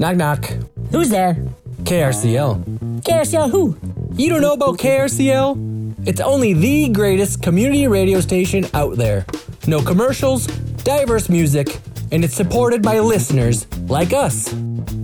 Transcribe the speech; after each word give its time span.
Knock 0.00 0.16
knock. 0.16 0.44
Who's 0.92 1.10
there? 1.10 1.34
KRCL. 1.82 3.00
KRCL 3.00 3.50
who? 3.50 3.76
You 4.12 4.28
don't 4.28 4.40
know 4.40 4.52
about 4.52 4.78
KRCL? 4.78 6.06
It's 6.06 6.20
only 6.20 6.52
the 6.52 6.88
greatest 6.90 7.42
community 7.42 7.88
radio 7.88 8.20
station 8.20 8.64
out 8.74 8.96
there. 8.96 9.26
No 9.66 9.82
commercials, 9.82 10.46
diverse 10.84 11.28
music, 11.28 11.80
and 12.12 12.24
it's 12.24 12.34
supported 12.34 12.80
by 12.80 13.00
listeners 13.00 13.66
like 13.88 14.12
us. 14.12 14.54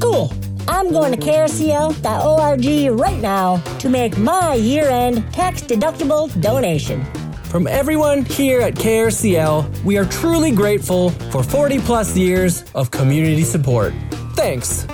Cool. 0.00 0.32
I'm 0.68 0.92
going 0.92 1.12
to 1.12 1.18
krcl.org 1.18 3.00
right 3.00 3.20
now 3.20 3.56
to 3.78 3.88
make 3.88 4.16
my 4.16 4.54
year 4.54 4.88
end 4.88 5.32
tax 5.32 5.62
deductible 5.62 6.30
donation. 6.40 7.04
From 7.44 7.66
everyone 7.66 8.24
here 8.24 8.60
at 8.60 8.74
KRCL, 8.74 9.84
we 9.84 9.98
are 9.98 10.04
truly 10.04 10.52
grateful 10.52 11.10
for 11.30 11.42
40 11.42 11.80
plus 11.80 12.16
years 12.16 12.64
of 12.74 12.90
community 12.90 13.42
support. 13.42 13.92
Thanks. 14.34 14.86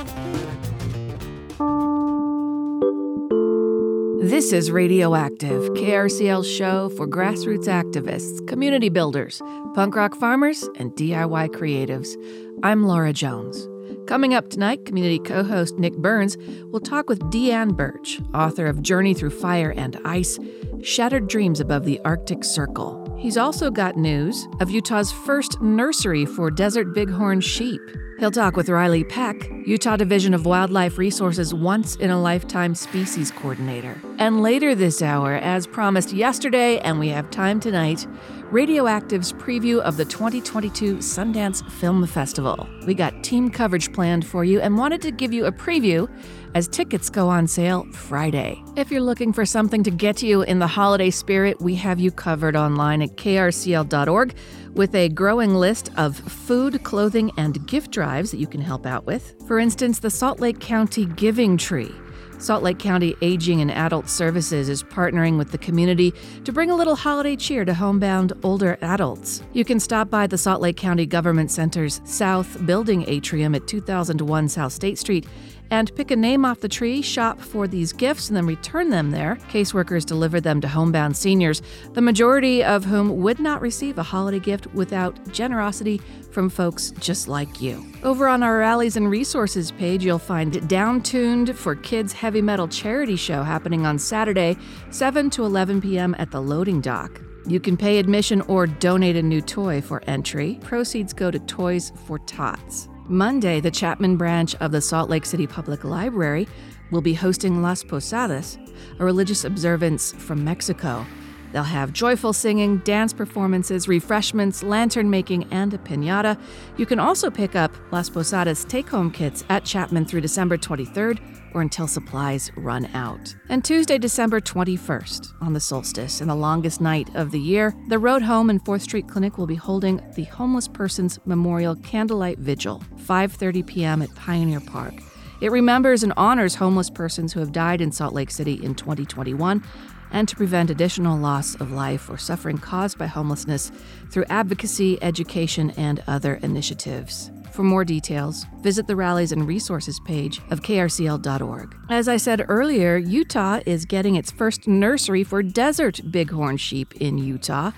This 4.23 4.53
is 4.53 4.71
Radioactive, 4.71 5.63
KRCL's 5.71 6.49
show 6.49 6.91
for 6.91 7.09
grassroots 7.09 7.67
activists, 7.67 8.47
community 8.47 8.91
builders, 8.91 9.41
punk 9.75 9.97
rock 9.97 10.15
farmers, 10.15 10.63
and 10.77 10.93
DIY 10.93 11.49
creatives. 11.49 12.17
I'm 12.63 12.85
Laura 12.85 13.13
Jones. 13.15 13.67
Coming 14.07 14.35
up 14.35 14.51
tonight, 14.51 14.85
community 14.85 15.19
co 15.19 15.43
host 15.43 15.79
Nick 15.79 15.97
Burns 15.97 16.37
will 16.71 16.81
talk 16.81 17.09
with 17.09 17.21
Deanne 17.31 17.75
Burch, 17.77 18.21
author 18.35 18.67
of 18.67 18.83
Journey 18.83 19.15
Through 19.15 19.31
Fire 19.31 19.73
and 19.75 19.99
Ice 20.05 20.39
Shattered 20.83 21.29
Dreams 21.29 21.61
Above 21.61 21.85
the 21.85 21.99
Arctic 22.05 22.45
Circle. 22.45 23.00
He's 23.21 23.37
also 23.37 23.71
got 23.71 23.99
news 23.99 24.49
of 24.61 24.71
Utah's 24.71 25.13
first 25.13 25.61
nursery 25.61 26.25
for 26.25 26.51
desert 26.51 26.95
bighorn 26.95 27.43
sheep. 27.43 27.83
He'll 28.19 28.31
talk 28.31 28.57
with 28.57 28.71
Riley 28.71 29.05
Peck, 29.05 29.51
Utah 29.67 29.97
Division 29.97 30.33
of 30.33 30.47
Wildlife 30.47 30.97
Resources 30.97 31.53
once 31.53 31.97
in 31.97 32.11
a 32.11 32.19
lifetime 32.21 32.75
species 32.75 33.31
coordinator. 33.31 34.01
And 34.19 34.43
later 34.43 34.75
this 34.75 35.03
hour, 35.03 35.35
as 35.35 35.67
promised 35.67 36.15
yesterday, 36.15 36.79
and 36.79 36.99
we 36.99 37.09
have 37.09 37.31
time 37.31 37.61
tonight, 37.61 38.07
Radioactive's 38.51 39.35
preview 39.35 39.81
of 39.81 39.99
the 39.99 40.05
2022 40.07 40.97
Sundance 40.97 41.69
Film 41.71 42.07
Festival. 42.07 42.67
We 42.87 42.95
got 42.95 43.23
team 43.23 43.51
coverage 43.51 43.93
planned 43.93 44.27
for 44.27 44.45
you 44.45 44.61
and 44.61 44.79
wanted 44.79 45.03
to 45.03 45.11
give 45.11 45.33
you 45.33 45.45
a 45.45 45.53
preview 45.53 46.09
as 46.55 46.69
tickets 46.69 47.11
go 47.11 47.29
on 47.29 47.47
sale 47.47 47.85
Friday. 47.93 48.63
If 48.77 48.91
you're 48.91 49.01
looking 49.01 49.33
for 49.33 49.45
something 49.45 49.83
to 49.85 49.91
get 49.91 50.23
you 50.23 50.43
in 50.43 50.59
the 50.59 50.67
holiday 50.67 51.11
spirit, 51.11 51.61
we 51.61 51.75
have 51.77 52.01
you 52.01 52.11
covered 52.11 52.57
online 52.57 53.03
at 53.03 53.17
krcl.org 53.17 54.35
with 54.73 54.95
a 54.95 55.09
growing 55.09 55.55
list 55.55 55.91
of 55.97 56.17
food, 56.17 56.83
clothing, 56.85 57.33
and 57.37 57.67
gift 57.67 57.91
drives 57.91 58.31
that 58.31 58.39
you 58.39 58.47
can 58.47 58.61
help 58.61 58.87
out 58.87 59.07
with. 59.07 59.35
For 59.47 59.59
instance, 59.59 59.99
the 59.99 60.11
Salt 60.11 60.41
Lake 60.41 60.61
County 60.61 61.07
Giving 61.07 61.57
Tree 61.57 61.93
Salt 62.41 62.63
Lake 62.63 62.79
County 62.79 63.15
Aging 63.21 63.61
and 63.61 63.71
Adult 63.71 64.09
Services 64.09 64.71
is 64.71 64.83
partnering 64.83 65.37
with 65.37 65.53
the 65.53 65.59
community 65.59 66.15
to 66.45 66.53
bring 66.53 66.71
a 66.71 66.75
little 66.75 66.97
holiday 66.97 67.37
cheer 67.37 67.67
to 67.67 67.75
homebound 67.75 68.33
older 68.43 68.79
adults. 68.81 69.43
You 69.53 69.63
can 69.63 69.79
stop 69.79 70.09
by 70.09 70.27
the 70.27 70.39
Salt 70.39 70.63
Lake 70.63 70.79
County 70.79 71.05
Government 71.05 71.51
Center's 71.51 72.01
South 72.05 72.65
Building 72.65 73.05
Atrium 73.07 73.55
at 73.55 73.67
2001 73.67 74.49
South 74.49 74.73
State 74.73 74.99
Street 74.99 75.27
and 75.71 75.95
pick 75.95 76.11
a 76.11 76.17
name 76.17 76.45
off 76.45 76.61
the 76.61 76.69
tree, 76.69 77.03
shop 77.03 77.41
for 77.41 77.67
these 77.67 77.93
gifts, 77.93 78.29
and 78.29 78.37
then 78.37 78.47
return 78.47 78.91
them 78.91 79.11
there. 79.11 79.37
Caseworkers 79.51 80.05
deliver 80.05 80.41
them 80.41 80.61
to 80.61 80.69
homebound 80.69 81.17
seniors, 81.17 81.63
the 81.93 82.01
majority 82.01 82.63
of 82.65 82.85
whom 82.85 83.21
would 83.21 83.39
not 83.39 83.61
receive 83.61 83.99
a 83.99 84.03
holiday 84.03 84.41
gift 84.41 84.67
without 84.75 85.33
generosity 85.33 86.01
from 86.31 86.49
folks 86.49 86.93
just 87.01 87.29
like 87.29 87.61
you. 87.61 87.85
Over 88.03 88.29
on 88.29 88.43
our 88.43 88.59
Rallies 88.59 88.97
and 88.97 89.11
Resources 89.11 89.73
page, 89.73 90.05
you'll 90.05 90.19
find 90.19 90.53
Downtuned 90.53 91.55
for 91.55 91.75
Kids 91.75 92.13
Heavy 92.13 92.43
Metal 92.43 92.69
Charity 92.69 93.17
Show 93.17 93.43
happening 93.43 93.87
on 93.87 93.99
Saturday, 93.99 94.57
7 94.91 95.31
to 95.31 95.45
11 95.45 95.81
p.m. 95.81 96.15
at 96.19 96.31
the 96.31 96.41
loading 96.41 96.81
dock. 96.81 97.21
You 97.47 97.59
can 97.59 97.77
pay 97.77 97.99
admission 97.99 98.43
or 98.43 98.67
donate 98.67 99.17
a 99.17 99.23
new 99.23 99.41
toy 99.41 99.81
for 99.81 100.03
entry. 100.07 100.59
Proceeds 100.63 101.13
go 101.13 101.31
to 101.31 101.39
Toys 101.41 101.93
for 102.07 102.19
Tots. 102.21 102.89
Monday, 103.09 103.61
the 103.61 103.71
Chapman 103.71 104.17
branch 104.17 104.55
of 104.57 104.73
the 104.73 104.81
Salt 104.81 105.11
Lake 105.11 105.27
City 105.27 105.47
Public 105.47 105.85
Library 105.85 106.47
will 106.91 107.01
be 107.01 107.15
hosting 107.15 107.63
Las 107.63 107.83
Posadas, 107.83 108.59
a 108.99 109.05
religious 109.05 109.45
observance 109.45 110.13
from 110.13 110.45
Mexico. 110.45 111.05
They'll 111.53 111.63
have 111.65 111.93
joyful 111.93 112.33
singing, 112.33 112.79
dance 112.79 113.13
performances, 113.13 113.89
refreshments, 113.89 114.63
lantern 114.63 115.11
making, 115.11 115.45
and 115.53 115.75
a 115.75 115.79
pinata. 115.79 116.41
You 116.77 116.87
can 116.87 117.01
also 117.01 117.31
pick 117.31 117.57
up 117.57 117.75
Las 117.91 118.09
Posadas 118.09 118.65
take 118.65 118.89
home 118.89 119.11
kits 119.11 119.45
at 119.49 119.65
Chapman 119.65 120.05
through 120.05 120.21
December 120.21 120.57
23rd 120.57 121.40
or 121.55 121.63
until 121.63 121.87
supplies 121.87 122.51
run 122.57 122.87
out. 122.95 123.35
And 123.49 123.65
Tuesday, 123.65 123.99
December 123.99 124.41
21st, 124.41 125.35
on 125.41 125.53
the 125.53 125.61
solstice 125.61 126.21
and 126.21 126.31
the 126.31 126.35
longest 126.35 126.81
night 126.81 127.09
of 127.15 127.31
the 127.31 127.41
year, 127.41 127.75
the 127.89 127.99
Road 127.99 128.23
Home 128.23 128.51
and 128.51 128.65
4th 128.65 128.83
Street 128.83 129.09
Clinic 129.09 129.39
will 129.39 129.47
be 129.47 129.55
holding 129.55 130.01
the 130.15 130.25
Homeless 130.25 130.69
Persons 130.69 131.19
Memorial 131.25 131.77
Candlelight 131.77 132.39
Vigil, 132.39 132.83
5:30 132.97 133.67
p.m. 133.67 134.03
at 134.03 134.15
Pioneer 134.15 134.61
Park. 134.61 134.95
It 135.41 135.51
remembers 135.51 136.03
and 136.03 136.13
honors 136.17 136.55
homeless 136.55 136.91
persons 136.91 137.33
who 137.33 137.41
have 137.41 137.53
died 137.53 137.81
in 137.81 137.93
Salt 137.93 138.13
Lake 138.13 138.31
City 138.31 138.63
in 138.63 138.75
2021 138.75 139.65
and 140.13 140.29
to 140.29 140.37
prevent 140.37 140.71
additional 140.71 141.17
loss 141.17 141.55
of 141.57 141.73
life 141.73 142.11
or 142.11 142.19
suffering 142.19 142.59
caused 142.59 142.99
by 142.99 143.07
homelessness 143.07 143.73
through 144.11 144.25
advocacy, 144.29 145.03
education, 145.03 145.71
and 145.73 146.03
other 146.07 146.35
initiatives. 146.43 147.31
For 147.61 147.65
more 147.65 147.85
details, 147.85 148.47
visit 148.63 148.87
the 148.87 148.97
Rallies 148.97 149.33
and 149.33 149.47
Resources 149.47 150.01
page 150.01 150.41
of 150.49 150.63
krcl.org. 150.63 151.77
As 151.91 152.09
I 152.09 152.17
said 152.17 152.47
earlier, 152.49 152.97
Utah 152.97 153.61
is 153.67 153.85
getting 153.85 154.15
its 154.17 154.31
first 154.31 154.67
nursery 154.67 155.23
for 155.25 155.43
desert 155.43 156.01
bighorn 156.11 156.57
sheep 156.57 156.95
in 156.95 157.19
Utah. 157.19 157.73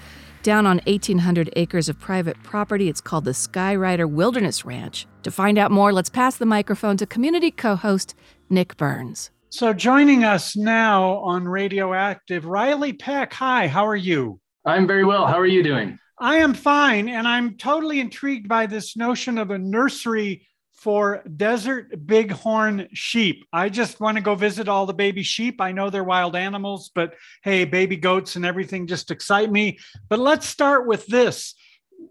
Down 0.44 0.66
on 0.66 0.80
1,800 0.86 1.50
acres 1.56 1.88
of 1.88 1.98
private 1.98 2.40
property, 2.44 2.88
it's 2.88 3.00
called 3.00 3.24
the 3.24 3.32
Skyrider 3.32 4.08
Wilderness 4.08 4.64
Ranch. 4.64 5.08
To 5.24 5.32
find 5.32 5.58
out 5.58 5.72
more, 5.72 5.92
let's 5.92 6.08
pass 6.08 6.36
the 6.36 6.46
microphone 6.46 6.96
to 6.98 7.04
community 7.04 7.50
co 7.50 7.74
host 7.74 8.14
Nick 8.48 8.76
Burns. 8.76 9.32
So, 9.48 9.72
joining 9.72 10.22
us 10.22 10.56
now 10.56 11.14
on 11.24 11.48
Radioactive, 11.48 12.44
Riley 12.44 12.92
Peck. 12.92 13.32
Hi, 13.32 13.66
how 13.66 13.84
are 13.84 13.96
you? 13.96 14.38
I'm 14.64 14.86
very 14.86 15.04
well. 15.04 15.26
How 15.26 15.40
are 15.40 15.44
you 15.44 15.64
doing? 15.64 15.98
I 16.22 16.36
am 16.36 16.54
fine. 16.54 17.08
And 17.08 17.26
I'm 17.26 17.56
totally 17.56 17.98
intrigued 17.98 18.48
by 18.48 18.66
this 18.66 18.96
notion 18.96 19.38
of 19.38 19.50
a 19.50 19.58
nursery 19.58 20.46
for 20.72 21.20
desert 21.36 22.06
bighorn 22.06 22.88
sheep. 22.92 23.44
I 23.52 23.68
just 23.68 23.98
want 23.98 24.18
to 24.18 24.22
go 24.22 24.36
visit 24.36 24.68
all 24.68 24.86
the 24.86 24.94
baby 24.94 25.24
sheep. 25.24 25.60
I 25.60 25.72
know 25.72 25.90
they're 25.90 26.04
wild 26.04 26.36
animals, 26.36 26.92
but 26.94 27.14
hey, 27.42 27.64
baby 27.64 27.96
goats 27.96 28.36
and 28.36 28.46
everything 28.46 28.86
just 28.86 29.10
excite 29.10 29.50
me. 29.50 29.78
But 30.08 30.20
let's 30.20 30.46
start 30.46 30.86
with 30.86 31.08
this. 31.08 31.56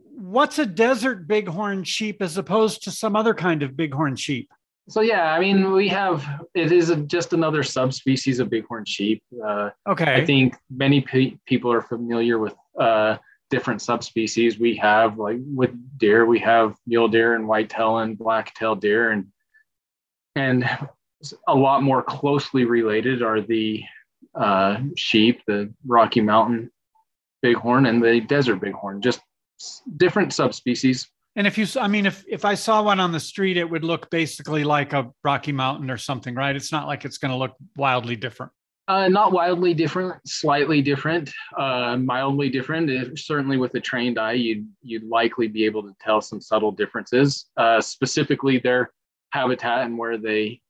What's 0.10 0.60
a 0.60 0.66
desert 0.66 1.26
bighorn 1.26 1.86
sheep 1.86 2.22
as 2.22 2.38
opposed 2.38 2.84
to 2.84 2.92
some 2.92 3.16
other 3.16 3.34
kind 3.34 3.64
of 3.64 3.78
bighorn 3.78 4.18
sheep? 4.18 4.52
So 4.90 5.00
yeah, 5.00 5.34
I 5.34 5.40
mean, 5.40 5.72
we 5.72 5.88
have 5.88 6.26
it 6.54 6.74
is 6.74 6.90
a, 6.90 6.98
just 6.98 7.32
another 7.32 7.64
subspecies 7.64 8.40
of 8.40 8.50
bighorn 8.50 8.84
sheep. 8.84 9.24
Uh, 9.42 9.70
okay. 9.88 10.16
I 10.16 10.26
think 10.26 10.56
many 10.70 11.00
pe- 11.00 11.38
people 11.46 11.72
are 11.72 11.82
familiar 11.82 12.40
with 12.40 12.56
uh, 12.78 13.18
different 13.51 13.81
subspecies. 13.81 14.57
We 14.57 14.75
have 14.78 15.19
like 15.19 15.38
with 15.45 15.72
deer, 15.97 16.25
we 16.25 16.39
have 16.39 16.75
mule 16.88 17.07
deer 17.07 17.35
and 17.35 17.47
whitetail 17.47 18.00
and 18.00 18.17
black-tailed 18.17 18.81
deer, 18.81 19.12
and 19.12 19.28
and 20.35 20.67
a 21.47 21.56
lot 21.56 21.84
more 21.84 22.01
closely 22.01 22.66
related 22.66 23.22
are 23.22 23.41
the 23.41 23.84
uh, 24.34 24.78
sheep, 24.95 25.41
the 25.45 25.72
Rocky 25.85 26.22
Mountain 26.22 26.72
bighorn, 27.44 27.85
and 27.85 28.01
the 28.01 28.22
desert 28.22 28.56
bighorn. 28.56 29.01
Just 29.01 29.22
different 29.97 30.33
subspecies. 30.33 31.07
And 31.35 31.47
if 31.47 31.57
you, 31.57 31.66
I 31.79 31.88
mean, 31.88 32.06
if 32.06 32.25
if 32.28 32.44
I 32.44 32.56
saw 32.56 32.81
one 32.81 33.00
on 33.00 33.12
the 33.12 33.19
street, 33.19 33.57
it 33.57 33.69
would 33.69 33.83
look 33.83 34.09
basically 34.09 34.63
like 34.63 34.94
a 34.94 35.12
Rocky 35.24 35.51
Mountain 35.51 35.92
or 35.92 35.97
something, 35.97 36.36
right? 36.36 36.56
It's 36.56 36.71
not 36.71 36.88
like 36.88 37.06
it's 37.06 37.18
going 37.18 37.31
to 37.31 37.38
look 37.38 37.56
wildly 37.77 38.15
different. 38.15 38.51
Uh, 38.88 39.07
not 39.07 39.31
wildly 39.31 39.74
different, 39.74 40.16
slightly 40.28 40.81
different, 40.81 41.31
uh, 41.57 41.95
mildly 41.98 42.50
different. 42.50 42.89
If, 42.89 43.19
certainly, 43.19 43.57
with 43.57 43.74
a 43.75 43.80
trained 43.80 44.18
eye, 44.18 44.33
you'd 44.33 44.68
you'd 44.81 45.04
likely 45.04 45.48
be 45.48 45.66
able 45.66 45.83
to 45.83 45.95
tell 46.01 46.19
some 46.19 46.42
subtle 46.42 46.72
differences. 46.72 47.45
Uh, 47.56 47.80
specifically, 47.80 48.57
their 48.57 48.92
habitat 49.30 49.86
and 49.86 49.98
where 49.98 50.18
they 50.18 50.62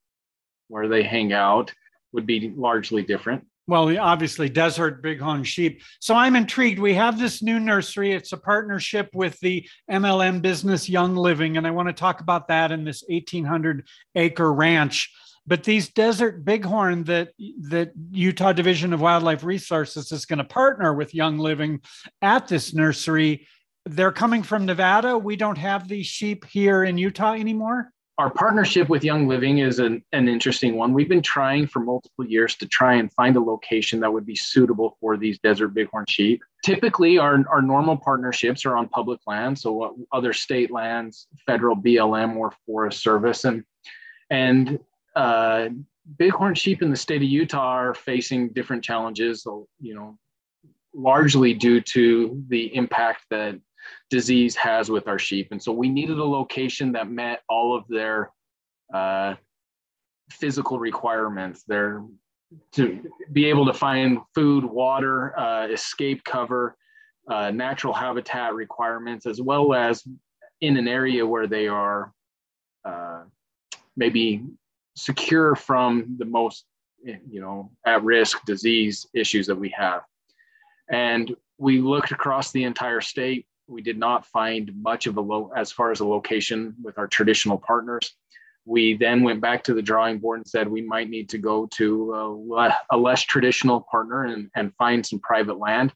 where 0.67 0.87
they 0.87 1.03
hang 1.03 1.33
out 1.33 1.73
would 2.13 2.25
be 2.25 2.53
largely 2.55 3.01
different. 3.01 3.45
Well, 3.67 3.97
obviously, 3.99 4.49
desert 4.49 5.01
bighorn 5.01 5.43
sheep. 5.43 5.81
So 5.99 6.15
I'm 6.15 6.35
intrigued. 6.35 6.79
We 6.79 6.95
have 6.95 7.17
this 7.17 7.41
new 7.41 7.59
nursery. 7.59 8.11
It's 8.11 8.33
a 8.33 8.37
partnership 8.37 9.09
with 9.13 9.39
the 9.39 9.67
MLM 9.89 10.41
business 10.41 10.89
Young 10.89 11.15
Living, 11.15 11.57
and 11.57 11.65
I 11.65 11.71
want 11.71 11.87
to 11.87 11.93
talk 11.93 12.21
about 12.21 12.47
that 12.49 12.71
in 12.71 12.83
this 12.83 13.03
1,800 13.07 13.87
acre 14.15 14.51
ranch. 14.51 15.13
But 15.47 15.63
these 15.63 15.89
desert 15.89 16.45
bighorn 16.45 17.03
that 17.05 17.33
that 17.69 17.91
Utah 18.11 18.53
Division 18.53 18.93
of 18.93 19.01
Wildlife 19.01 19.43
Resources 19.43 20.11
is 20.11 20.25
going 20.25 20.37
to 20.37 20.45
partner 20.45 20.93
with 20.93 21.15
Young 21.15 21.39
Living 21.39 21.81
at 22.21 22.47
this 22.47 22.73
nursery, 22.73 23.47
they're 23.85 24.11
coming 24.11 24.43
from 24.43 24.65
Nevada. 24.65 25.17
We 25.17 25.35
don't 25.35 25.57
have 25.57 25.87
these 25.87 26.05
sheep 26.05 26.45
here 26.45 26.83
in 26.83 26.97
Utah 26.97 27.33
anymore. 27.33 27.91
our 28.17 28.29
partnership 28.29 28.87
with 28.87 29.03
Young 29.03 29.27
Living 29.27 29.57
is 29.57 29.79
an, 29.79 30.03
an 30.11 30.27
interesting 30.27 30.75
one. 30.75 30.93
We've 30.93 31.09
been 31.09 31.23
trying 31.23 31.65
for 31.65 31.79
multiple 31.79 32.23
years 32.23 32.55
to 32.57 32.67
try 32.67 32.93
and 32.93 33.11
find 33.13 33.35
a 33.35 33.39
location 33.39 33.99
that 34.01 34.13
would 34.13 34.27
be 34.27 34.35
suitable 34.35 34.95
for 34.99 35.17
these 35.17 35.39
desert 35.39 35.69
bighorn 35.69 36.05
sheep. 36.07 36.43
Typically, 36.63 37.17
our, 37.17 37.43
our 37.49 37.63
normal 37.63 37.97
partnerships 37.97 38.63
are 38.63 38.77
on 38.77 38.89
public 38.89 39.19
land, 39.25 39.57
so 39.57 39.97
other 40.11 40.33
state 40.33 40.69
lands, 40.69 41.25
federal 41.47 41.75
BLM 41.75 42.35
or 42.35 42.53
Forest 42.67 43.01
Service, 43.01 43.43
and 43.43 43.63
and 44.29 44.79
uh, 45.15 45.69
bighorn 46.17 46.55
sheep 46.55 46.81
in 46.81 46.89
the 46.89 46.95
state 46.95 47.21
of 47.21 47.27
Utah 47.27 47.59
are 47.59 47.93
facing 47.93 48.49
different 48.49 48.83
challenges. 48.83 49.45
You 49.79 49.95
know, 49.95 50.17
largely 50.93 51.53
due 51.53 51.81
to 51.81 52.43
the 52.49 52.75
impact 52.75 53.25
that 53.29 53.59
disease 54.09 54.55
has 54.55 54.89
with 54.89 55.07
our 55.07 55.19
sheep. 55.19 55.49
And 55.51 55.61
so 55.61 55.71
we 55.71 55.89
needed 55.89 56.17
a 56.17 56.23
location 56.23 56.91
that 56.93 57.09
met 57.09 57.41
all 57.49 57.75
of 57.75 57.87
their 57.87 58.31
uh, 58.93 59.35
physical 60.29 60.79
requirements, 60.79 61.63
their 61.63 62.03
to 62.73 63.01
be 63.31 63.45
able 63.45 63.65
to 63.65 63.73
find 63.73 64.19
food, 64.35 64.65
water, 64.65 65.37
uh, 65.39 65.67
escape 65.67 66.21
cover, 66.25 66.75
uh, 67.29 67.49
natural 67.49 67.93
habitat 67.93 68.53
requirements, 68.53 69.25
as 69.25 69.41
well 69.41 69.73
as 69.73 70.03
in 70.59 70.75
an 70.75 70.87
area 70.87 71.25
where 71.25 71.47
they 71.47 71.67
are 71.67 72.11
uh, 72.83 73.23
maybe 73.95 74.43
secure 74.95 75.55
from 75.55 76.15
the 76.17 76.25
most, 76.25 76.65
eh, 77.07 77.17
you 77.29 77.41
know, 77.41 77.71
at 77.85 78.03
risk 78.03 78.43
disease 78.45 79.07
issues 79.13 79.47
that 79.47 79.55
we 79.55 79.69
have. 79.69 80.01
And 80.89 81.35
we 81.57 81.79
looked 81.79 82.11
across 82.11 82.51
the 82.51 82.63
entire 82.63 83.01
state 83.01 83.45
we 83.71 83.81
did 83.81 83.97
not 83.97 84.25
find 84.25 84.71
much 84.81 85.07
of 85.07 85.17
a 85.17 85.21
low 85.21 85.51
as 85.55 85.71
far 85.71 85.91
as 85.91 86.01
a 86.01 86.05
location 86.05 86.75
with 86.83 86.97
our 86.97 87.07
traditional 87.07 87.57
partners. 87.57 88.15
We 88.65 88.95
then 88.95 89.23
went 89.23 89.41
back 89.41 89.63
to 89.63 89.73
the 89.73 89.81
drawing 89.81 90.19
board 90.19 90.39
and 90.39 90.47
said 90.47 90.67
we 90.67 90.81
might 90.81 91.09
need 91.09 91.29
to 91.29 91.37
go 91.37 91.67
to 91.77 92.47
a, 92.53 92.77
a 92.91 92.97
less 92.97 93.23
traditional 93.23 93.81
partner 93.89 94.25
and, 94.25 94.49
and 94.55 94.75
find 94.75 95.03
some 95.05 95.19
private 95.19 95.57
land. 95.57 95.93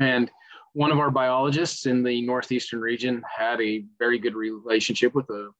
And 0.00 0.30
one 0.72 0.90
of 0.90 0.98
our 0.98 1.10
biologists 1.10 1.86
in 1.86 2.02
the 2.02 2.22
northeastern 2.22 2.80
region 2.80 3.22
had 3.34 3.60
a 3.60 3.84
very 3.98 4.18
good 4.18 4.34
relationship 4.34 5.14
with 5.14 5.26
the 5.26 5.50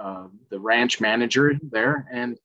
uh, 0.00 0.26
the 0.50 0.58
ranch 0.58 1.00
manager 1.00 1.58
there, 1.70 2.06
and 2.12 2.38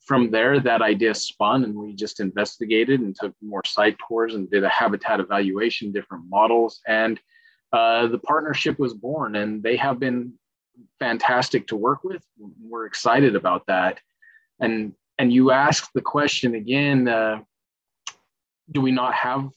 from 0.00 0.30
there 0.30 0.60
that 0.60 0.82
idea 0.82 1.14
spun, 1.14 1.64
and 1.64 1.74
we 1.74 1.94
just 1.94 2.20
investigated 2.20 3.00
and 3.00 3.16
took 3.16 3.34
more 3.42 3.62
site 3.64 3.96
tours 4.06 4.34
and 4.34 4.50
did 4.50 4.64
a 4.64 4.68
habitat 4.68 5.20
evaluation, 5.20 5.92
different 5.92 6.24
models, 6.28 6.80
and 6.86 7.20
uh, 7.72 8.06
the 8.06 8.18
partnership 8.18 8.78
was 8.78 8.94
born 8.94 9.36
and 9.36 9.62
they 9.62 9.76
have 9.76 9.98
been 9.98 10.32
fantastic 10.98 11.66
to 11.66 11.76
work 11.76 12.04
with. 12.04 12.22
We're 12.38 12.86
excited 12.86 13.36
about 13.36 13.66
that. 13.66 14.00
And 14.60 14.94
and 15.18 15.32
you 15.32 15.50
asked 15.50 15.92
the 15.94 16.00
question 16.00 16.54
again, 16.54 17.08
uh, 17.08 17.40
do 18.70 18.80
we 18.80 18.92
not 18.92 19.14
have 19.14 19.48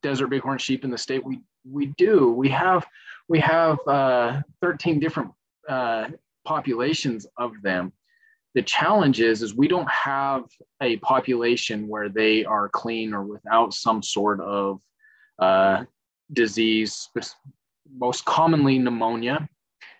desert 0.00 0.28
bighorn 0.28 0.58
sheep 0.58 0.84
in 0.84 0.90
the 0.90 0.98
state? 0.98 1.24
We 1.24 1.40
we 1.68 1.86
do. 1.98 2.30
We 2.32 2.48
have 2.50 2.86
we 3.28 3.38
have 3.40 3.78
uh, 3.86 4.42
13 4.60 4.98
different 4.98 5.32
uh, 5.68 6.08
populations 6.44 7.26
of 7.36 7.52
them. 7.62 7.92
The 8.54 8.62
challenge 8.62 9.20
is, 9.20 9.42
is 9.42 9.54
we 9.54 9.68
don't 9.68 9.90
have 9.90 10.44
a 10.82 10.98
population 10.98 11.88
where 11.88 12.08
they 12.08 12.44
are 12.44 12.68
clean 12.68 13.14
or 13.14 13.22
without 13.22 13.72
some 13.72 14.02
sort 14.02 14.40
of 14.40 14.80
uh, 15.38 15.84
disease, 16.32 17.08
most 17.98 18.24
commonly 18.24 18.78
pneumonia. 18.78 19.48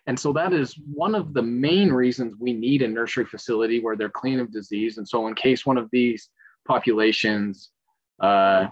And 0.06 0.18
so 0.18 0.32
that 0.32 0.52
is 0.52 0.74
one 0.92 1.14
of 1.14 1.32
the 1.32 1.42
main 1.42 1.90
reasons 1.90 2.34
we 2.38 2.52
need 2.52 2.82
a 2.82 2.88
nursery 2.88 3.24
facility 3.24 3.80
where 3.80 3.96
they're 3.96 4.10
clean 4.10 4.40
of 4.40 4.52
disease. 4.52 4.98
And 4.98 5.08
so 5.08 5.28
in 5.28 5.34
case 5.34 5.64
one 5.64 5.78
of 5.78 5.88
these 5.92 6.28
populations 6.66 7.70
uh, 8.20 8.66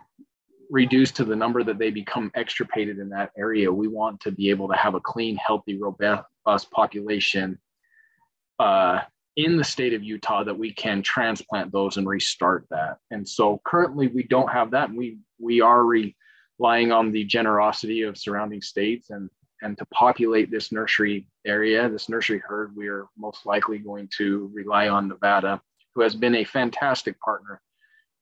reduce 0.71 1.11
to 1.11 1.25
the 1.25 1.37
number 1.37 1.65
that 1.65 1.79
they 1.79 1.91
become 1.91 2.31
extirpated 2.35 2.99
in 2.99 3.09
that 3.11 3.33
area, 3.37 3.71
we 3.71 3.89
want 3.89 4.21
to 4.21 4.31
be 4.31 4.51
able 4.51 4.69
to 4.69 4.77
have 4.77 4.95
a 4.95 5.01
clean, 5.01 5.37
healthy, 5.37 5.79
robust 5.79 6.71
population 6.71 7.59
uh, 8.59 9.01
in 9.37 9.57
the 9.57 9.65
state 9.65 9.95
of 9.95 10.03
Utah 10.03 10.45
that 10.45 10.59
we 10.59 10.73
can 10.73 11.03
transplant 11.03 11.73
those 11.73 11.97
and 11.97 12.07
restart 12.07 12.67
that. 12.71 12.99
And 13.11 13.29
so 13.29 13.61
currently 13.65 14.07
we 14.07 14.23
don't 14.23 14.51
have 14.51 14.71
that. 14.71 14.89
And 14.89 14.99
we 14.99 15.19
we 15.39 15.61
are 15.61 15.85
relying 15.85 16.93
on 16.93 17.11
the 17.11 17.25
generosity 17.25 18.03
of 18.03 18.17
surrounding 18.17 18.63
states 18.63 19.11
and 19.11 19.29
and 19.63 19.77
to 19.77 19.85
populate 19.87 20.51
this 20.51 20.73
nursery 20.73 21.27
area, 21.47 21.89
this 21.89 22.09
nursery 22.09 22.39
herd, 22.39 22.75
we 22.75 22.89
are 22.89 23.07
most 23.19 23.45
likely 23.45 23.79
going 23.79 24.09
to 24.17 24.51
rely 24.55 24.89
on 24.89 25.09
Nevada, 25.09 25.61
who 25.95 26.01
has 26.01 26.15
been 26.15 26.37
a 26.37 26.45
fantastic 26.45 27.21
partner 27.21 27.61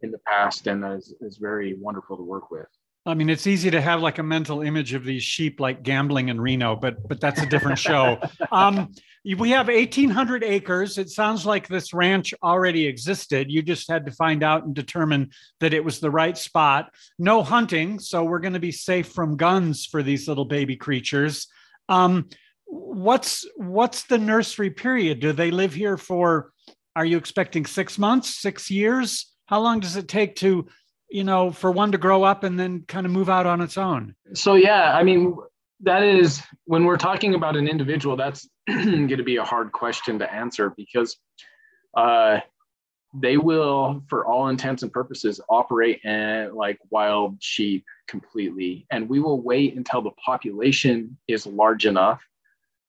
in 0.02 0.10
the 0.10 0.18
past 0.18 0.66
and 0.66 0.84
is, 0.96 1.14
is 1.20 1.38
very 1.38 1.74
wonderful 1.74 2.16
to 2.16 2.22
work 2.22 2.50
with. 2.50 2.66
I 3.06 3.14
mean, 3.14 3.30
it's 3.30 3.46
easy 3.46 3.70
to 3.70 3.80
have 3.80 4.02
like 4.02 4.18
a 4.18 4.22
mental 4.22 4.60
image 4.60 4.92
of 4.92 5.02
these 5.02 5.22
sheep 5.22 5.60
like 5.60 5.82
gambling 5.82 6.28
in 6.28 6.38
Reno, 6.40 6.76
but 6.76 7.08
but 7.08 7.20
that's 7.20 7.40
a 7.40 7.46
different 7.46 7.78
show. 7.78 8.18
Um, 8.52 8.92
we 9.36 9.50
have 9.50 9.68
1,800 9.68 10.42
acres. 10.42 10.96
It 10.96 11.10
sounds 11.10 11.44
like 11.44 11.68
this 11.68 11.92
ranch 11.92 12.32
already 12.42 12.86
existed. 12.86 13.50
You 13.50 13.62
just 13.62 13.90
had 13.90 14.06
to 14.06 14.12
find 14.12 14.42
out 14.42 14.64
and 14.64 14.74
determine 14.74 15.30
that 15.60 15.74
it 15.74 15.84
was 15.84 16.00
the 16.00 16.10
right 16.10 16.36
spot. 16.38 16.94
No 17.18 17.42
hunting, 17.42 17.98
so 17.98 18.24
we're 18.24 18.38
going 18.38 18.54
to 18.54 18.60
be 18.60 18.72
safe 18.72 19.08
from 19.08 19.36
guns 19.36 19.84
for 19.84 20.02
these 20.02 20.28
little 20.28 20.46
baby 20.46 20.76
creatures. 20.76 21.48
Um, 21.88 22.28
what's 22.64 23.46
what's 23.56 24.04
the 24.04 24.18
nursery 24.18 24.70
period? 24.70 25.20
Do 25.20 25.32
they 25.32 25.50
live 25.50 25.74
here 25.74 25.96
for? 25.96 26.52
Are 26.96 27.04
you 27.04 27.16
expecting 27.16 27.66
six 27.66 27.98
months, 27.98 28.34
six 28.34 28.70
years? 28.70 29.32
How 29.48 29.60
long 29.60 29.80
does 29.80 29.96
it 29.96 30.08
take 30.08 30.36
to 30.36 30.68
you 31.08 31.24
know, 31.24 31.50
for 31.50 31.70
one 31.70 31.92
to 31.92 31.98
grow 31.98 32.22
up 32.22 32.44
and 32.44 32.58
then 32.58 32.84
kind 32.86 33.06
of 33.06 33.12
move 33.12 33.28
out 33.28 33.46
on 33.46 33.60
its 33.60 33.78
own? 33.78 34.14
So, 34.34 34.54
yeah, 34.54 34.94
I 34.94 35.02
mean, 35.02 35.36
that 35.80 36.02
is 36.02 36.42
when 36.64 36.84
we're 36.84 36.96
talking 36.96 37.34
about 37.34 37.56
an 37.56 37.66
individual, 37.66 38.16
that's 38.16 38.48
going 38.68 39.08
to 39.08 39.22
be 39.22 39.36
a 39.36 39.44
hard 39.44 39.72
question 39.72 40.18
to 40.18 40.32
answer 40.32 40.70
because 40.76 41.16
uh, 41.96 42.40
they 43.14 43.36
will, 43.38 44.02
for 44.08 44.26
all 44.26 44.48
intents 44.48 44.82
and 44.82 44.92
purposes, 44.92 45.40
operate 45.48 46.00
like 46.04 46.78
wild 46.90 47.42
sheep 47.42 47.84
completely. 48.06 48.86
And 48.90 49.08
we 49.08 49.20
will 49.20 49.40
wait 49.40 49.76
until 49.76 50.02
the 50.02 50.10
population 50.24 51.16
is 51.26 51.46
large 51.46 51.86
enough 51.86 52.22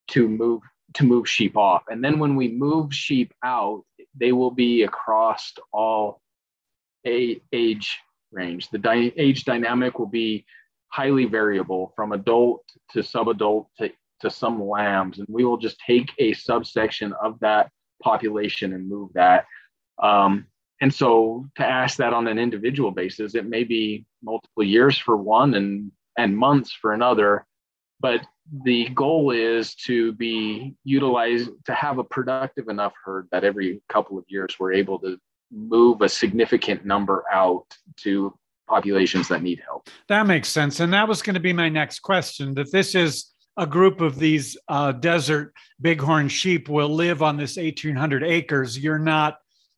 to 0.10 0.28
move 0.28 0.62
to 0.96 1.04
move 1.04 1.30
sheep 1.30 1.56
off. 1.56 1.84
And 1.88 2.04
then 2.04 2.18
when 2.18 2.36
we 2.36 2.48
move 2.48 2.92
sheep 2.92 3.32
out, 3.44 3.84
they 4.16 4.32
will 4.32 4.50
be 4.50 4.82
across 4.82 5.54
all 5.72 6.20
age 7.06 8.00
range. 8.32 8.70
The 8.70 8.78
di- 8.78 9.14
age 9.18 9.46
dynamic 9.46 10.00
will 10.00 10.08
be 10.08 10.46
highly 10.90 11.26
variable 11.26 11.94
from 11.96 12.12
adult 12.12 12.64
to 12.92 13.00
subadult 13.00 13.68
to, 13.78 13.92
to 14.22 14.30
some 14.30 14.62
lambs. 14.68 15.20
And 15.20 15.28
we 15.30 15.46
will 15.46 15.58
just 15.58 15.78
take 15.86 16.12
a 16.18 16.34
subsection 16.34 17.14
of 17.22 17.40
that 17.40 17.70
population 18.02 18.74
and 18.74 18.90
move 18.90 19.10
that. 19.14 19.46
Um, 20.02 20.48
and 20.82 20.94
so 20.94 21.46
to 21.58 21.66
ask 21.66 21.98
that 21.98 22.14
on 22.14 22.28
an 22.28 22.40
individual 22.40 22.92
basis, 22.92 23.36
it 23.36 23.46
may 23.46 23.64
be 23.64 24.06
multiple 24.24 24.64
years 24.64 24.98
for 24.98 25.18
one 25.18 25.54
and, 25.56 25.92
and 26.18 26.38
months 26.38 26.72
for 26.72 26.94
another. 26.94 27.46
But 28.00 28.22
the 28.64 28.90
goal 28.90 29.32
is 29.32 29.76
to 29.76 30.14
be 30.14 30.76
utilized 30.84 31.52
to 31.66 31.74
have 31.74 31.98
a 31.98 32.04
productive 32.04 32.70
enough 32.70 32.94
herd 33.04 33.28
that 33.32 33.44
every 33.44 33.82
couple 33.90 34.18
of 34.18 34.24
years 34.28 34.56
we're 34.60 34.74
able 34.74 35.00
to 35.00 35.20
move 35.52 36.02
a 36.02 36.10
significant 36.10 36.86
number 36.86 37.24
out 37.32 37.66
to 37.98 38.34
populations 38.68 39.28
that 39.28 39.42
need 39.42 39.62
help. 39.66 39.90
That 40.08 40.28
makes 40.28 40.48
sense. 40.48 40.80
And 40.80 40.94
that 40.94 41.08
was 41.08 41.22
going 41.22 41.34
to 41.34 41.40
be 41.40 41.54
my 41.54 41.70
next 41.70 42.00
question 42.00 42.54
that 42.54 42.72
this 42.72 42.96
is 42.96 43.32
a 43.58 43.66
group 43.66 44.00
of 44.00 44.18
these 44.18 44.56
uh, 44.68 44.94
desert 44.94 45.54
bighorn 45.80 46.30
sheep 46.30 46.70
will 46.70 46.90
live 46.90 47.22
on 47.22 47.36
this 47.36 47.58
1800 47.58 48.24
acres. 48.24 48.78
You're 48.78 49.00
not 49.00 49.38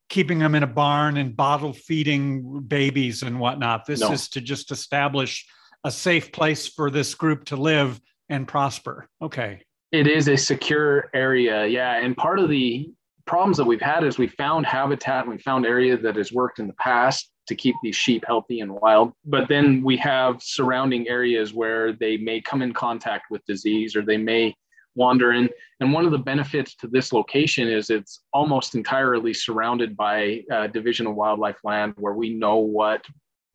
keeping 0.09 0.39
them 0.39 0.55
in 0.55 0.63
a 0.63 0.67
barn 0.67 1.17
and 1.17 1.35
bottle 1.35 1.73
feeding 1.73 2.61
babies 2.61 3.23
and 3.23 3.39
whatnot. 3.39 3.85
This 3.85 4.01
no. 4.01 4.11
is 4.11 4.29
to 4.29 4.41
just 4.41 4.69
establish 4.69 5.47
a 5.83 5.91
safe 5.91 6.31
place 6.31 6.67
for 6.67 6.91
this 6.91 7.15
group 7.15 7.45
to 7.45 7.55
live 7.55 7.99
and 8.29 8.47
prosper. 8.47 9.07
Okay. 9.21 9.63
It 9.91 10.07
is 10.07 10.27
a 10.27 10.37
secure 10.37 11.09
area. 11.13 11.65
Yeah. 11.65 11.97
And 11.97 12.15
part 12.15 12.39
of 12.39 12.49
the 12.49 12.91
problems 13.31 13.55
that 13.55 13.63
we've 13.63 13.79
had 13.79 14.03
is 14.03 14.17
we 14.17 14.27
found 14.27 14.65
habitat 14.65 15.23
and 15.23 15.31
we 15.31 15.37
found 15.37 15.65
area 15.65 15.95
that 15.95 16.17
has 16.17 16.33
worked 16.33 16.59
in 16.59 16.67
the 16.67 16.73
past 16.73 17.31
to 17.47 17.55
keep 17.55 17.73
these 17.81 17.95
sheep 17.95 18.25
healthy 18.27 18.59
and 18.59 18.69
wild. 18.69 19.13
But 19.23 19.47
then 19.47 19.81
we 19.85 19.95
have 19.95 20.43
surrounding 20.43 21.07
areas 21.07 21.53
where 21.53 21.93
they 21.93 22.17
may 22.17 22.41
come 22.41 22.61
in 22.61 22.73
contact 22.73 23.31
with 23.31 23.45
disease 23.45 23.95
or 23.95 24.01
they 24.01 24.17
may 24.17 24.53
wander 24.95 25.31
in. 25.31 25.49
And 25.79 25.93
one 25.93 26.03
of 26.03 26.11
the 26.11 26.17
benefits 26.17 26.75
to 26.75 26.89
this 26.89 27.13
location 27.13 27.69
is 27.69 27.89
it's 27.89 28.19
almost 28.33 28.75
entirely 28.75 29.33
surrounded 29.33 29.95
by 29.95 30.43
uh, 30.51 30.67
Division 30.67 31.07
of 31.07 31.15
Wildlife 31.15 31.59
land 31.63 31.93
where 31.95 32.15
we 32.15 32.31
know 32.31 32.57
what 32.57 33.05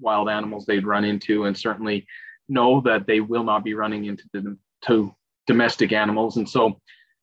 wild 0.01 0.31
animals 0.31 0.65
they'd 0.65 0.87
run 0.87 1.05
into 1.05 1.45
and 1.45 1.55
certainly 1.55 2.07
know 2.49 2.81
that 2.81 3.07
they 3.07 3.21
will 3.21 3.45
not 3.45 3.63
be 3.63 3.75
running 3.75 4.07
into 4.07 4.25
the, 4.33 4.57
to 4.87 5.15
domestic 5.47 5.93
animals. 5.93 6.39
And 6.39 6.49
so 6.49 6.81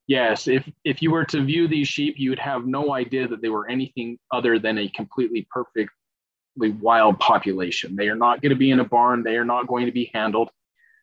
yes, 0.08 0.48
if 0.48 0.70
if 0.84 1.02
you 1.02 1.12
were 1.12 1.26
to 1.26 1.44
view 1.44 1.68
these 1.68 1.88
sheep, 1.88 2.16
you 2.18 2.30
would 2.30 2.40
have 2.40 2.66
no 2.66 2.94
idea 2.94 3.28
that 3.28 3.42
they 3.42 3.50
were 3.50 3.70
anything 3.70 4.18
other 4.32 4.60
than 4.60 4.78
a 4.78 4.90
completely 4.90 5.48
perfectly 5.50 5.90
wild 6.82 7.20
population. 7.20 7.96
They 7.96 8.10
are 8.10 8.16
not 8.16 8.42
going 8.42 8.52
to 8.52 8.56
be 8.56 8.72
in 8.72 8.80
a 8.80 8.86
barn. 8.86 9.24
They 9.24 9.38
are 9.38 9.46
not 9.46 9.68
going 9.68 9.86
to 9.86 9.92
be 9.92 10.12
handled. 10.14 10.50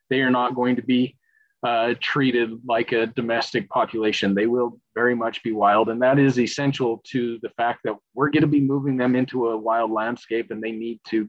They 0.08 0.20
are 0.20 0.30
not 0.30 0.54
going 0.54 0.76
to 0.76 0.82
be 0.82 1.16
uh, 1.62 1.94
treated 2.00 2.58
like 2.66 2.92
a 2.92 3.06
domestic 3.06 3.68
population. 3.68 4.34
They 4.34 4.46
will 4.46 4.80
very 4.94 5.14
much 5.14 5.42
be 5.42 5.52
wild. 5.52 5.88
And 5.90 6.00
that 6.02 6.18
is 6.18 6.38
essential 6.38 7.02
to 7.08 7.38
the 7.42 7.50
fact 7.50 7.80
that 7.84 7.96
we're 8.14 8.30
going 8.30 8.42
to 8.42 8.48
be 8.48 8.60
moving 8.60 8.96
them 8.96 9.14
into 9.14 9.48
a 9.48 9.56
wild 9.56 9.90
landscape 9.90 10.50
and 10.50 10.62
they 10.62 10.72
need 10.72 11.00
to, 11.08 11.28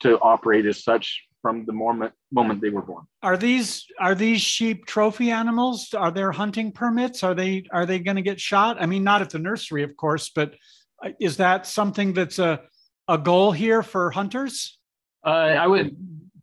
to 0.00 0.18
operate 0.20 0.66
as 0.66 0.82
such 0.82 1.25
from 1.46 1.64
the 1.64 1.72
moment, 1.72 2.12
moment 2.32 2.60
they 2.60 2.70
were 2.70 2.82
born. 2.82 3.04
Are 3.22 3.36
these 3.36 3.86
are 4.00 4.16
these 4.16 4.40
sheep 4.40 4.84
trophy 4.84 5.30
animals? 5.30 5.94
Are 5.94 6.10
there 6.10 6.32
hunting 6.32 6.72
permits? 6.72 7.22
Are 7.22 7.36
they 7.36 7.66
are 7.70 7.86
they 7.86 8.00
going 8.00 8.16
to 8.16 8.22
get 8.30 8.40
shot? 8.40 8.82
I 8.82 8.86
mean, 8.86 9.04
not 9.04 9.22
at 9.22 9.30
the 9.30 9.38
nursery, 9.38 9.84
of 9.84 9.96
course, 9.96 10.28
but 10.28 10.56
uh, 11.04 11.10
is 11.20 11.36
that 11.36 11.64
something 11.64 12.14
that's 12.14 12.40
a 12.40 12.62
a 13.06 13.16
goal 13.16 13.52
here 13.52 13.84
for 13.84 14.10
hunters? 14.10 14.76
Uh, 15.24 15.54
I 15.64 15.68
would 15.68 15.96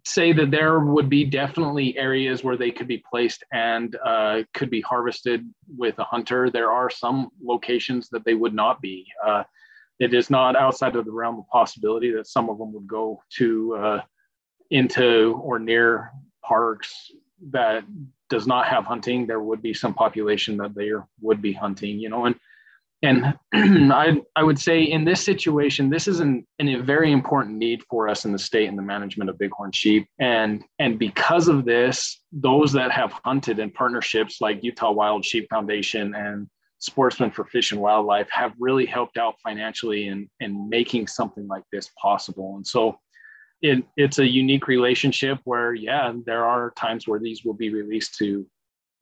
say 0.06 0.32
that 0.32 0.52
there 0.52 0.80
would 0.80 1.10
be 1.10 1.26
definitely 1.26 1.98
areas 1.98 2.42
where 2.42 2.56
they 2.56 2.72
could 2.72 2.88
be 2.88 3.04
placed 3.12 3.44
and 3.52 3.98
uh, 4.06 4.44
could 4.54 4.70
be 4.70 4.80
harvested 4.80 5.46
with 5.68 6.00
a 6.00 6.06
hunter. 6.06 6.50
There 6.50 6.72
are 6.72 6.90
some 6.90 7.28
locations 7.44 8.08
that 8.12 8.24
they 8.24 8.36
would 8.36 8.54
not 8.54 8.80
be. 8.80 9.06
Uh, 9.26 9.44
it 10.00 10.14
is 10.14 10.30
not 10.30 10.56
outside 10.56 10.96
of 10.96 11.04
the 11.04 11.12
realm 11.12 11.40
of 11.40 11.48
possibility 11.50 12.10
that 12.12 12.28
some 12.28 12.50
of 12.50 12.58
them 12.58 12.72
would 12.72 12.88
go 12.88 13.22
to 13.38 13.76
uh, 13.76 14.02
into 14.72 15.40
or 15.44 15.60
near 15.60 16.12
parks 16.44 17.12
that 17.52 17.84
does 18.30 18.48
not 18.48 18.68
have 18.68 18.86
hunting. 18.86 19.28
There 19.28 19.42
would 19.42 19.62
be 19.62 19.74
some 19.74 19.94
population 19.94 20.58
that 20.58 20.76
there 20.76 21.08
would 21.22 21.42
be 21.42 21.54
hunting, 21.54 22.00
you 22.00 22.10
know, 22.10 22.26
and 22.26 22.36
and 23.04 23.36
I, 23.94 24.22
I 24.36 24.44
would 24.44 24.58
say 24.58 24.82
in 24.82 25.04
this 25.04 25.24
situation, 25.24 25.90
this 25.90 26.08
is 26.08 26.22
an, 26.22 26.48
an, 26.58 26.70
a 26.70 26.82
very 26.82 27.12
important 27.12 27.58
need 27.58 27.84
for 27.90 28.08
us 28.08 28.26
in 28.26 28.32
the 28.32 28.40
state 28.40 28.70
and 28.70 28.78
the 28.78 28.82
management 28.82 29.30
of 29.30 29.38
bighorn 29.38 29.74
sheep. 29.74 30.08
And, 30.20 30.64
and 30.80 30.98
because 30.98 31.50
of 31.50 31.66
this, 31.66 32.22
those 32.32 32.72
that 32.72 32.92
have 32.92 33.12
hunted 33.26 33.60
in 33.60 33.72
partnerships 33.72 34.40
like 34.40 34.64
Utah 34.64 34.92
Wild 34.92 35.26
Sheep 35.26 35.48
Foundation 35.50 36.16
and 36.16 36.48
Sportsmen 36.80 37.32
for 37.32 37.46
Fish 37.46 37.72
and 37.74 37.82
Wildlife 37.82 38.30
have 38.32 38.54
really 38.58 38.86
helped 38.86 39.18
out 39.18 39.36
financially 39.44 40.08
in, 40.08 40.30
in 40.40 40.70
making 40.70 41.08
something 41.08 41.48
like 41.48 41.64
this 41.72 41.90
possible. 42.02 42.56
And 42.56 42.66
so 42.66 42.98
it, 43.64 43.84
it's 43.98 44.20
a 44.20 44.28
unique 44.28 44.68
relationship 44.68 45.40
where, 45.46 45.74
yeah, 45.74 46.14
there 46.26 46.46
are 46.46 46.72
times 46.72 47.08
where 47.08 47.20
these 47.20 47.44
will 47.44 47.54
be 47.54 47.74
released 47.74 48.16
to 48.20 48.46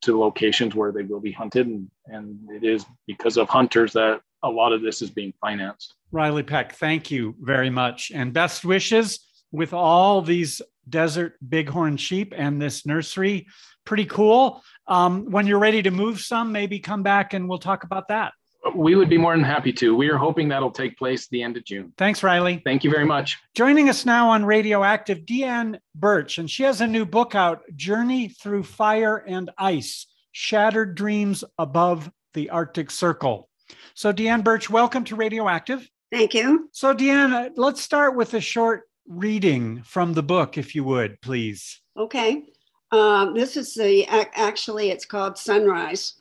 to 0.02 0.18
locations 0.18 0.74
where 0.74 0.90
they 0.90 1.02
will 1.04 1.20
be 1.20 1.30
hunted. 1.30 1.66
And, 1.66 1.88
and 2.06 2.36
it 2.50 2.64
is 2.64 2.84
because 3.06 3.36
of 3.36 3.48
hunters 3.48 3.92
that 3.92 4.20
a 4.42 4.48
lot 4.48 4.72
of 4.72 4.82
this 4.82 5.00
is 5.00 5.10
being 5.10 5.32
financed. 5.40 5.94
Riley 6.10 6.42
Peck, 6.42 6.74
thank 6.74 7.12
you 7.12 7.36
very 7.40 7.70
much. 7.70 8.10
And 8.12 8.32
best 8.32 8.64
wishes 8.64 9.20
with 9.52 9.72
all 9.72 10.20
these 10.20 10.60
desert 10.88 11.34
bighorn 11.40 11.96
sheep 11.96 12.34
and 12.36 12.60
this 12.60 12.84
nursery. 12.84 13.46
Pretty 13.84 14.06
cool. 14.06 14.62
Um, 14.88 15.30
when 15.30 15.46
you're 15.46 15.60
ready 15.60 15.82
to 15.82 15.92
move 15.92 16.20
some, 16.20 16.50
maybe 16.50 16.80
come 16.80 17.04
back 17.04 17.32
and 17.32 17.48
we'll 17.48 17.58
talk 17.58 17.84
about 17.84 18.08
that. 18.08 18.32
We 18.74 18.94
would 18.94 19.10
be 19.10 19.18
more 19.18 19.34
than 19.34 19.44
happy 19.44 19.72
to. 19.74 19.96
We 19.96 20.08
are 20.08 20.16
hoping 20.16 20.48
that'll 20.48 20.70
take 20.70 20.96
place 20.96 21.26
the 21.28 21.42
end 21.42 21.56
of 21.56 21.64
June. 21.64 21.92
Thanks, 21.98 22.22
Riley. 22.22 22.62
Thank 22.64 22.84
you 22.84 22.90
very 22.90 23.04
much. 23.04 23.38
Joining 23.54 23.88
us 23.88 24.06
now 24.06 24.30
on 24.30 24.44
Radioactive, 24.44 25.20
Deanne 25.20 25.78
Burch, 25.94 26.38
and 26.38 26.50
she 26.50 26.62
has 26.62 26.80
a 26.80 26.86
new 26.86 27.04
book 27.04 27.34
out 27.34 27.62
Journey 27.74 28.28
Through 28.28 28.62
Fire 28.62 29.16
and 29.26 29.50
Ice 29.58 30.06
Shattered 30.30 30.94
Dreams 30.94 31.44
Above 31.58 32.10
the 32.34 32.50
Arctic 32.50 32.90
Circle. 32.90 33.48
So, 33.94 34.12
Deanne 34.12 34.44
Burch, 34.44 34.70
welcome 34.70 35.04
to 35.04 35.16
Radioactive. 35.16 35.88
Thank 36.10 36.34
you. 36.34 36.68
So, 36.72 36.94
Deanne, 36.94 37.50
let's 37.56 37.82
start 37.82 38.16
with 38.16 38.34
a 38.34 38.40
short 38.40 38.82
reading 39.08 39.82
from 39.82 40.14
the 40.14 40.22
book, 40.22 40.56
if 40.56 40.74
you 40.74 40.84
would, 40.84 41.20
please. 41.20 41.80
Okay. 41.96 42.44
Um, 42.92 43.34
this 43.34 43.56
is 43.56 43.74
the 43.74 44.06
actually, 44.06 44.90
it's 44.90 45.06
called 45.06 45.36
Sunrise. 45.36 46.14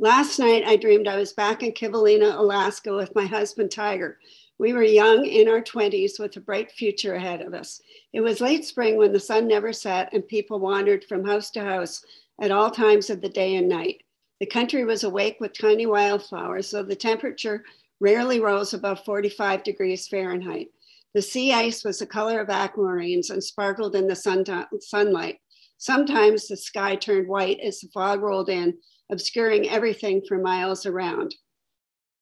Last 0.00 0.38
night, 0.38 0.62
I 0.64 0.76
dreamed 0.76 1.08
I 1.08 1.16
was 1.16 1.32
back 1.32 1.64
in 1.64 1.72
Kivalina, 1.72 2.38
Alaska 2.38 2.94
with 2.94 3.12
my 3.16 3.26
husband, 3.26 3.72
Tiger. 3.72 4.20
We 4.56 4.72
were 4.72 4.84
young 4.84 5.26
in 5.26 5.48
our 5.48 5.60
20s 5.60 6.20
with 6.20 6.36
a 6.36 6.40
bright 6.40 6.70
future 6.70 7.16
ahead 7.16 7.42
of 7.42 7.52
us. 7.52 7.80
It 8.12 8.20
was 8.20 8.40
late 8.40 8.64
spring 8.64 8.96
when 8.96 9.12
the 9.12 9.18
sun 9.18 9.48
never 9.48 9.72
set 9.72 10.12
and 10.12 10.26
people 10.26 10.60
wandered 10.60 11.02
from 11.02 11.26
house 11.26 11.50
to 11.50 11.64
house 11.64 12.04
at 12.40 12.52
all 12.52 12.70
times 12.70 13.10
of 13.10 13.20
the 13.20 13.28
day 13.28 13.56
and 13.56 13.68
night. 13.68 14.04
The 14.38 14.46
country 14.46 14.84
was 14.84 15.02
awake 15.02 15.38
with 15.40 15.58
tiny 15.58 15.86
wildflowers, 15.86 16.70
though 16.70 16.84
the 16.84 16.94
temperature 16.94 17.64
rarely 17.98 18.38
rose 18.38 18.74
above 18.74 19.04
45 19.04 19.64
degrees 19.64 20.06
Fahrenheit. 20.06 20.68
The 21.12 21.22
sea 21.22 21.52
ice 21.52 21.82
was 21.82 21.98
the 21.98 22.06
color 22.06 22.38
of 22.38 22.46
aquamarines 22.46 23.30
and 23.30 23.42
sparkled 23.42 23.96
in 23.96 24.06
the 24.06 24.14
sun 24.14 24.44
sunlight. 24.78 25.40
Sometimes 25.76 26.46
the 26.46 26.56
sky 26.56 26.94
turned 26.94 27.26
white 27.26 27.58
as 27.58 27.80
the 27.80 27.88
fog 27.88 28.20
rolled 28.20 28.48
in 28.48 28.78
obscuring 29.10 29.68
everything 29.68 30.22
for 30.26 30.38
miles 30.38 30.86
around. 30.86 31.34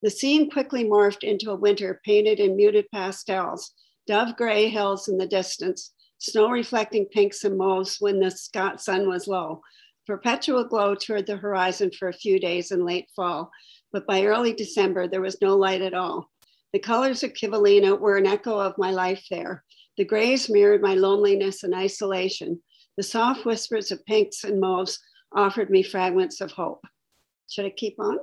The 0.02 0.10
scene 0.10 0.50
quickly 0.50 0.84
morphed 0.84 1.22
into 1.22 1.50
a 1.50 1.56
winter 1.56 2.00
painted 2.04 2.38
in 2.38 2.56
muted 2.56 2.86
pastels, 2.92 3.72
dove 4.06 4.36
gray 4.36 4.68
hills 4.68 5.08
in 5.08 5.18
the 5.18 5.26
distance, 5.26 5.92
snow 6.18 6.50
reflecting 6.50 7.06
pinks 7.06 7.44
and 7.44 7.58
mauves 7.58 7.96
when 7.98 8.20
the 8.20 8.30
sun 8.30 9.08
was 9.08 9.26
low, 9.26 9.62
perpetual 10.06 10.64
glow 10.64 10.94
toward 10.94 11.26
the 11.26 11.36
horizon 11.36 11.90
for 11.90 12.08
a 12.08 12.12
few 12.12 12.38
days 12.38 12.70
in 12.70 12.84
late 12.84 13.08
fall, 13.14 13.50
but 13.92 14.06
by 14.06 14.24
early 14.24 14.52
December, 14.52 15.08
there 15.08 15.20
was 15.20 15.40
no 15.40 15.56
light 15.56 15.82
at 15.82 15.94
all. 15.94 16.30
The 16.72 16.78
colors 16.78 17.22
of 17.22 17.32
Kivalina 17.32 17.98
were 17.98 18.16
an 18.16 18.26
echo 18.26 18.58
of 18.58 18.78
my 18.78 18.90
life 18.90 19.24
there. 19.30 19.64
The 19.96 20.04
grays 20.04 20.50
mirrored 20.50 20.82
my 20.82 20.94
loneliness 20.94 21.62
and 21.62 21.74
isolation. 21.74 22.62
The 22.96 23.02
soft 23.02 23.44
whispers 23.44 23.90
of 23.90 24.04
pinks 24.04 24.44
and 24.44 24.60
mauves 24.60 24.98
offered 25.34 25.70
me 25.70 25.82
fragments 25.82 26.40
of 26.40 26.52
hope. 26.52 26.84
Should 27.48 27.66
I 27.66 27.70
keep 27.70 27.98
on? 27.98 28.18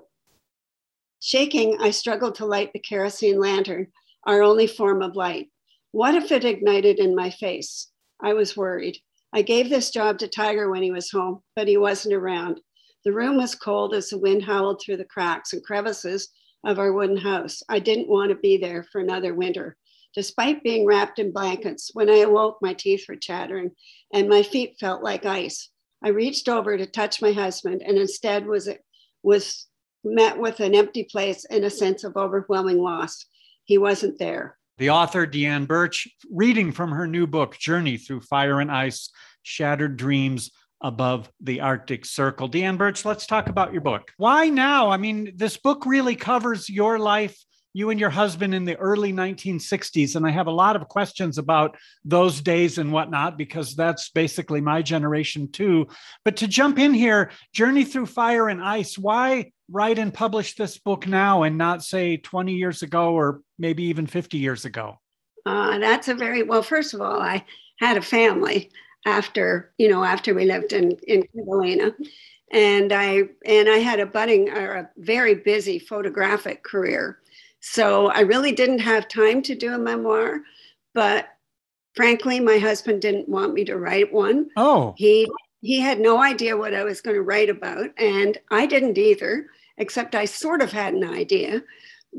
Shaking, 1.22 1.78
I 1.80 1.92
struggled 1.92 2.36
to 2.36 2.46
light 2.46 2.74
the 2.74 2.80
kerosene 2.80 3.40
lantern, 3.40 3.88
our 4.26 4.42
only 4.42 4.68
form 4.68 5.02
of 5.02 5.16
light. 5.16 5.50
What 5.92 6.16
if 6.16 6.32
it 6.32 6.44
ignited 6.44 7.00
in 7.00 7.16
my 7.16 7.30
face? 7.30 7.90
I 8.22 8.34
was 8.34 8.58
worried. 8.58 8.98
I 9.32 9.42
gave 9.42 9.70
this 9.70 9.90
job 9.90 10.20
to 10.20 10.28
Tiger 10.28 10.70
when 10.70 10.84
he 10.84 10.92
was 10.92 11.10
home, 11.10 11.42
but 11.56 11.68
he 11.68 11.78
wasn't 11.78 12.14
around. 12.14 12.60
The 13.06 13.14
room 13.14 13.38
was 13.38 13.56
cold 13.56 13.94
as 13.94 14.10
the 14.10 14.18
wind 14.18 14.44
howled 14.44 14.82
through 14.82 14.98
the 14.98 15.06
cracks 15.06 15.54
and 15.54 15.64
crevices 15.64 16.30
of 16.66 16.80
our 16.80 16.94
wooden 16.94 17.18
house. 17.18 17.62
I 17.68 17.80
didn't 17.80 18.10
want 18.10 18.30
to 18.30 18.36
be 18.36 18.58
there 18.58 18.86
for 18.92 19.02
another 19.02 19.34
winter. 19.34 19.76
Despite 20.14 20.64
being 20.64 20.86
wrapped 20.86 21.20
in 21.20 21.32
blankets, 21.32 21.92
when 21.94 22.10
I 22.10 22.18
awoke, 22.18 22.60
my 22.62 22.74
teeth 22.74 23.06
were 23.10 23.16
chattering 23.16 23.72
and 24.14 24.30
my 24.30 24.44
feet 24.44 24.78
felt 24.80 25.04
like 25.04 25.26
ice. 25.26 25.70
I 26.04 26.10
reached 26.10 26.50
over 26.50 26.78
to 26.78 26.86
touch 26.86 27.22
my 27.22 27.32
husband 27.32 27.82
and 27.86 27.98
instead 27.98 28.46
was 28.46 28.70
was 29.24 29.68
met 30.04 30.38
with 30.38 30.60
an 30.60 30.76
empty 30.76 31.06
place 31.06 31.46
and 31.46 31.64
a 31.64 31.70
sense 31.70 32.04
of 32.04 32.18
overwhelming 32.18 32.78
loss. 32.78 33.26
He 33.64 33.78
wasn't 33.78 34.20
there. 34.20 34.58
The 34.78 34.90
author, 34.90 35.26
Deanne 35.26 35.68
Burch, 35.68 36.08
reading 36.30 36.72
from 36.72 36.92
her 36.92 37.08
new 37.08 37.26
book, 37.26 37.58
Journey 37.58 37.98
Through 37.98 38.22
Fire 38.22 38.60
and 38.60 38.72
Ice 38.72 39.10
Shattered 39.44 39.96
Dreams 39.96 40.52
Above 40.82 41.32
the 41.40 41.62
Arctic 41.62 42.06
Circle. 42.06 42.50
Deanne 42.50 42.78
Burch, 42.78 43.06
let's 43.06 43.26
talk 43.26 43.48
about 43.48 43.72
your 43.72 43.82
book. 43.82 44.12
Why 44.18 44.50
now? 44.50 44.90
I 44.90 44.98
mean, 44.98 45.32
this 45.36 45.56
book 45.56 45.86
really 45.86 46.16
covers 46.16 46.70
your 46.70 47.00
life 47.00 47.38
you 47.74 47.90
and 47.90 48.00
your 48.00 48.10
husband 48.12 48.54
in 48.54 48.64
the 48.64 48.76
early 48.78 49.12
1960s. 49.12 50.16
And 50.16 50.26
I 50.26 50.30
have 50.30 50.48
a 50.48 50.52
lot 50.52 50.76
of 50.76 50.88
questions 50.88 51.38
about 51.38 51.76
those 52.06 52.40
days 52.42 52.78
and 52.78 52.92
whatnot, 52.92 53.38
because 53.38 53.76
that's 53.76 54.10
basically 54.10 54.62
my 54.62 54.82
generation 54.82 55.52
too. 55.52 55.88
But 56.24 56.38
to 56.38 56.48
jump 56.48 56.80
in 56.80 56.94
here, 56.94 57.32
Journey 57.54 57.84
Through 57.84 58.06
Fire 58.06 58.48
and 58.48 58.62
Ice, 58.62 58.98
why 58.98 59.52
write 59.70 59.98
and 59.98 60.14
publish 60.14 60.56
this 60.56 60.78
book 60.78 61.08
now 61.08 61.44
and 61.44 61.58
not 61.58 61.84
say 61.84 62.18
20 62.18 62.54
years 62.54 62.84
ago 62.84 63.14
or 63.14 63.42
maybe 63.58 63.84
even 63.86 64.06
50 64.06 64.38
years 64.38 64.66
ago? 64.66 65.00
Uh, 65.46 65.80
that's 65.80 66.08
a 66.08 66.14
very 66.14 66.44
well, 66.44 66.64
first 66.64 66.94
of 66.94 67.02
all, 67.02 67.20
I 67.20 67.44
had 67.80 67.98
a 67.98 68.02
family 68.02 68.72
after, 69.06 69.74
you 69.78 69.90
know, 69.90 70.04
after 70.04 70.34
we 70.34 70.46
lived 70.46 70.72
in, 70.72 70.92
in 71.08 71.24
Kivalina 71.24 71.94
and 72.54 72.94
I 72.94 73.24
and 73.46 73.68
I 73.68 73.80
had 73.80 74.00
a 74.00 74.06
budding 74.06 74.50
or 74.50 74.74
a 74.74 74.90
very 74.98 75.34
busy 75.34 75.80
photographic 75.80 76.64
career. 76.64 77.20
So 77.66 78.08
I 78.08 78.20
really 78.20 78.52
didn't 78.52 78.80
have 78.80 79.08
time 79.08 79.42
to 79.44 79.56
do 79.56 79.74
a 79.74 79.78
memoir, 79.78 80.42
but 80.94 81.30
frankly, 81.96 82.42
my 82.42 82.58
husband 82.58 83.02
didn't 83.02 83.30
want 83.30 83.54
me 83.54 83.64
to 83.64 83.78
write 83.78 84.12
one. 84.12 84.50
Oh. 84.58 84.94
He 84.98 85.30
he 85.62 85.80
had 85.80 86.02
no 86.02 86.22
idea 86.22 86.58
what 86.58 86.74
I 86.74 86.84
was 86.84 87.00
going 87.00 87.16
to 87.16 87.22
write 87.22 87.50
about, 87.50 87.90
and 87.98 88.38
I 88.52 88.66
didn't 88.66 88.98
either, 88.98 89.48
except 89.78 90.14
I 90.14 90.26
sort 90.26 90.62
of 90.62 90.74
had 90.74 90.94
an 90.94 91.06
idea. 91.06 91.64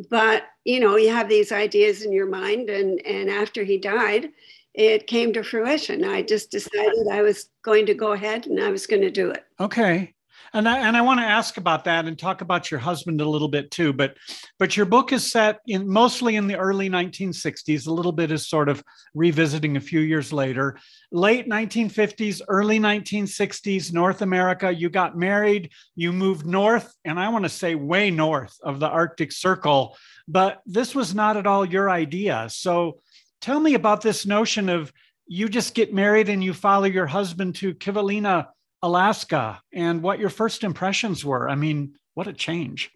But 0.09 0.45
you 0.65 0.81
know, 0.81 0.97
you 0.97 1.11
have 1.11 1.29
these 1.29 1.53
ideas 1.53 2.03
in 2.03 2.11
your 2.11 2.27
mind, 2.27 2.71
and 2.71 3.05
and 3.05 3.29
after 3.29 3.65
he 3.65 3.77
died, 3.77 4.31
it 4.73 5.07
came 5.07 5.35
to 5.35 5.45
fruition. 5.45 6.05
I 6.05 6.23
just 6.23 6.51
decided 6.51 7.07
I 7.13 7.21
was 7.21 7.51
going 7.61 7.85
to 7.85 7.95
go 7.95 8.13
ahead 8.13 8.47
and 8.47 8.63
I 8.63 8.71
was 8.71 8.87
going 8.87 9.03
to 9.03 9.11
do 9.11 9.31
it. 9.31 9.45
Okay. 9.61 10.14
And 10.55 10.69
I, 10.69 10.87
and 10.87 10.97
I 10.97 11.01
want 11.01 11.19
to 11.19 11.27
ask 11.27 11.57
about 11.57 11.83
that 11.85 12.07
and 12.07 12.17
talk 12.17 12.41
about 12.41 12.71
your 12.71 12.79
husband 12.79 13.21
a 13.21 13.29
little 13.29 13.49
bit 13.49 13.73
too. 13.73 13.93
But 13.93 14.17
but 14.61 14.77
your 14.77 14.87
book 14.87 15.13
is 15.13 15.29
set 15.29 15.59
in 15.67 15.89
mostly 15.89 16.37
in 16.37 16.47
the 16.47 16.57
early 16.57 16.89
1960s. 16.89 17.89
A 17.89 17.93
little 17.93 18.13
bit 18.13 18.31
is 18.31 18.49
sort 18.49 18.69
of 18.69 18.81
revisiting 19.15 19.77
a 19.77 19.81
few 19.81 19.99
years 19.99 20.33
later. 20.33 20.79
Late 21.11 21.49
1950s, 21.49 22.41
early 22.47 22.79
1960s, 22.79 23.93
North 23.93 24.23
America. 24.23 24.73
You 24.73 24.91
got 24.91 25.19
married. 25.19 25.73
You 25.97 26.13
moved 26.13 26.47
north, 26.47 26.95
and 27.05 27.19
I 27.19 27.31
want 27.31 27.45
to 27.47 27.49
say 27.49 27.75
way 27.75 28.13
north 28.13 28.57
of 28.63 28.79
the 28.79 28.89
Arctic 28.89 29.33
Circle. 29.33 29.97
But 30.29 30.63
this 30.67 30.95
was 30.95 31.17
not 31.17 31.37
at 31.37 31.49
all 31.49 31.65
your 31.65 31.91
idea. 31.91 32.47
So 32.49 33.01
tell 33.41 33.59
me 33.59 33.75
about 33.75 34.03
this 34.03 34.25
notion 34.25 34.69
of 34.69 34.93
you 35.27 35.49
just 35.49 35.75
get 35.75 35.93
married 35.93 36.29
and 36.29 36.45
you 36.45 36.55
follow 36.55 36.85
your 36.85 37.07
husband 37.07 37.57
to 37.57 37.75
Kivalina 37.75 38.47
Alaska 38.85 39.63
and 39.73 40.03
what 40.03 40.19
your 40.19 40.29
first 40.29 40.63
impressions 40.63 41.25
were. 41.25 41.49
I 41.49 41.55
mean, 41.55 41.95
what 42.13 42.27
a 42.27 42.35
change. 42.35 42.93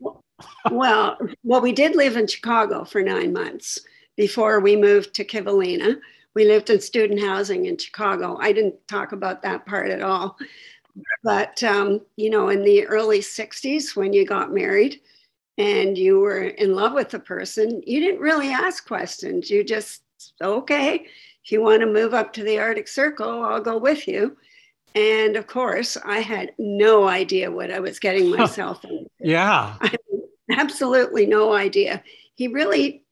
well, 0.70 1.16
well, 1.42 1.60
we 1.62 1.72
did 1.72 1.96
live 1.96 2.14
in 2.14 2.26
Chicago 2.26 2.84
for 2.84 3.02
nine 3.02 3.32
months 3.32 3.78
before 4.14 4.60
we 4.60 4.76
moved 4.76 5.14
to 5.14 5.24
Kivalina. 5.24 5.96
We 6.34 6.44
lived 6.44 6.68
in 6.68 6.78
student 6.82 7.20
housing 7.20 7.64
in 7.64 7.78
Chicago. 7.78 8.36
I 8.38 8.52
didn't 8.52 8.86
talk 8.86 9.12
about 9.12 9.40
that 9.42 9.64
part 9.64 9.90
at 9.90 10.02
all. 10.02 10.36
But, 11.24 11.62
um, 11.62 12.02
you 12.16 12.28
know, 12.28 12.50
in 12.50 12.64
the 12.64 12.86
early 12.86 13.20
60s, 13.20 13.96
when 13.96 14.12
you 14.12 14.26
got 14.26 14.52
married 14.52 15.00
and 15.56 15.96
you 15.96 16.20
were 16.20 16.42
in 16.42 16.74
love 16.74 16.92
with 16.92 17.08
the 17.08 17.18
person, 17.18 17.82
you 17.86 18.00
didn't 18.00 18.20
really 18.20 18.48
ask 18.50 18.86
questions. 18.86 19.48
You 19.48 19.64
just, 19.64 20.02
okay, 20.42 21.06
if 21.44 21.50
you 21.50 21.62
want 21.62 21.80
to 21.80 21.86
move 21.86 22.12
up 22.12 22.34
to 22.34 22.42
the 22.42 22.58
Arctic 22.58 22.88
Circle, 22.88 23.42
I'll 23.42 23.60
go 23.60 23.78
with 23.78 24.06
you. 24.06 24.36
And 24.94 25.36
of 25.36 25.46
course, 25.46 25.96
I 26.04 26.20
had 26.20 26.52
no 26.58 27.08
idea 27.08 27.50
what 27.50 27.70
I 27.70 27.80
was 27.80 27.98
getting 27.98 28.30
myself 28.30 28.84
into. 28.84 29.06
Yeah. 29.20 29.76
absolutely 30.50 31.26
no 31.26 31.52
idea. 31.52 32.02
He 32.34 32.48
really, 32.48 33.02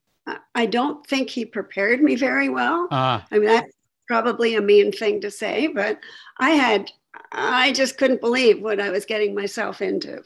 I 0.55 0.67
don't 0.67 1.07
think 1.07 1.31
he 1.31 1.45
prepared 1.45 2.03
me 2.03 2.17
very 2.17 2.49
well. 2.49 2.89
Uh. 2.91 3.21
I 3.31 3.39
mean, 3.39 3.47
that's 3.47 3.73
probably 4.09 4.55
a 4.55 4.61
mean 4.61 4.93
thing 4.93 5.21
to 5.21 5.31
say, 5.31 5.67
but 5.69 5.99
I 6.39 6.51
had, 6.51 6.91
I 7.33 7.73
just 7.73 7.99
couldn't 7.99 8.21
believe 8.21 8.63
what 8.63 8.81
I 8.81 8.91
was 8.91 9.05
getting 9.05 9.35
myself 9.35 9.83
into 9.83 10.23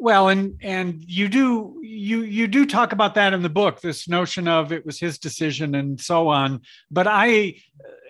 well 0.00 0.30
and 0.30 0.56
and 0.62 1.04
you 1.06 1.28
do 1.28 1.78
you 1.82 2.22
you 2.22 2.48
do 2.48 2.64
talk 2.64 2.92
about 2.92 3.14
that 3.14 3.34
in 3.34 3.42
the 3.42 3.50
book 3.50 3.80
this 3.82 4.08
notion 4.08 4.48
of 4.48 4.72
it 4.72 4.84
was 4.84 4.98
his 4.98 5.18
decision 5.18 5.74
and 5.74 6.00
so 6.00 6.28
on 6.28 6.62
but 6.90 7.06
i 7.06 7.54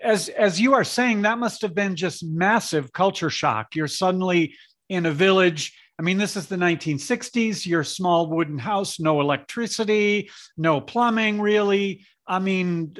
as 0.03 0.29
as 0.29 0.59
you 0.59 0.73
are 0.73 0.83
saying 0.83 1.21
that 1.21 1.37
must 1.37 1.61
have 1.61 1.75
been 1.75 1.95
just 1.95 2.25
massive 2.25 2.91
culture 2.93 3.29
shock 3.29 3.75
you're 3.75 3.87
suddenly 3.87 4.53
in 4.89 5.05
a 5.05 5.11
village 5.11 5.77
i 5.99 6.01
mean 6.01 6.17
this 6.17 6.35
is 6.35 6.47
the 6.47 6.55
1960s 6.55 7.65
your 7.65 7.83
small 7.83 8.29
wooden 8.29 8.57
house 8.57 8.99
no 8.99 9.21
electricity 9.21 10.29
no 10.57 10.81
plumbing 10.81 11.39
really 11.39 12.05
i 12.27 12.39
mean 12.39 12.95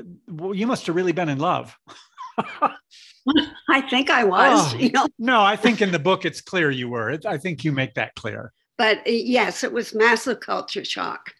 you 0.53 0.67
must 0.67 0.85
have 0.85 0.95
really 0.95 1.13
been 1.13 1.29
in 1.29 1.39
love 1.39 1.75
I 3.69 3.81
think 3.81 4.09
I 4.09 4.23
was. 4.23 4.73
Oh, 4.73 4.77
you 4.77 4.91
know? 4.91 5.07
No, 5.19 5.41
I 5.41 5.55
think 5.55 5.81
in 5.81 5.91
the 5.91 5.99
book 5.99 6.25
it's 6.25 6.41
clear 6.41 6.71
you 6.71 6.89
were. 6.89 7.19
I 7.25 7.37
think 7.37 7.63
you 7.63 7.71
make 7.71 7.93
that 7.95 8.15
clear. 8.15 8.51
But 8.77 8.99
uh, 8.99 9.11
yes, 9.11 9.63
it 9.63 9.71
was 9.71 9.93
massive 9.93 10.39
culture 10.39 10.83
shock. 10.83 11.33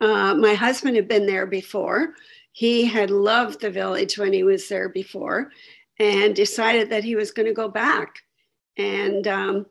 Uh, 0.00 0.34
my 0.34 0.54
husband 0.54 0.96
had 0.96 1.08
been 1.08 1.26
there 1.26 1.46
before. 1.46 2.14
He 2.52 2.84
had 2.84 3.10
loved 3.10 3.60
the 3.60 3.70
village 3.70 4.18
when 4.18 4.32
he 4.32 4.44
was 4.44 4.68
there 4.68 4.88
before 4.88 5.50
and 5.98 6.34
decided 6.34 6.90
that 6.90 7.04
he 7.04 7.16
was 7.16 7.30
going 7.30 7.46
to 7.46 7.54
go 7.54 7.68
back. 7.68 8.16
And 8.76 9.26
um, 9.26 9.66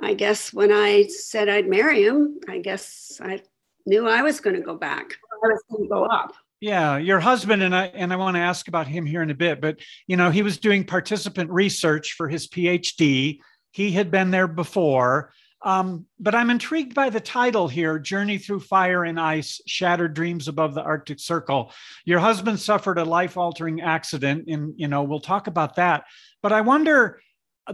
I 0.00 0.14
guess 0.14 0.52
when 0.52 0.72
I 0.72 1.06
said 1.06 1.48
I'd 1.48 1.68
marry 1.68 2.04
him, 2.04 2.40
I 2.48 2.58
guess 2.58 3.20
I 3.22 3.42
knew 3.86 4.08
I 4.08 4.22
was 4.22 4.40
going 4.40 4.56
to 4.56 4.62
go 4.62 4.76
back. 4.76 5.14
I 5.44 5.48
was 5.48 5.62
going 5.70 5.84
to 5.84 5.88
go 5.88 6.04
up. 6.04 6.34
Yeah, 6.60 6.96
your 6.96 7.20
husband 7.20 7.62
and 7.62 7.74
I 7.74 7.86
and 7.88 8.12
I 8.12 8.16
want 8.16 8.36
to 8.36 8.40
ask 8.40 8.66
about 8.66 8.86
him 8.86 9.04
here 9.04 9.20
in 9.20 9.30
a 9.30 9.34
bit, 9.34 9.60
but 9.60 9.78
you 10.06 10.16
know, 10.16 10.30
he 10.30 10.42
was 10.42 10.56
doing 10.56 10.84
participant 10.84 11.50
research 11.50 12.14
for 12.14 12.28
his 12.28 12.48
PhD. 12.48 13.40
He 13.72 13.92
had 13.92 14.10
been 14.10 14.30
there 14.30 14.48
before. 14.48 15.32
Um, 15.66 16.06
but 16.20 16.36
I'm 16.36 16.50
intrigued 16.50 16.94
by 16.94 17.10
the 17.10 17.18
title 17.18 17.66
here 17.66 17.98
Journey 17.98 18.38
Through 18.38 18.60
Fire 18.60 19.02
and 19.02 19.18
Ice 19.18 19.60
Shattered 19.66 20.14
Dreams 20.14 20.46
Above 20.46 20.74
the 20.74 20.82
Arctic 20.82 21.18
Circle. 21.18 21.72
Your 22.04 22.20
husband 22.20 22.60
suffered 22.60 22.98
a 22.98 23.04
life 23.04 23.36
altering 23.36 23.80
accident, 23.80 24.44
and, 24.46 24.74
you 24.76 24.86
know, 24.86 25.02
we'll 25.02 25.18
talk 25.18 25.48
about 25.48 25.74
that. 25.74 26.04
But 26.40 26.52
I 26.52 26.60
wonder 26.60 27.20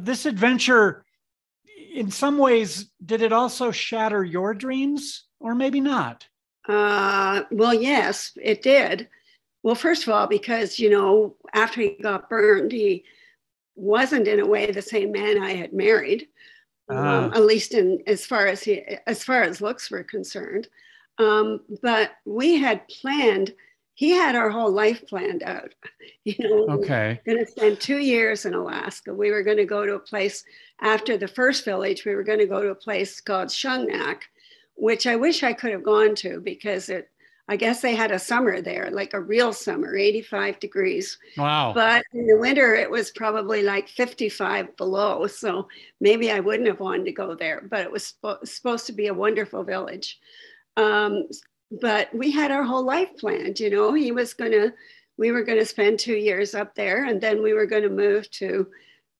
this 0.01 0.25
adventure, 0.25 1.05
in 1.95 2.11
some 2.11 2.39
ways, 2.39 2.91
did 3.05 3.21
it 3.21 3.31
also 3.31 3.71
shatter 3.71 4.25
your 4.25 4.55
dreams 4.55 5.27
or 5.39 5.55
maybe 5.55 5.81
not? 5.83 6.27
Uh, 6.67 7.43
well, 7.51 7.75
yes, 7.75 8.33
it 8.43 8.63
did. 8.63 9.07
Well, 9.63 9.75
first 9.75 10.05
of 10.05 10.09
all, 10.15 10.27
because, 10.27 10.79
you 10.79 10.89
know, 10.89 11.37
after 11.53 11.83
he 11.83 11.99
got 12.03 12.31
burned, 12.31 12.73
he 12.73 13.05
wasn't 13.75 14.29
in 14.29 14.41
a 14.41 14.47
way 14.47 14.71
the 14.71 14.81
same 14.81 15.13
man 15.13 15.43
I 15.43 15.51
had 15.51 15.75
married 15.75 16.29
uh, 16.93 17.31
at 17.35 17.45
least 17.45 17.75
in 17.75 18.03
as 18.07 18.27
far 18.27 18.47
as 18.47 18.63
he 18.63 18.83
as 19.07 19.25
far 19.25 19.43
as 19.43 19.61
looks 19.61 19.91
were 19.91 20.05
concerned. 20.05 20.69
Um, 21.19 21.61
but 21.83 22.13
we 22.25 22.57
had 22.57 22.89
planned. 22.89 23.55
He 23.95 24.11
had 24.11 24.35
our 24.35 24.51
whole 24.51 24.71
life 24.71 25.07
planned 25.07 25.43
out. 25.43 25.75
You 26.25 26.37
know, 26.39 26.75
okay. 26.75 27.21
We 27.27 27.33
going 27.33 27.45
to 27.45 27.51
spend 27.51 27.81
two 27.81 27.99
years 27.99 28.45
in 28.45 28.55
Alaska. 28.55 29.13
We 29.13 29.33
were 29.33 29.43
going 29.43 29.57
to 29.57 29.65
go 29.65 29.85
to 29.85 29.95
a 29.95 29.99
place 29.99 30.45
after 30.81 31.17
the 31.17 31.27
first 31.27 31.65
village. 31.65 32.05
We 32.05 32.15
were 32.15 32.23
going 32.23 32.39
to 32.39 32.47
go 32.47 32.63
to 32.63 32.69
a 32.69 32.77
place 32.77 33.21
called 33.21 33.49
Shungnak, 33.49 34.21
which 34.77 35.09
I 35.09 35.17
wish 35.17 35.43
I 35.43 35.53
could 35.53 35.73
have 35.73 35.83
gone 35.83 36.15
to 36.17 36.41
because 36.41 36.91
it 36.91 37.11
I 37.49 37.57
guess 37.57 37.81
they 37.81 37.95
had 37.95 38.13
a 38.13 38.19
summer 38.19 38.61
there, 38.61 38.91
like 38.93 39.15
a 39.15 39.21
real 39.21 39.53
summer, 39.53 39.97
85 39.97 40.61
degrees. 40.61 41.19
Wow. 41.37 41.73
But 41.75 42.05
in 42.13 42.27
the 42.27 42.37
winter, 42.37 42.75
it 42.75 42.91
was 42.91 43.11
probably 43.11 43.63
like 43.63 43.89
55 43.89 44.77
below. 44.77 45.27
So 45.27 45.69
maybe 46.01 46.31
I 46.31 46.41
wouldn't 46.41 46.69
have 46.69 46.81
wanted 46.81 47.05
to 47.07 47.13
go 47.13 47.35
there, 47.35 47.67
but 47.69 47.81
it 47.81 47.91
was 47.91 48.07
sp- 48.15 48.45
supposed 48.45 48.87
to 48.87 48.93
be 48.93 49.09
a 49.09 49.15
wonderful 49.15 49.65
village. 49.65 50.21
Um, 50.77 51.29
but 51.81 52.15
we 52.15 52.31
had 52.31 52.51
our 52.51 52.63
whole 52.63 52.85
life 52.85 53.17
planned, 53.19 53.59
you 53.59 53.71
know, 53.71 53.93
he 53.93 54.13
was 54.13 54.35
going 54.35 54.53
to, 54.53 54.73
we 55.17 55.33
were 55.33 55.43
going 55.43 55.59
to 55.59 55.67
spend 55.67 55.99
two 55.99 56.17
years 56.17 56.55
up 56.55 56.75
there 56.75 57.05
and 57.05 57.21
then 57.21 57.43
we 57.43 57.55
were 57.55 57.67
going 57.67 57.83
to 57.83 57.89
move 57.89 58.31
to 58.33 58.69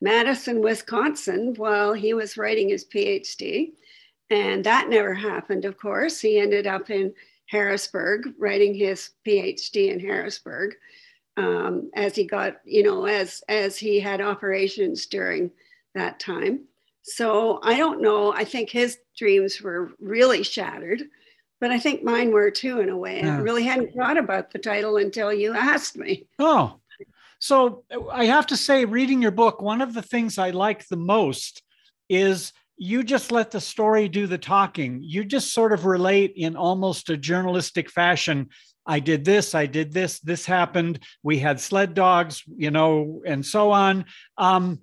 Madison, 0.01 0.61
Wisconsin 0.61 1.55
while 1.57 1.93
he 1.93 2.15
was 2.15 2.37
writing 2.37 2.69
his 2.69 2.85
PhD. 2.85 3.73
And 4.31 4.65
that 4.65 4.89
never 4.89 5.15
happened, 5.15 5.65
of 5.65 5.77
course. 5.77 6.21
He 6.21 6.39
ended 6.39 6.67
up 6.67 6.91
in 6.91 7.13
Harrisburg, 7.47 8.35
writing 8.39 8.75
his 8.75 9.11
PhD 9.27 9.91
in 9.91 10.01
Harrisburg, 10.01 10.75
um, 11.37 11.91
as 11.95 12.15
he 12.15 12.25
got, 12.25 12.61
you 12.65 12.83
know, 12.83 13.07
as 13.07 13.43
as 13.49 13.77
he 13.77 14.01
had 14.01 14.21
operations 14.21 15.07
during 15.07 15.51
that 15.95 16.21
time. 16.21 16.65
So 17.03 17.61
I 17.63 17.77
don't 17.77 18.01
know. 18.01 18.33
I 18.33 18.45
think 18.45 18.71
his 18.71 18.99
dreams 19.17 19.61
were 19.61 19.93
really 19.99 20.43
shattered, 20.43 21.03
but 21.61 21.71
I 21.71 21.79
think 21.79 22.03
mine 22.03 22.33
were 22.33 22.51
too, 22.51 22.81
in 22.81 22.89
a 22.89 22.97
way. 22.97 23.21
Yeah. 23.21 23.37
I 23.37 23.41
really 23.41 23.65
hadn't 23.65 23.95
thought 23.95 24.17
about 24.17 24.51
the 24.51 24.59
title 24.59 24.97
until 24.97 25.33
you 25.33 25.55
asked 25.55 25.97
me. 25.97 26.27
Oh, 26.39 26.81
so 27.43 27.83
I 28.13 28.27
have 28.27 28.47
to 28.49 28.57
say, 28.57 28.85
reading 28.85 29.21
your 29.21 29.33
book, 29.33 29.61
one 29.61 29.81
of 29.81 29.95
the 29.95 30.03
things 30.03 30.39
I 30.39 30.51
like 30.51 30.87
the 30.87 30.97
most 30.97 31.63
is 32.09 32.53
you 32.83 33.05
just 33.05 33.31
let 33.31 33.53
the 33.53 33.61
story 33.61 34.09
do 34.09 34.27
the 34.27 34.37
talking. 34.37 34.99
You 35.05 35.25
just 35.25 35.55
sort 35.55 35.73
of 35.73 35.87
relate 35.87 36.33
in 36.35 36.57
almost 36.57 37.11
a 37.11 37.17
journalistic 37.17 37.89
fashion. 37.89 38.49
I 38.85 38.99
did 38.99 39.25
this, 39.25 39.55
I 39.55 39.67
did 39.67 39.93
this, 39.93 40.19
this 40.19 40.45
happened. 40.45 40.99
We 41.23 41.39
had 41.39 41.61
sled 41.61 41.95
dogs, 41.95 42.43
you 42.57 42.73
know, 42.73 43.23
and 43.25 43.47
so 43.47 43.71
on. 43.71 44.07
Um, 44.37 44.81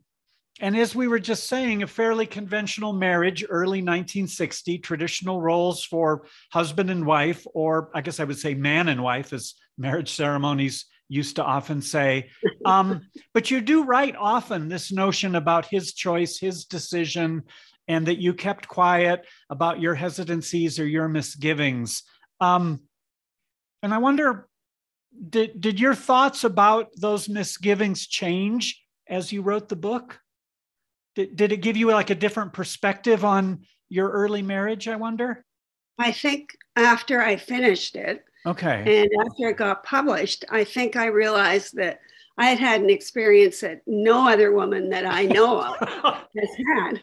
and 0.62 0.78
as 0.78 0.96
we 0.96 1.10
were 1.10 1.20
just 1.20 1.48
saying, 1.48 1.84
a 1.84 1.88
fairly 1.88 2.26
conventional 2.26 2.94
marriage, 2.94 3.44
early 3.50 3.80
1960, 3.80 4.78
traditional 4.78 5.42
roles 5.42 5.84
for 5.84 6.26
husband 6.54 6.90
and 6.90 7.06
wife, 7.06 7.46
or 7.54 7.92
I 7.94 8.00
guess 8.00 8.22
I 8.22 8.24
would 8.24 8.40
say 8.40 8.54
man 8.54 8.88
and 8.88 9.04
wife, 9.04 9.34
as 9.34 9.56
marriage 9.78 10.14
ceremonies 10.14 10.86
used 11.10 11.36
to 11.36 11.44
often 11.44 11.82
say. 11.82 12.30
Um, 12.64 13.10
but 13.34 13.52
you 13.52 13.60
do 13.60 13.84
write 13.84 14.16
often 14.16 14.70
this 14.70 14.90
notion 14.90 15.36
about 15.36 15.66
his 15.66 15.94
choice, 15.94 16.40
his 16.40 16.64
decision, 16.64 17.44
and 17.90 18.06
that 18.06 18.20
you 18.20 18.34
kept 18.34 18.68
quiet 18.68 19.26
about 19.50 19.82
your 19.82 19.96
hesitancies 19.96 20.80
or 20.80 20.86
your 20.86 21.10
misgivings. 21.10 22.04
Um, 22.40 22.82
and 23.82 23.94
I 23.94 23.98
wonder, 23.98 24.48
did, 25.30 25.60
did 25.60 25.80
your 25.80 25.96
thoughts 25.96 26.44
about 26.44 26.90
those 26.96 27.28
misgivings 27.28 28.06
change 28.06 28.80
as 29.10 29.32
you 29.32 29.42
wrote 29.42 29.70
the 29.70 29.76
book? 29.76 30.20
Did, 31.16 31.36
did 31.36 31.52
it 31.52 31.58
give 31.58 31.76
you 31.76 31.88
like 31.88 32.12
a 32.12 32.16
different 32.16 32.54
perspective 32.54 33.26
on 33.26 33.66
your 33.90 34.10
early 34.10 34.44
marriage, 34.44 34.88
I 34.88 34.96
wonder? 34.96 35.44
I 35.98 36.12
think 36.12 36.52
after 36.76 37.22
I 37.22 37.38
finished 37.38 37.96
it, 37.96 38.24
okay, 38.46 39.02
and 39.02 39.10
after 39.20 39.50
it 39.50 39.58
got 39.58 39.84
published, 39.84 40.46
I 40.50 40.64
think 40.64 40.96
I 40.96 41.08
realized 41.08 41.76
that 41.76 42.00
I 42.38 42.46
had 42.46 42.60
had 42.60 42.82
an 42.82 42.90
experience 42.90 43.60
that 43.62 43.82
no 43.86 44.30
other 44.30 44.54
woman 44.54 44.90
that 44.92 45.06
I 45.06 45.26
know 45.26 45.62
of 45.62 45.76
has 46.38 46.50
had 46.78 47.02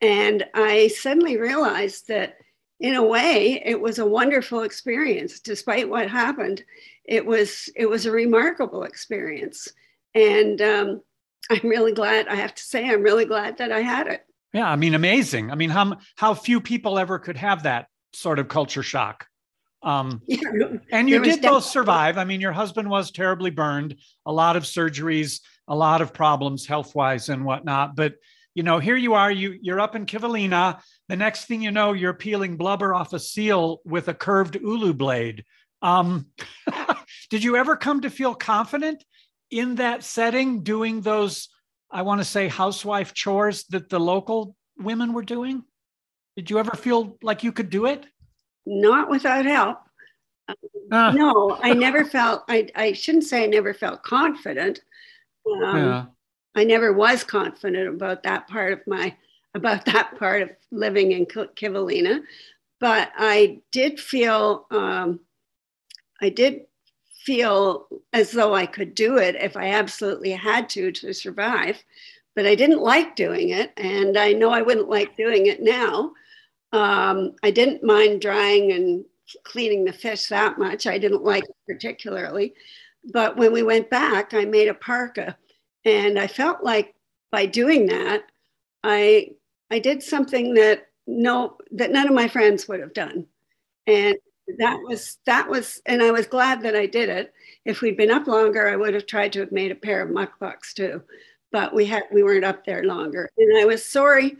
And 0.00 0.44
I 0.54 0.88
suddenly 0.88 1.36
realized 1.36 2.08
that 2.08 2.36
in 2.80 2.94
a 2.94 3.02
way 3.02 3.60
it 3.64 3.80
was 3.80 3.98
a 3.98 4.06
wonderful 4.06 4.62
experience. 4.62 5.40
Despite 5.40 5.88
what 5.88 6.08
happened 6.08 6.64
it 7.08 7.24
was 7.24 7.70
it 7.74 7.86
was 7.86 8.06
a 8.06 8.12
remarkable 8.12 8.84
experience. 8.84 9.68
And 10.14 10.60
um, 10.62 11.00
i'm 11.50 11.66
really 11.66 11.92
glad 11.92 12.28
i 12.28 12.34
have 12.34 12.54
to 12.54 12.62
say 12.62 12.84
i'm 12.90 13.02
really 13.02 13.24
glad 13.24 13.56
that 13.58 13.72
i 13.72 13.80
had 13.80 14.06
it. 14.06 14.24
Yeah 14.52 14.70
i 14.70 14.76
mean 14.76 14.94
amazing. 14.94 15.50
I 15.50 15.54
mean 15.54 15.70
how 15.70 15.96
how 16.16 16.34
few 16.34 16.60
people 16.60 16.98
ever 16.98 17.18
could 17.18 17.38
have 17.38 17.64
that 17.64 17.88
sort 18.12 18.38
of 18.38 18.48
culture 18.48 18.82
shock. 18.82 19.26
Um, 19.82 20.22
yeah, 20.26 20.40
and 20.90 21.08
you 21.08 21.22
did 21.22 21.40
both 21.40 21.64
survive. 21.64 22.18
I 22.18 22.24
mean 22.24 22.40
your 22.40 22.52
husband 22.52 22.90
was 22.90 23.10
terribly 23.10 23.50
burned 23.50 23.96
a 24.26 24.32
lot 24.32 24.56
of 24.56 24.64
surgeries 24.64 25.40
a 25.66 25.74
lot 25.74 26.00
of 26.00 26.12
problems 26.12 26.66
health 26.66 26.94
wise 26.94 27.28
and 27.28 27.44
whatnot 27.44 27.96
but 27.96 28.14
you 28.58 28.64
know 28.64 28.78
here 28.78 28.96
you 28.96 29.14
are 29.14 29.30
you 29.30 29.58
you're 29.62 29.80
up 29.80 29.94
in 29.94 30.04
kivalina 30.04 30.80
the 31.08 31.16
next 31.16 31.44
thing 31.46 31.62
you 31.62 31.70
know 31.70 31.92
you're 31.92 32.12
peeling 32.12 32.56
blubber 32.56 32.92
off 32.92 33.12
a 33.12 33.18
seal 33.18 33.80
with 33.84 34.08
a 34.08 34.14
curved 34.14 34.56
ulu 34.56 34.92
blade 34.92 35.44
um, 35.82 36.26
did 37.30 37.44
you 37.44 37.56
ever 37.56 37.76
come 37.76 38.00
to 38.00 38.10
feel 38.10 38.34
confident 38.34 39.04
in 39.50 39.76
that 39.76 40.02
setting 40.02 40.62
doing 40.62 41.00
those, 41.00 41.48
I 41.90 42.02
want 42.02 42.20
to 42.20 42.24
say, 42.24 42.48
housewife 42.48 43.14
chores 43.14 43.64
that 43.70 43.88
the 43.88 44.00
local 44.00 44.56
women 44.76 45.12
were 45.12 45.22
doing? 45.22 45.62
Did 46.36 46.50
you 46.50 46.58
ever 46.58 46.76
feel 46.76 47.16
like 47.22 47.44
you 47.44 47.52
could 47.52 47.70
do 47.70 47.86
it? 47.86 48.06
Not 48.66 49.08
without 49.08 49.46
help. 49.46 49.78
Uh, 50.90 51.12
no, 51.12 51.58
I 51.62 51.74
never 51.74 52.04
felt, 52.04 52.44
I, 52.48 52.68
I 52.74 52.92
shouldn't 52.92 53.24
say 53.24 53.44
I 53.44 53.46
never 53.46 53.74
felt 53.74 54.02
confident. 54.02 54.80
Um, 55.46 55.76
yeah. 55.76 56.04
I 56.58 56.64
never 56.64 56.92
was 56.92 57.24
confident 57.24 57.88
about 57.88 58.22
that 58.24 58.48
part 58.48 58.72
of 58.72 58.86
my, 58.86 59.16
about 59.54 59.84
that 59.86 60.18
part 60.18 60.42
of 60.42 60.50
living 60.70 61.12
in 61.12 61.26
Kivalina. 61.26 62.22
But 62.80 63.10
I 63.16 63.60
did 63.72 63.98
feel 63.98 64.66
um, 64.70 65.20
I 66.20 66.28
did 66.28 66.62
feel 67.24 67.86
as 68.12 68.32
though 68.32 68.54
I 68.54 68.66
could 68.66 68.94
do 68.94 69.18
it 69.18 69.36
if 69.36 69.56
I 69.56 69.70
absolutely 69.70 70.30
had 70.30 70.68
to 70.70 70.90
to 70.92 71.12
survive, 71.12 71.82
but 72.34 72.46
I 72.46 72.54
didn't 72.54 72.80
like 72.80 73.16
doing 73.16 73.50
it. 73.50 73.72
And 73.76 74.16
I 74.16 74.32
know 74.32 74.50
I 74.50 74.62
wouldn't 74.62 74.88
like 74.88 75.16
doing 75.16 75.46
it 75.46 75.62
now. 75.62 76.12
Um, 76.72 77.34
I 77.42 77.50
didn't 77.50 77.82
mind 77.82 78.20
drying 78.20 78.72
and 78.72 79.04
cleaning 79.44 79.84
the 79.84 79.92
fish 79.92 80.26
that 80.26 80.58
much. 80.58 80.86
I 80.86 80.98
didn't 80.98 81.22
like 81.22 81.44
it 81.44 81.56
particularly. 81.66 82.54
But 83.12 83.36
when 83.36 83.52
we 83.52 83.62
went 83.62 83.90
back, 83.90 84.34
I 84.34 84.44
made 84.44 84.68
a 84.68 84.74
parka. 84.74 85.36
And 85.84 86.18
I 86.18 86.26
felt 86.26 86.62
like 86.62 86.94
by 87.30 87.46
doing 87.46 87.86
that, 87.86 88.22
I 88.84 89.32
I 89.70 89.78
did 89.78 90.02
something 90.02 90.54
that 90.54 90.88
no 91.06 91.56
that 91.72 91.90
none 91.92 92.08
of 92.08 92.14
my 92.14 92.28
friends 92.28 92.68
would 92.68 92.80
have 92.80 92.94
done. 92.94 93.26
And 93.86 94.16
that 94.58 94.80
was 94.84 95.18
that 95.26 95.48
was 95.48 95.80
and 95.86 96.02
i 96.02 96.10
was 96.10 96.26
glad 96.26 96.62
that 96.62 96.74
i 96.76 96.86
did 96.86 97.08
it. 97.10 97.32
If 97.66 97.80
we'd 97.82 97.96
been 97.98 98.10
up 98.10 98.26
longer 98.26 98.68
i 98.68 98.76
would 98.76 98.94
have 98.94 99.06
tried 99.06 99.32
to 99.34 99.40
have 99.40 99.52
made 99.52 99.70
a 99.72 99.74
pair 99.76 100.02
of 100.02 100.10
mukluks 100.10 100.72
too 100.74 101.02
but 101.52 101.74
we 101.74 101.86
had 101.86 102.04
we 102.12 102.22
weren't 102.22 102.44
up 102.44 102.64
there 102.64 102.84
longer. 102.84 103.30
And 103.38 103.58
i 103.60 103.64
was 103.66 103.84
sorry 103.84 104.36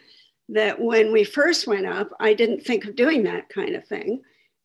that 0.50 0.80
when 0.80 1.12
we 1.12 1.24
first 1.24 1.66
went 1.66 1.86
up 1.86 2.10
i 2.20 2.34
didn't 2.34 2.62
think 2.64 2.84
of 2.86 2.96
doing 2.96 3.22
that 3.24 3.48
kind 3.50 3.74
of 3.76 3.86
thing. 3.86 4.22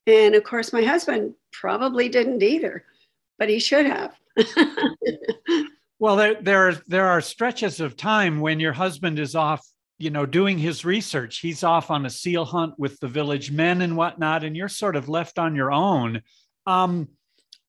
And 0.08 0.36
of 0.36 0.44
course 0.44 0.74
my 0.74 0.84
husband 0.84 1.36
probably 1.52 2.10
didn't 2.10 2.44
either 2.44 2.86
but 3.40 3.50
he 3.50 3.60
should 3.60 3.86
have 3.86 4.16
well 6.04 6.18
there, 6.18 6.36
there, 6.42 6.68
are, 6.68 6.74
there 6.86 7.08
are 7.08 7.22
stretches 7.22 7.80
of 7.80 7.96
time 7.96 8.42
when 8.42 8.60
your 8.60 8.74
husband 8.74 9.20
is 9.20 9.36
off 9.36 9.66
you 10.04 10.10
know, 10.10 10.26
doing 10.26 10.58
his 10.58 10.84
research. 10.84 11.40
He's 11.40 11.64
off 11.64 11.90
on 11.90 12.06
a 12.06 12.10
seal 12.10 12.44
hunt 12.44 12.74
with 12.78 13.00
the 13.00 13.08
village 13.08 13.52
men 13.54 13.82
and 13.82 13.96
whatnot, 13.96 14.44
and 14.44 14.54
you're 14.54 14.68
sort 14.68 14.98
of 14.98 15.08
left 15.08 15.40
on 15.40 15.56
your 15.56 15.72
own. 15.72 16.22
Um, 16.68 17.08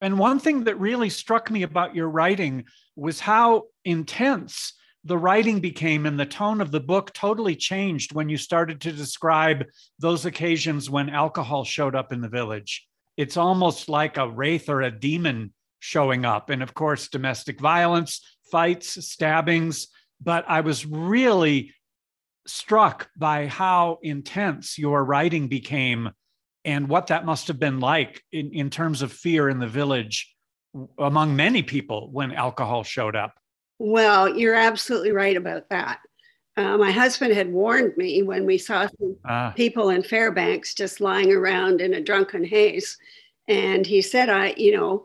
and 0.01 0.18
one 0.18 0.40
thing 0.40 0.64
that 0.64 0.81
really 0.81 1.11
struck 1.11 1.49
me 1.49 1.62
about 1.62 1.94
your 1.94 2.09
writing 2.09 2.64
was 2.97 3.20
how 3.20 3.66
intense 3.85 4.73
the 5.05 5.16
writing 5.16 5.61
became 5.61 6.05
and 6.05 6.18
the 6.18 6.27
tone 6.27 6.61
of 6.61 6.73
the 6.73 6.81
book 6.81 7.12
totally 7.12 7.55
changed 7.55 8.14
when 8.14 8.29
you 8.29 8.37
started 8.37 8.81
to 8.81 8.90
describe 8.90 9.64
those 10.01 10.27
occasions 10.27 10.90
when 10.90 11.09
alcohol 11.09 11.62
showed 11.62 11.94
up 11.94 12.12
in 12.12 12.20
the 12.20 12.29
village. 12.29 12.85
It's 13.16 13.37
almost 13.37 13.88
like 13.88 14.16
a 14.16 14.29
wraith 14.29 14.68
or 14.68 14.83
a 14.83 14.90
demon 14.90 15.54
showing 15.85 16.25
up. 16.25 16.49
And 16.49 16.62
of 16.62 16.73
course, 16.73 17.09
domestic 17.09 17.61
violence, 17.61 18.23
fights, 18.51 19.07
stabbings. 19.07 19.88
But 20.18 20.47
I 20.49 20.62
was 20.62 20.87
really 20.87 21.75
struck 22.47 23.11
by 23.18 23.49
how 23.49 23.99
intense 24.03 24.79
your 24.79 25.05
writing 25.05 25.49
became 25.49 26.11
and 26.64 26.88
what 26.88 27.09
that 27.09 27.27
must 27.27 27.49
have 27.49 27.59
been 27.59 27.81
like 27.81 28.23
in, 28.33 28.51
in 28.53 28.70
terms 28.70 29.03
of 29.03 29.12
fear 29.12 29.51
in 29.51 29.59
the 29.59 29.68
village 29.68 30.35
among 30.99 31.37
many 31.37 31.62
people 31.62 32.09
when 32.11 32.33
alcohol 32.33 32.83
showed 32.83 33.14
up. 33.14 33.35
Well, 33.79 34.35
you're 34.35 34.55
absolutely 34.55 35.12
right 35.12 35.37
about 35.37 35.68
that. 35.68 35.99
Uh, 36.57 36.79
my 36.79 36.92
husband 36.92 37.35
had 37.35 37.53
warned 37.53 37.94
me 37.99 38.23
when 38.23 38.47
we 38.47 38.57
saw 38.57 38.87
some 38.99 39.16
ah. 39.27 39.53
people 39.55 39.90
in 39.90 40.03
Fairbanks 40.03 40.73
just 40.73 41.03
lying 41.03 41.31
around 41.31 41.83
in 41.83 41.92
a 41.92 42.01
drunken 42.01 42.42
haze. 42.42 42.97
And 43.49 43.87
he 43.87 44.01
said, 44.01 44.31
I, 44.31 44.55
you 44.57 44.75
know, 44.75 45.05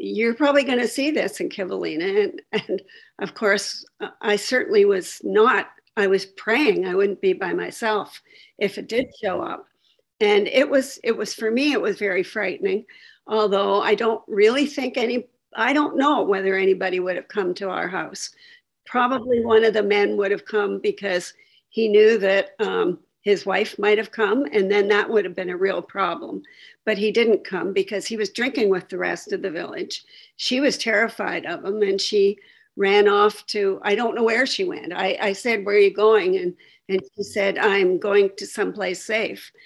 you're 0.00 0.34
probably 0.34 0.64
going 0.64 0.78
to 0.78 0.88
see 0.88 1.10
this 1.10 1.40
in 1.40 1.48
Kivalina. 1.48 2.24
And, 2.24 2.42
and 2.68 2.82
of 3.18 3.34
course, 3.34 3.84
I 4.20 4.36
certainly 4.36 4.84
was 4.84 5.20
not 5.24 5.68
I 5.98 6.06
was 6.06 6.26
praying 6.26 6.86
I 6.86 6.94
wouldn't 6.94 7.20
be 7.20 7.32
by 7.32 7.52
myself 7.52 8.22
if 8.56 8.78
it 8.78 8.88
did 8.88 9.08
show 9.20 9.40
up. 9.42 9.66
And 10.20 10.46
it 10.46 10.68
was, 10.70 11.00
it 11.02 11.16
was 11.16 11.34
for 11.34 11.50
me, 11.50 11.72
it 11.72 11.80
was 11.80 11.98
very 11.98 12.22
frightening. 12.22 12.84
Although 13.26 13.82
I 13.82 13.96
don't 13.96 14.22
really 14.28 14.66
think 14.66 14.96
any, 14.96 15.26
I 15.56 15.72
don't 15.72 15.96
know 15.96 16.22
whether 16.22 16.54
anybody 16.54 17.00
would 17.00 17.16
have 17.16 17.26
come 17.26 17.52
to 17.54 17.68
our 17.68 17.88
house. 17.88 18.30
Probably 18.86 19.44
one 19.44 19.64
of 19.64 19.74
the 19.74 19.82
men 19.82 20.16
would 20.16 20.30
have 20.30 20.44
come 20.44 20.78
because 20.78 21.34
he 21.68 21.88
knew 21.88 22.16
that 22.18 22.50
um, 22.60 23.00
his 23.28 23.46
wife 23.46 23.78
might 23.78 23.98
have 23.98 24.10
come, 24.10 24.46
and 24.52 24.70
then 24.70 24.88
that 24.88 25.08
would 25.08 25.24
have 25.24 25.34
been 25.34 25.50
a 25.50 25.56
real 25.56 25.82
problem. 25.82 26.42
But 26.84 26.98
he 26.98 27.12
didn't 27.12 27.44
come 27.44 27.72
because 27.72 28.06
he 28.06 28.16
was 28.16 28.30
drinking 28.30 28.70
with 28.70 28.88
the 28.88 28.98
rest 28.98 29.32
of 29.32 29.42
the 29.42 29.50
village. 29.50 30.04
She 30.36 30.60
was 30.60 30.78
terrified 30.78 31.46
of 31.46 31.64
him, 31.64 31.82
and 31.82 32.00
she 32.00 32.38
ran 32.76 33.08
off 33.08 33.44
to 33.46 33.80
I 33.82 33.94
don't 33.94 34.14
know 34.14 34.22
where 34.22 34.46
she 34.46 34.64
went. 34.64 34.92
I, 34.92 35.18
I 35.20 35.32
said, 35.32 35.64
Where 35.64 35.76
are 35.76 35.78
you 35.78 35.92
going? 35.92 36.36
And 36.36 36.54
and 36.88 37.02
she 37.16 37.22
said, 37.22 37.58
I'm 37.58 37.98
going 37.98 38.30
to 38.36 38.46
someplace 38.46 39.04
safe. 39.04 39.52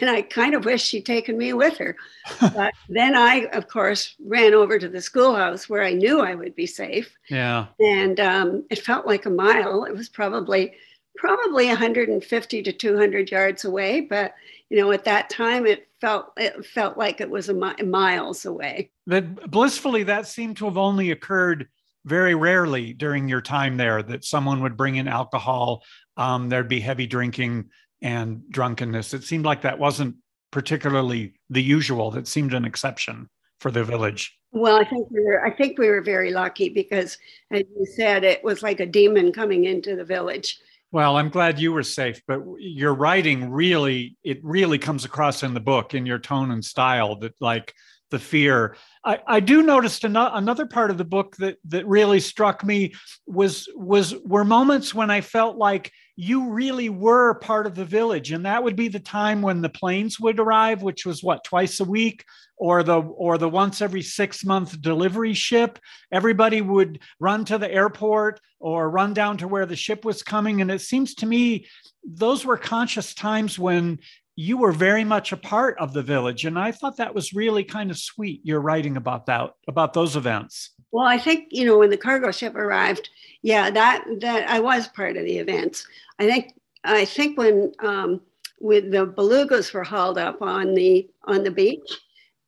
And 0.00 0.08
I 0.08 0.22
kind 0.22 0.54
of 0.54 0.64
wish 0.64 0.84
she'd 0.84 1.04
taken 1.04 1.36
me 1.36 1.52
with 1.52 1.76
her. 1.78 1.96
but 2.54 2.72
then 2.88 3.16
I, 3.16 3.46
of 3.52 3.66
course, 3.66 4.14
ran 4.24 4.54
over 4.54 4.78
to 4.78 4.88
the 4.88 5.00
schoolhouse 5.00 5.68
where 5.68 5.82
I 5.82 5.94
knew 5.94 6.20
I 6.20 6.36
would 6.36 6.54
be 6.54 6.66
safe. 6.66 7.12
Yeah. 7.28 7.66
And 7.80 8.20
um, 8.20 8.64
it 8.70 8.84
felt 8.84 9.04
like 9.04 9.26
a 9.26 9.30
mile. 9.30 9.82
It 9.82 9.96
was 9.96 10.08
probably 10.08 10.74
probably 11.20 11.66
150 11.66 12.62
to 12.62 12.72
200 12.72 13.30
yards 13.30 13.66
away, 13.66 14.00
but 14.00 14.34
you 14.70 14.78
know, 14.78 14.90
at 14.90 15.04
that 15.04 15.28
time 15.28 15.66
it 15.66 15.86
felt 16.00 16.32
it 16.38 16.64
felt 16.64 16.96
like 16.96 17.20
it 17.20 17.28
was 17.28 17.50
a 17.50 17.54
mi- 17.54 17.84
miles 17.84 18.46
away. 18.46 18.90
That 19.06 19.50
blissfully, 19.50 20.04
that 20.04 20.26
seemed 20.26 20.56
to 20.56 20.64
have 20.64 20.78
only 20.78 21.10
occurred 21.10 21.68
very 22.06 22.34
rarely 22.34 22.94
during 22.94 23.28
your 23.28 23.42
time 23.42 23.76
there 23.76 24.02
that 24.02 24.24
someone 24.24 24.62
would 24.62 24.78
bring 24.78 24.96
in 24.96 25.08
alcohol. 25.08 25.82
Um, 26.16 26.48
there'd 26.48 26.68
be 26.68 26.80
heavy 26.80 27.06
drinking 27.06 27.68
and 28.00 28.42
drunkenness. 28.50 29.12
It 29.12 29.24
seemed 29.24 29.44
like 29.44 29.62
that 29.62 29.78
wasn't 29.78 30.16
particularly 30.50 31.34
the 31.50 31.62
usual. 31.62 32.10
That 32.12 32.26
seemed 32.26 32.54
an 32.54 32.64
exception 32.64 33.28
for 33.58 33.70
the 33.70 33.84
village. 33.84 34.38
Well, 34.52 34.76
I 34.76 34.84
think 34.84 35.10
we 35.10 35.22
were. 35.22 35.44
I 35.44 35.50
think 35.50 35.78
we 35.78 35.90
were 35.90 36.00
very 36.00 36.30
lucky 36.30 36.70
because, 36.70 37.18
as 37.50 37.64
you 37.78 37.84
said, 37.84 38.24
it 38.24 38.42
was 38.42 38.62
like 38.62 38.80
a 38.80 38.86
demon 38.86 39.32
coming 39.32 39.64
into 39.64 39.96
the 39.96 40.04
village. 40.04 40.58
Well, 40.92 41.16
I'm 41.16 41.28
glad 41.28 41.60
you 41.60 41.72
were 41.72 41.84
safe, 41.84 42.20
but 42.26 42.40
your 42.58 42.94
writing 42.94 43.50
really, 43.50 44.16
it 44.24 44.40
really 44.42 44.78
comes 44.78 45.04
across 45.04 45.42
in 45.42 45.54
the 45.54 45.60
book 45.60 45.94
in 45.94 46.04
your 46.04 46.18
tone 46.18 46.50
and 46.50 46.64
style 46.64 47.16
that 47.20 47.40
like 47.40 47.72
the 48.10 48.18
fear. 48.18 48.76
I, 49.04 49.20
I 49.26 49.40
do 49.40 49.62
notice 49.62 50.02
another 50.02 50.66
part 50.66 50.90
of 50.90 50.98
the 50.98 51.04
book 51.04 51.36
that 51.36 51.58
that 51.68 51.86
really 51.86 52.18
struck 52.18 52.64
me 52.64 52.94
was 53.26 53.68
was 53.74 54.14
were 54.24 54.44
moments 54.44 54.92
when 54.92 55.10
I 55.10 55.20
felt 55.20 55.56
like 55.56 55.92
you 56.16 56.50
really 56.50 56.88
were 56.88 57.34
part 57.34 57.66
of 57.66 57.76
the 57.76 57.84
village, 57.84 58.32
and 58.32 58.44
that 58.44 58.62
would 58.64 58.76
be 58.76 58.88
the 58.88 59.00
time 59.00 59.42
when 59.42 59.62
the 59.62 59.68
planes 59.68 60.18
would 60.20 60.40
arrive, 60.40 60.82
which 60.82 61.06
was 61.06 61.22
what 61.22 61.44
twice 61.44 61.80
a 61.80 61.84
week, 61.84 62.24
or 62.60 62.82
the 62.82 63.00
or 63.00 63.38
the 63.38 63.48
once 63.48 63.80
every 63.80 64.02
six 64.02 64.44
month 64.44 64.80
delivery 64.82 65.32
ship. 65.32 65.78
Everybody 66.12 66.60
would 66.60 67.00
run 67.18 67.46
to 67.46 67.56
the 67.56 67.72
airport 67.72 68.38
or 68.60 68.90
run 68.90 69.14
down 69.14 69.38
to 69.38 69.48
where 69.48 69.64
the 69.64 69.74
ship 69.74 70.04
was 70.04 70.22
coming, 70.22 70.60
and 70.60 70.70
it 70.70 70.82
seems 70.82 71.14
to 71.16 71.26
me 71.26 71.66
those 72.04 72.44
were 72.44 72.58
conscious 72.58 73.14
times 73.14 73.58
when 73.58 73.98
you 74.36 74.58
were 74.58 74.72
very 74.72 75.04
much 75.04 75.32
a 75.32 75.36
part 75.38 75.78
of 75.78 75.94
the 75.94 76.02
village. 76.02 76.44
And 76.44 76.58
i 76.58 76.70
thought 76.70 76.98
that 76.98 77.14
was 77.14 77.32
really 77.32 77.64
kind 77.64 77.90
of 77.90 77.98
sweet 77.98 78.40
you're 78.44 78.60
writing 78.60 78.96
about 78.98 79.26
that 79.26 79.54
about 79.66 79.94
those 79.94 80.14
events. 80.14 80.70
Well 80.92 81.06
i 81.06 81.18
think 81.18 81.48
you 81.50 81.64
know 81.64 81.78
when 81.78 81.90
the 81.90 81.96
cargo 81.96 82.30
ship 82.30 82.54
arrived 82.54 83.08
yeah 83.42 83.70
that 83.70 84.04
that 84.20 84.50
i 84.50 84.60
was 84.60 84.86
part 84.88 85.16
of 85.16 85.24
the 85.24 85.38
events. 85.38 85.86
I 86.18 86.26
think 86.26 86.52
I 86.84 87.06
think 87.06 87.38
when 87.38 87.72
um, 87.80 88.20
with 88.60 88.90
the 88.90 89.06
belugas 89.06 89.72
were 89.72 89.84
hauled 89.84 90.18
up 90.18 90.42
on 90.42 90.74
the 90.74 91.08
on 91.24 91.42
the 91.42 91.50
beach, 91.50 91.90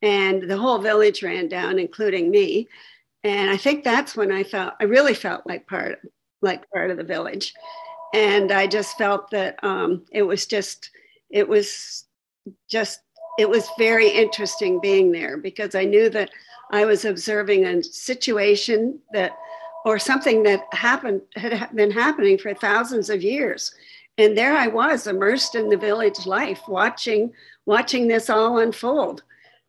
and 0.03 0.51
the 0.51 0.59
whole 0.59 0.79
village 0.79 1.23
ran 1.23 1.49
down, 1.49 1.79
including 1.79 2.31
me. 2.31 2.69
And 3.25 3.51
I 3.51 3.57
think 3.57 3.85
that's 3.85 4.17
when 4.17 4.33
I 4.33 4.43
felt 4.43 4.75
I 4.81 4.85
really 4.85 5.15
felt 5.15 5.47
like 5.47 5.67
part 5.67 6.01
like 6.43 6.69
part 6.71 6.91
of 6.91 6.97
the 6.97 7.05
village, 7.05 7.55
and 8.13 8.51
I 8.51 8.67
just 8.67 8.99
felt 8.99 9.31
that 9.31 9.63
um, 9.63 10.05
it 10.11 10.23
was 10.23 10.47
just 10.47 10.91
it 11.31 11.49
was 11.49 12.05
just 12.69 13.01
it 13.39 13.49
was 13.49 13.69
very 13.79 14.09
interesting 14.09 14.81
being 14.81 15.13
there 15.13 15.37
because 15.37 15.75
I 15.75 15.85
knew 15.85 16.11
that 16.11 16.31
I 16.73 16.85
was 16.85 17.05
observing 17.05 17.65
a 17.65 17.83
situation 17.83 18.99
that 19.13 19.33
or 19.85 19.99
something 19.99 20.43
that 20.43 20.63
happened 20.73 21.23
had 21.37 21.75
been 21.75 21.91
happening 21.91 22.39
for 22.39 22.55
thousands 22.55 23.09
of 23.09 23.23
years. 23.23 23.73
And 24.19 24.37
there 24.37 24.55
i 24.55 24.67
was 24.67 25.07
immersed 25.07 25.55
in 25.55 25.71
the 25.71 25.77
village 25.77 26.27
life 26.27 26.61
watching 26.69 27.33
watching 27.65 28.09
this 28.09 28.29
all 28.29 28.59
unfold 28.59 29.23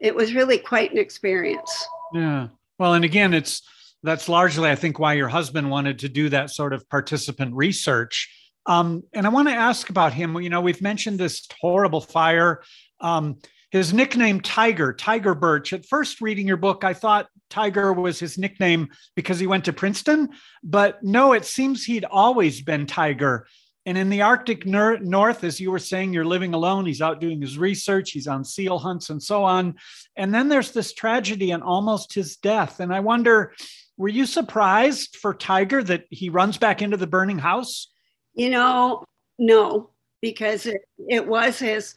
it 0.03 0.13
was 0.13 0.35
really 0.35 0.57
quite 0.57 0.91
an 0.91 0.97
experience. 0.99 1.87
Yeah. 2.13 2.49
Well 2.77 2.93
and 2.93 3.05
again 3.05 3.33
it's 3.33 3.61
that's 4.03 4.27
largely 4.27 4.69
i 4.69 4.75
think 4.75 4.99
why 4.99 5.13
your 5.13 5.29
husband 5.29 5.71
wanted 5.71 5.99
to 5.99 6.09
do 6.09 6.27
that 6.29 6.51
sort 6.51 6.73
of 6.73 6.87
participant 6.89 7.55
research. 7.55 8.29
Um, 8.65 9.03
and 9.13 9.25
i 9.25 9.29
want 9.29 9.47
to 9.47 9.55
ask 9.55 9.89
about 9.89 10.13
him. 10.13 10.39
You 10.39 10.49
know 10.49 10.61
we've 10.61 10.81
mentioned 10.81 11.19
this 11.19 11.47
horrible 11.59 12.01
fire. 12.01 12.61
Um, 12.99 13.37
his 13.71 13.93
nickname 13.93 14.41
tiger 14.41 14.93
tiger 14.93 15.33
burch. 15.33 15.73
At 15.73 15.87
first 15.87 16.21
reading 16.21 16.47
your 16.47 16.57
book 16.57 16.83
i 16.83 16.93
thought 16.93 17.27
tiger 17.49 17.93
was 17.93 18.19
his 18.19 18.37
nickname 18.37 18.89
because 19.15 19.39
he 19.39 19.47
went 19.47 19.65
to 19.65 19.73
princeton 19.73 20.29
but 20.63 21.01
no 21.03 21.33
it 21.33 21.45
seems 21.45 21.83
he'd 21.83 22.05
always 22.05 22.61
been 22.61 22.85
tiger 22.85 23.47
and 23.85 23.97
in 23.97 24.09
the 24.09 24.21
Arctic 24.21 24.65
ner- 24.65 24.99
North, 24.99 25.43
as 25.43 25.59
you 25.59 25.69
were 25.71 25.79
saying, 25.79 26.13
you're 26.13 26.25
living 26.25 26.53
alone. 26.53 26.85
He's 26.85 27.01
out 27.01 27.19
doing 27.19 27.41
his 27.41 27.57
research, 27.57 28.11
he's 28.11 28.27
on 28.27 28.45
seal 28.45 28.79
hunts 28.79 29.09
and 29.09 29.21
so 29.21 29.43
on. 29.43 29.75
And 30.15 30.33
then 30.33 30.49
there's 30.49 30.71
this 30.71 30.93
tragedy 30.93 31.51
and 31.51 31.63
almost 31.63 32.13
his 32.13 32.37
death. 32.37 32.79
And 32.79 32.93
I 32.93 33.01
wonder, 33.01 33.53
were 33.97 34.09
you 34.09 34.25
surprised 34.25 35.17
for 35.17 35.33
Tiger 35.33 35.83
that 35.83 36.05
he 36.09 36.29
runs 36.29 36.57
back 36.57 36.81
into 36.81 36.97
the 36.97 37.07
burning 37.07 37.39
house? 37.39 37.91
You 38.33 38.49
know, 38.49 39.03
no, 39.37 39.91
because 40.21 40.65
it, 40.65 40.81
it 41.09 41.27
was 41.27 41.59
his 41.59 41.95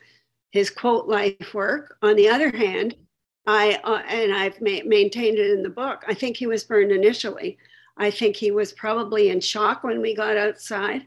his 0.50 0.70
quote 0.70 1.06
life 1.06 1.54
work. 1.54 1.96
On 2.02 2.16
the 2.16 2.28
other 2.28 2.50
hand, 2.50 2.94
I 3.46 3.78
uh, 3.84 4.02
and 4.08 4.34
I've 4.34 4.60
ma- 4.60 4.84
maintained 4.84 5.38
it 5.38 5.50
in 5.50 5.62
the 5.62 5.70
book. 5.70 6.04
I 6.08 6.14
think 6.14 6.36
he 6.36 6.46
was 6.46 6.64
burned 6.64 6.92
initially. 6.92 7.58
I 7.96 8.10
think 8.10 8.36
he 8.36 8.50
was 8.50 8.72
probably 8.72 9.30
in 9.30 9.40
shock 9.40 9.84
when 9.84 10.02
we 10.02 10.14
got 10.14 10.36
outside. 10.36 11.06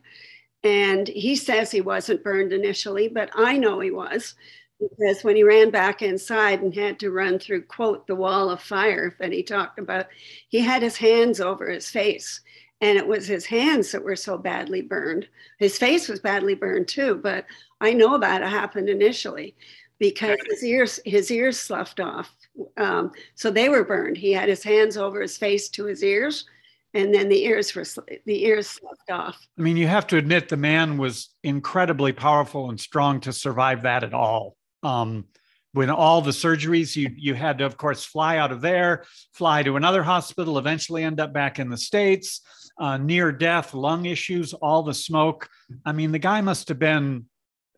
And 0.63 1.07
he 1.07 1.35
says 1.35 1.71
he 1.71 1.81
wasn't 1.81 2.23
burned 2.23 2.51
initially, 2.51 3.07
but 3.07 3.29
I 3.33 3.57
know 3.57 3.79
he 3.79 3.91
was 3.91 4.35
because 4.79 5.23
when 5.23 5.35
he 5.35 5.43
ran 5.43 5.69
back 5.69 6.01
inside 6.01 6.61
and 6.61 6.73
had 6.73 6.99
to 6.99 7.11
run 7.11 7.39
through, 7.39 7.63
quote, 7.63 8.07
the 8.07 8.15
wall 8.15 8.49
of 8.49 8.61
fire 8.61 9.15
that 9.19 9.31
he 9.31 9.43
talked 9.43 9.79
about, 9.79 10.07
he 10.47 10.59
had 10.59 10.81
his 10.81 10.97
hands 10.97 11.41
over 11.41 11.69
his 11.69 11.89
face. 11.89 12.41
And 12.81 12.97
it 12.97 13.05
was 13.05 13.27
his 13.27 13.45
hands 13.45 13.91
that 13.91 14.03
were 14.03 14.15
so 14.15 14.37
badly 14.37 14.81
burned. 14.81 15.27
His 15.57 15.77
face 15.77 16.07
was 16.07 16.21
badly 16.21 16.55
burned 16.55 16.87
too, 16.87 17.15
but 17.15 17.45
I 17.81 17.91
know 17.91 18.17
that 18.17 18.41
it 18.41 18.47
happened 18.47 18.89
initially 18.89 19.55
because 19.99 20.37
his 20.49 20.63
ears 20.63 20.99
his 21.03 21.29
ears 21.29 21.59
sloughed 21.59 21.99
off. 21.99 22.33
Um, 22.77 23.11
so 23.35 23.51
they 23.51 23.67
were 23.67 23.83
burned. 23.83 24.17
He 24.17 24.31
had 24.31 24.47
his 24.47 24.63
hands 24.63 24.95
over 24.95 25.21
his 25.21 25.37
face 25.37 25.67
to 25.69 25.85
his 25.85 26.01
ears, 26.03 26.45
and 26.93 27.13
then 27.13 27.29
the 27.29 27.43
ears 27.45 27.75
were 27.75 27.85
the 28.25 28.45
ears 28.45 28.67
slipped 28.67 29.11
off. 29.11 29.37
I 29.57 29.61
mean, 29.61 29.77
you 29.77 29.87
have 29.87 30.07
to 30.07 30.17
admit 30.17 30.49
the 30.49 30.57
man 30.57 30.97
was 30.97 31.29
incredibly 31.43 32.13
powerful 32.13 32.69
and 32.69 32.79
strong 32.79 33.19
to 33.21 33.33
survive 33.33 33.83
that 33.83 34.03
at 34.03 34.13
all. 34.13 34.55
Um, 34.83 35.25
when 35.73 35.89
all 35.89 36.21
the 36.21 36.31
surgeries, 36.31 36.95
you 36.95 37.11
you 37.15 37.35
had 37.35 37.59
to, 37.59 37.65
of 37.65 37.77
course, 37.77 38.03
fly 38.03 38.37
out 38.37 38.51
of 38.51 38.61
there, 38.61 39.05
fly 39.33 39.61
to 39.63 39.75
another 39.75 40.01
hospital, 40.01 40.57
eventually 40.57 41.03
end 41.03 41.19
up 41.19 41.31
back 41.31 41.59
in 41.59 41.69
the 41.69 41.77
states. 41.77 42.41
Uh, 42.79 42.97
near 42.97 43.29
death, 43.31 43.73
lung 43.73 44.05
issues, 44.05 44.53
all 44.53 44.83
the 44.83 44.93
smoke. 44.93 45.49
I 45.85 45.91
mean, 45.91 46.13
the 46.13 46.19
guy 46.19 46.39
must 46.39 46.69
have 46.69 46.79
been 46.79 47.25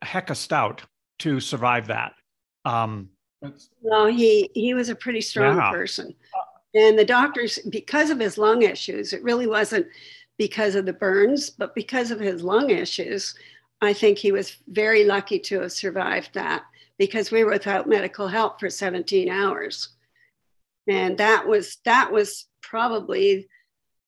a 0.01 0.05
heck 0.05 0.29
of 0.29 0.37
stout 0.37 0.83
to 1.19 1.39
survive 1.39 1.87
that. 1.87 2.13
Um, 2.65 3.09
well, 3.81 4.05
he 4.05 4.51
he 4.53 4.73
was 4.73 4.89
a 4.89 4.95
pretty 4.95 5.21
strong 5.21 5.57
yeah. 5.57 5.71
person. 5.71 6.13
And 6.73 6.97
the 6.97 7.05
doctors, 7.05 7.59
because 7.69 8.09
of 8.09 8.19
his 8.19 8.37
lung 8.37 8.61
issues, 8.61 9.13
it 9.13 9.23
really 9.23 9.47
wasn't 9.47 9.87
because 10.37 10.75
of 10.75 10.85
the 10.85 10.93
burns, 10.93 11.49
but 11.49 11.75
because 11.75 12.11
of 12.11 12.19
his 12.19 12.43
lung 12.43 12.69
issues, 12.69 13.35
I 13.81 13.93
think 13.93 14.17
he 14.17 14.31
was 14.31 14.57
very 14.67 15.03
lucky 15.03 15.39
to 15.39 15.61
have 15.61 15.71
survived 15.71 16.31
that 16.33 16.63
because 16.97 17.31
we 17.31 17.43
were 17.43 17.51
without 17.51 17.89
medical 17.89 18.27
help 18.27 18.59
for 18.59 18.69
17 18.69 19.29
hours. 19.29 19.89
And 20.87 21.17
that 21.17 21.47
was 21.47 21.77
that 21.85 22.11
was 22.11 22.47
probably 22.61 23.47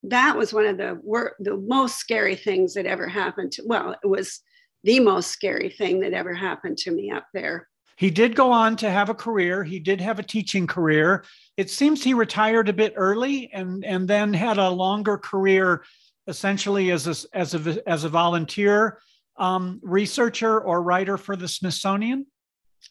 that 0.04 0.36
was 0.36 0.52
one 0.52 0.66
of 0.66 0.76
the 0.76 0.98
wor- 1.02 1.36
the 1.40 1.56
most 1.56 1.96
scary 1.96 2.36
things 2.36 2.74
that 2.74 2.86
ever 2.86 3.08
happened 3.08 3.52
to 3.52 3.62
well, 3.66 3.96
it 4.02 4.06
was 4.06 4.40
the 4.84 5.00
most 5.00 5.30
scary 5.30 5.70
thing 5.70 6.00
that 6.00 6.12
ever 6.12 6.34
happened 6.34 6.78
to 6.78 6.90
me 6.90 7.10
up 7.10 7.26
there. 7.32 7.68
He 7.96 8.10
did 8.10 8.34
go 8.34 8.50
on 8.50 8.76
to 8.76 8.90
have 8.90 9.08
a 9.08 9.14
career. 9.14 9.62
He 9.62 9.78
did 9.78 10.00
have 10.00 10.18
a 10.18 10.22
teaching 10.22 10.66
career. 10.66 11.24
It 11.56 11.70
seems 11.70 12.02
he 12.02 12.14
retired 12.14 12.68
a 12.68 12.72
bit 12.72 12.94
early 12.96 13.50
and, 13.52 13.84
and 13.84 14.08
then 14.08 14.34
had 14.34 14.58
a 14.58 14.70
longer 14.70 15.16
career 15.16 15.84
essentially 16.26 16.90
as 16.90 17.06
a, 17.06 17.36
as 17.36 17.54
a, 17.54 17.88
as 17.88 18.04
a 18.04 18.08
volunteer 18.08 18.98
um, 19.36 19.80
researcher 19.82 20.60
or 20.60 20.82
writer 20.82 21.16
for 21.16 21.36
the 21.36 21.48
Smithsonian. 21.48 22.26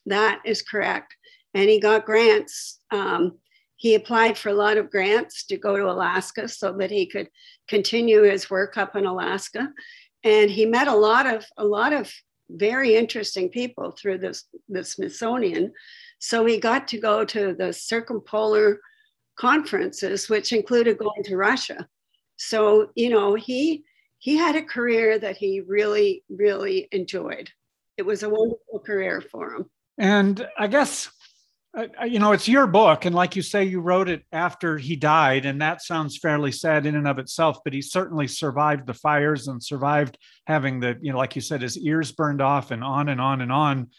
That 0.05 0.41
is 0.45 0.61
correct. 0.61 1.15
And 1.53 1.69
he 1.69 1.79
got 1.79 2.05
grants. 2.05 2.79
Um, 2.91 3.39
he 3.75 3.95
applied 3.95 4.37
for 4.37 4.49
a 4.49 4.53
lot 4.53 4.77
of 4.77 4.89
grants 4.89 5.45
to 5.47 5.57
go 5.57 5.75
to 5.77 5.91
Alaska 5.91 6.47
so 6.47 6.71
that 6.77 6.91
he 6.91 7.05
could 7.05 7.29
continue 7.67 8.23
his 8.23 8.49
work 8.49 8.77
up 8.77 8.95
in 8.95 9.05
Alaska. 9.05 9.69
And 10.23 10.49
he 10.49 10.65
met 10.65 10.87
a 10.87 10.95
lot 10.95 11.25
of 11.25 11.45
a 11.57 11.65
lot 11.65 11.91
of 11.91 12.11
very 12.53 12.95
interesting 12.95 13.49
people 13.49 13.91
through 13.91 14.19
this, 14.19 14.45
the 14.69 14.83
Smithsonian. 14.83 15.73
So 16.19 16.43
we 16.43 16.59
got 16.59 16.87
to 16.89 16.99
go 16.99 17.25
to 17.25 17.53
the 17.53 17.73
circumpolar 17.73 18.79
conferences, 19.35 20.29
which 20.29 20.53
included 20.53 20.97
going 20.97 21.23
to 21.23 21.37
Russia. 21.37 21.87
So, 22.37 22.89
you 22.95 23.09
know, 23.09 23.35
he 23.35 23.83
he 24.19 24.37
had 24.37 24.55
a 24.55 24.63
career 24.63 25.19
that 25.19 25.35
he 25.35 25.59
really, 25.59 26.23
really 26.29 26.87
enjoyed. 26.93 27.49
It 27.97 28.03
was 28.03 28.23
a 28.23 28.29
wonderful 28.29 28.79
career 28.85 29.19
for 29.19 29.53
him. 29.53 29.69
And 29.97 30.47
I 30.57 30.67
guess 30.67 31.09
you 32.05 32.19
know, 32.19 32.33
it's 32.33 32.47
your 32.47 32.67
book. 32.67 33.05
And 33.05 33.15
like 33.15 33.35
you 33.35 33.41
say, 33.41 33.63
you 33.63 33.79
wrote 33.79 34.07
it 34.07 34.23
after 34.31 34.77
he 34.77 34.95
died. 34.95 35.45
And 35.45 35.61
that 35.61 35.81
sounds 35.81 36.17
fairly 36.17 36.51
sad 36.51 36.85
in 36.85 36.95
and 36.95 37.07
of 37.07 37.17
itself, 37.17 37.59
but 37.63 37.73
he 37.73 37.81
certainly 37.81 38.27
survived 38.27 38.85
the 38.85 38.93
fires 38.93 39.47
and 39.47 39.63
survived 39.63 40.17
having 40.45 40.79
the, 40.79 40.97
you 41.01 41.11
know, 41.11 41.17
like 41.17 41.35
you 41.35 41.41
said, 41.41 41.61
his 41.61 41.77
ears 41.77 42.11
burned 42.11 42.41
off 42.41 42.71
and 42.71 42.83
on 42.83 43.09
and 43.09 43.19
on 43.19 43.41
and 43.41 43.51
on. 43.51 43.89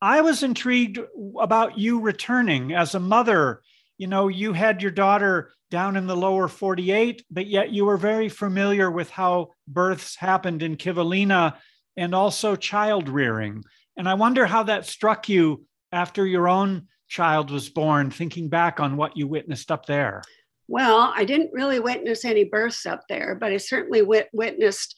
I 0.00 0.20
was 0.22 0.42
intrigued 0.42 0.98
about 1.40 1.78
you 1.78 2.00
returning 2.00 2.72
as 2.72 2.96
a 2.96 3.00
mother. 3.00 3.62
You 3.98 4.08
know, 4.08 4.26
you 4.26 4.52
had 4.52 4.82
your 4.82 4.90
daughter 4.90 5.52
down 5.70 5.96
in 5.96 6.08
the 6.08 6.16
lower 6.16 6.48
48, 6.48 7.24
but 7.30 7.46
yet 7.46 7.70
you 7.70 7.84
were 7.84 7.96
very 7.96 8.28
familiar 8.28 8.90
with 8.90 9.10
how 9.10 9.50
births 9.68 10.16
happened 10.16 10.62
in 10.62 10.76
Kivalina 10.76 11.54
and 11.96 12.16
also 12.16 12.56
child 12.56 13.08
rearing. 13.08 13.62
And 13.96 14.08
I 14.08 14.14
wonder 14.14 14.44
how 14.44 14.64
that 14.64 14.86
struck 14.86 15.28
you 15.28 15.66
after 15.92 16.26
your 16.26 16.48
own 16.48 16.88
child 17.12 17.50
was 17.50 17.68
born, 17.68 18.10
thinking 18.10 18.48
back 18.48 18.80
on 18.80 18.96
what 18.96 19.16
you 19.16 19.26
witnessed 19.26 19.70
up 19.70 19.84
there? 19.84 20.22
Well, 20.66 21.12
I 21.14 21.26
didn't 21.26 21.52
really 21.52 21.78
witness 21.78 22.24
any 22.24 22.44
births 22.44 22.86
up 22.86 23.02
there, 23.08 23.36
but 23.38 23.52
I 23.52 23.58
certainly 23.58 24.00
wit- 24.00 24.30
witnessed. 24.32 24.96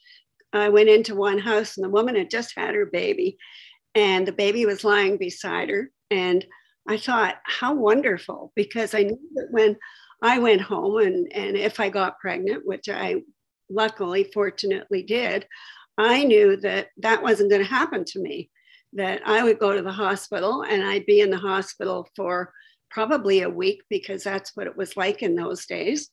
I 0.52 0.68
went 0.68 0.88
into 0.88 1.16
one 1.16 1.38
house 1.38 1.76
and 1.76 1.84
the 1.84 1.90
woman 1.90 2.14
had 2.14 2.30
just 2.30 2.54
had 2.56 2.76
her 2.76 2.86
baby, 2.86 3.36
and 3.96 4.26
the 4.26 4.32
baby 4.32 4.64
was 4.64 4.84
lying 4.84 5.16
beside 5.18 5.70
her. 5.70 5.90
And 6.10 6.46
I 6.88 6.98
thought, 6.98 7.36
how 7.44 7.74
wonderful, 7.74 8.52
because 8.54 8.94
I 8.94 9.02
knew 9.02 9.18
that 9.34 9.48
when 9.50 9.76
I 10.22 10.38
went 10.38 10.60
home 10.60 10.98
and, 10.98 11.32
and 11.32 11.56
if 11.56 11.80
I 11.80 11.88
got 11.88 12.20
pregnant, 12.20 12.64
which 12.64 12.88
I 12.88 13.22
luckily, 13.68 14.30
fortunately 14.32 15.02
did, 15.02 15.48
I 15.98 16.22
knew 16.22 16.56
that 16.58 16.88
that 16.98 17.24
wasn't 17.24 17.50
going 17.50 17.62
to 17.62 17.68
happen 17.68 18.04
to 18.04 18.20
me 18.20 18.50
that 18.94 19.22
I 19.26 19.42
would 19.42 19.58
go 19.58 19.72
to 19.72 19.82
the 19.82 19.92
hospital 19.92 20.62
and 20.62 20.82
I'd 20.82 21.06
be 21.06 21.20
in 21.20 21.30
the 21.30 21.36
hospital 21.36 22.08
for 22.14 22.52
probably 22.90 23.42
a 23.42 23.50
week 23.50 23.82
because 23.90 24.22
that's 24.22 24.56
what 24.56 24.66
it 24.66 24.76
was 24.76 24.96
like 24.96 25.22
in 25.22 25.34
those 25.34 25.66
days. 25.66 26.10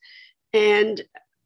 And, 0.52 1.00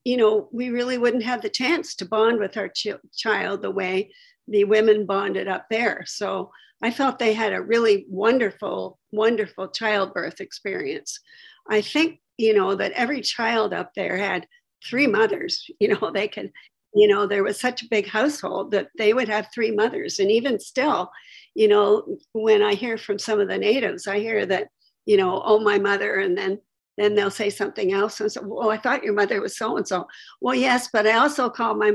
you 0.05 0.17
know, 0.17 0.49
we 0.51 0.71
really 0.71 0.99
wouldn't 0.99 1.25
have 1.25 1.43
the 1.43 1.51
chance 1.51 1.95
to 1.97 2.07
bond 2.07 2.39
with 2.39 2.57
our 2.57 2.69
ch- 2.69 2.89
child 3.15 3.63
the 3.63 3.71
way 3.71 4.13
the 4.49 4.65
women 4.65 5.05
bonded 5.05 5.47
up 5.47 5.67
there. 5.71 6.05
So 6.07 6.51
I 6.83 6.91
felt 6.91 7.19
they 7.19 7.35
had 7.35 7.53
a 7.53 7.63
really 7.63 8.07
wonderful, 8.09 8.99
wonderful 9.13 9.69
childbirth 9.69 10.41
experience. 10.41 11.21
I 11.69 11.81
think, 11.81 12.21
you 12.39 12.55
know, 12.55 12.75
that 12.75 12.93
every 12.93 13.21
child 13.21 13.73
up 13.73 13.93
there 13.95 14.17
had 14.17 14.47
three 14.85 15.07
mothers, 15.07 15.69
you 15.81 15.89
know, 15.89 16.11
they 16.13 16.29
could 16.29 16.53
you 16.97 17.07
know, 17.07 17.27
there 17.27 17.45
was 17.45 17.61
such 17.61 17.83
a 17.83 17.89
big 17.91 18.09
household 18.09 18.71
that 18.71 18.89
they 18.97 19.13
would 19.13 19.29
have 19.29 19.49
three 19.53 19.71
mothers. 19.71 20.19
And 20.19 20.31
even 20.31 20.59
still, 20.59 21.11
you 21.55 21.69
know, 21.69 22.19
when 22.33 22.63
I 22.63 22.73
hear 22.73 22.97
from 22.97 23.19
some 23.19 23.39
of 23.39 23.49
the 23.49 23.59
natives, 23.59 24.07
I 24.07 24.19
hear 24.19 24.47
that, 24.47 24.69
you 25.05 25.19
know, 25.19 25.43
oh, 25.45 25.61
my 25.61 25.79
mother, 25.79 26.17
and 26.17 26.37
then 26.37 26.59
then 26.99 27.15
they'll 27.15 27.31
say 27.31 27.51
something 27.51 27.93
else 27.93 28.21
and 28.21 28.33
say, 28.33 28.41
"Well, 28.43 28.71
I 28.71 28.79
thought 28.79 29.05
your 29.05 29.13
mother 29.13 29.43
was 29.43 29.57
so 29.59 29.77
and 29.77 29.87
so." 29.87 30.07
Well, 30.41 30.55
yes, 30.55 30.89
but 30.91 31.07
I 31.07 31.17
also 31.19 31.51
call 31.51 31.75
my 31.75 31.93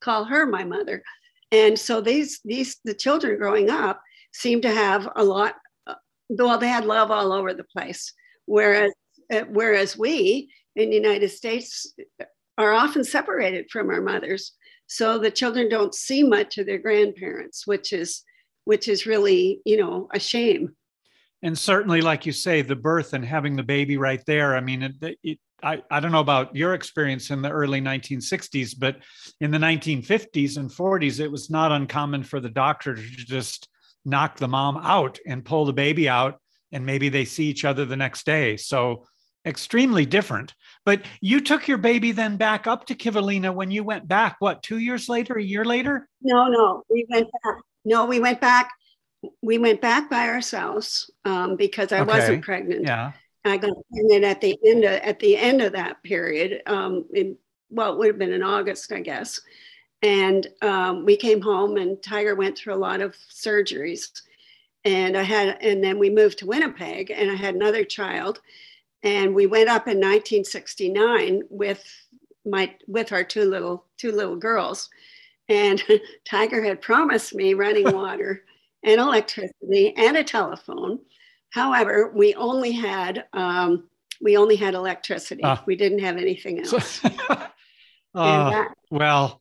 call 0.00 0.24
her 0.24 0.46
my 0.46 0.64
mother, 0.64 1.02
and 1.52 1.78
so 1.78 2.00
these 2.00 2.40
these 2.44 2.78
the 2.84 2.94
children 2.94 3.36
growing 3.38 3.68
up 3.68 4.00
seem 4.32 4.62
to 4.62 4.70
have 4.70 5.08
a 5.16 5.22
lot. 5.24 5.56
Well, 6.30 6.58
they 6.58 6.68
had 6.68 6.86
love 6.86 7.10
all 7.10 7.32
over 7.32 7.52
the 7.52 7.64
place, 7.64 8.14
whereas 8.46 8.92
uh, 9.30 9.42
whereas 9.50 9.98
we 9.98 10.50
in 10.74 10.88
the 10.90 10.96
United 10.96 11.28
States 11.28 11.94
are 12.60 12.72
often 12.72 13.04
separated 13.04 13.70
from 13.70 13.90
our 13.90 14.00
mothers, 14.00 14.52
so 14.86 15.18
the 15.18 15.30
children 15.30 15.68
don't 15.68 15.94
see 15.94 16.22
much 16.22 16.58
of 16.58 16.66
their 16.66 16.78
grandparents, 16.78 17.66
which 17.66 17.92
is 17.92 18.22
which 18.64 18.88
is 18.88 19.06
really 19.06 19.60
you 19.64 19.76
know 19.76 20.08
a 20.12 20.20
shame. 20.20 20.74
And 21.42 21.56
certainly 21.56 22.00
like 22.02 22.26
you 22.26 22.32
say 22.32 22.62
the 22.62 22.76
birth 22.76 23.14
and 23.14 23.24
having 23.24 23.56
the 23.56 23.62
baby 23.62 23.96
right 23.96 24.22
there 24.26 24.54
i 24.54 24.60
mean 24.60 24.82
it, 24.82 25.18
it, 25.22 25.38
I, 25.62 25.82
I 25.90 26.00
don't 26.00 26.12
know 26.12 26.20
about 26.20 26.54
your 26.54 26.74
experience 26.74 27.30
in 27.30 27.40
the 27.40 27.50
early 27.50 27.80
1960s 27.80 28.74
but 28.78 28.96
in 29.40 29.50
the 29.50 29.58
1950s 29.58 30.58
and 30.58 30.70
40s 30.70 31.18
it 31.18 31.30
was 31.30 31.48
not 31.48 31.72
uncommon 31.72 32.24
for 32.24 32.40
the 32.40 32.50
doctor 32.50 32.94
to 32.94 33.02
just 33.02 33.70
knock 34.04 34.36
the 34.36 34.48
mom 34.48 34.76
out 34.78 35.18
and 35.26 35.44
pull 35.44 35.64
the 35.64 35.72
baby 35.72 36.08
out 36.08 36.40
and 36.72 36.86
maybe 36.86 37.08
they 37.08 37.24
see 37.24 37.44
each 37.44 37.64
other 37.64 37.84
the 37.84 37.96
next 37.96 38.24
day. 38.24 38.56
So 38.56 39.06
extremely 39.46 40.04
different 40.04 40.54
but 40.84 41.02
you 41.22 41.40
took 41.40 41.66
your 41.66 41.78
baby 41.78 42.12
then 42.12 42.36
back 42.36 42.66
up 42.66 42.86
to 42.86 42.94
kivalina 42.94 43.54
when 43.54 43.70
you 43.70 43.82
went 43.82 44.06
back 44.06 44.36
what 44.38 44.62
two 44.62 44.78
years 44.78 45.08
later 45.08 45.38
a 45.38 45.42
year 45.42 45.64
later 45.64 46.06
no 46.20 46.46
no 46.48 46.82
we 46.90 47.06
went 47.08 47.26
back 47.42 47.54
no 47.84 48.04
we 48.04 48.20
went 48.20 48.40
back 48.40 48.70
we 49.42 49.58
went 49.58 49.80
back 49.80 50.08
by 50.08 50.28
ourselves 50.28 51.10
um, 51.24 51.56
because 51.56 51.92
I 51.92 52.00
okay. 52.00 52.12
wasn't 52.12 52.44
pregnant. 52.44 52.84
Yeah. 52.84 53.12
I 53.44 53.56
got 53.56 53.72
pregnant 53.92 54.24
at 54.24 54.40
the 54.40 54.58
end 54.66 54.84
of, 54.84 54.92
at 54.92 55.18
the 55.18 55.36
end 55.36 55.62
of 55.62 55.72
that 55.72 56.02
period. 56.02 56.62
Um, 56.66 57.06
in 57.14 57.36
well, 57.70 57.92
it 57.92 57.98
would 57.98 58.08
have 58.08 58.18
been 58.18 58.32
in 58.32 58.42
August, 58.42 58.92
I 58.92 59.00
guess. 59.00 59.40
And 60.02 60.46
um, 60.60 61.04
we 61.04 61.16
came 61.16 61.40
home, 61.40 61.76
and 61.76 62.02
Tiger 62.02 62.34
went 62.34 62.58
through 62.58 62.74
a 62.74 62.76
lot 62.76 63.00
of 63.00 63.14
surgeries. 63.32 64.08
And 64.84 65.16
I 65.16 65.22
had, 65.22 65.58
and 65.60 65.84
then 65.84 65.98
we 65.98 66.10
moved 66.10 66.38
to 66.38 66.46
Winnipeg, 66.46 67.10
and 67.10 67.30
I 67.30 67.34
had 67.34 67.54
another 67.54 67.84
child. 67.84 68.40
And 69.02 69.34
we 69.34 69.46
went 69.46 69.68
up 69.68 69.86
in 69.86 69.96
1969 69.96 71.42
with 71.48 71.84
my 72.44 72.74
with 72.86 73.12
our 73.12 73.24
two 73.24 73.44
little 73.44 73.84
two 73.96 74.12
little 74.12 74.36
girls. 74.36 74.88
And 75.48 75.82
Tiger 76.24 76.62
had 76.62 76.80
promised 76.80 77.34
me 77.34 77.54
running 77.54 77.90
water 77.94 78.44
and 78.82 79.00
electricity 79.00 79.94
and 79.96 80.16
a 80.16 80.24
telephone. 80.24 81.00
However, 81.50 82.12
we 82.14 82.34
only 82.34 82.72
had 82.72 83.24
um, 83.32 83.88
we 84.20 84.36
only 84.36 84.56
had 84.56 84.74
electricity. 84.74 85.42
Uh, 85.42 85.56
we 85.66 85.76
didn't 85.76 86.00
have 86.00 86.16
anything 86.16 86.60
else. 86.60 87.04
uh, 87.04 87.48
that, 88.14 88.74
well, 88.90 89.39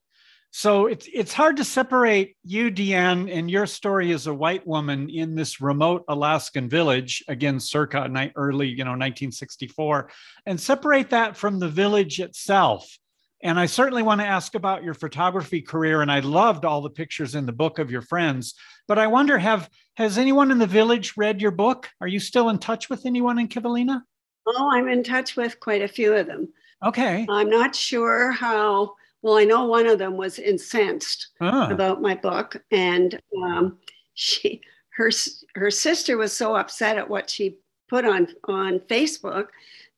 so 0.52 0.88
it's 0.88 1.08
it's 1.14 1.34
hard 1.34 1.58
to 1.58 1.64
separate 1.64 2.36
you, 2.44 2.72
Deanne, 2.72 3.32
and 3.32 3.52
your 3.52 3.68
story 3.68 4.12
as 4.12 4.28
a 4.28 4.34
white 4.34 4.66
woman 4.66 5.10
in 5.10 5.36
this 5.36 5.62
remote 5.62 6.04
Alaskan 6.08 6.68
village, 6.68 7.24
again, 7.28 7.60
circa 7.60 8.10
early, 8.36 8.68
you 8.68 8.84
know, 8.84 8.92
1964, 8.92 10.10
and 10.46 10.60
separate 10.60 11.12
that 11.12 11.38
from 11.38 11.60
the 11.60 11.70
village 11.70 12.20
itself. 12.20 12.98
And 13.42 13.60
I 13.60 13.68
certainly 13.68 14.04
want 14.04 14.20
to 14.22 14.28
ask 14.28 14.56
about 14.56 14.84
your 14.84 14.94
photography 14.94 15.62
career. 15.62 16.02
And 16.02 16.12
I 16.12 16.20
loved 16.20 16.66
all 16.66 16.82
the 16.82 16.90
pictures 16.90 17.36
in 17.36 17.46
the 17.46 17.54
book 17.54 17.80
of 17.80 17.90
your 17.90 18.02
friends. 18.02 18.54
But 18.88 19.00
I 19.00 19.08
wonder, 19.08 19.38
have 19.38 19.70
has 19.96 20.18
anyone 20.18 20.52
in 20.52 20.58
the 20.58 20.68
village 20.68 21.14
read 21.16 21.42
your 21.42 21.52
book? 21.52 21.90
Are 22.02 22.08
you 22.08 22.20
still 22.20 22.50
in 22.50 22.58
touch 22.58 22.90
with 22.90 23.06
anyone 23.06 23.40
in 23.40 23.48
Kivalina? 23.48 24.02
Oh, 24.46 24.70
I'm 24.74 24.90
in 24.90 25.04
touch 25.04 25.38
with 25.38 25.60
quite 25.60 25.82
a 25.82 25.88
few 25.88 26.14
of 26.14 26.28
them. 26.28 26.50
Okay. 26.84 27.26
I'm 27.30 27.50
not 27.50 27.76
sure 27.76 28.32
how. 28.32 28.96
Well, 29.22 29.38
I 29.38 29.44
know 29.44 29.66
one 29.66 29.88
of 29.88 30.00
them 30.00 30.16
was 30.16 30.40
incensed 30.40 31.28
ah. 31.42 31.70
about 31.70 32.02
my 32.02 32.16
book, 32.16 32.62
and 32.72 33.20
um, 33.44 33.78
she 34.14 34.62
her 34.92 35.12
her 35.56 35.72
sister 35.72 36.18
was 36.18 36.34
so 36.34 36.56
upset 36.56 36.98
at 36.98 37.10
what 37.10 37.30
she 37.30 37.58
put 37.88 38.06
on 38.06 38.28
on 38.46 38.80
Facebook 38.82 39.48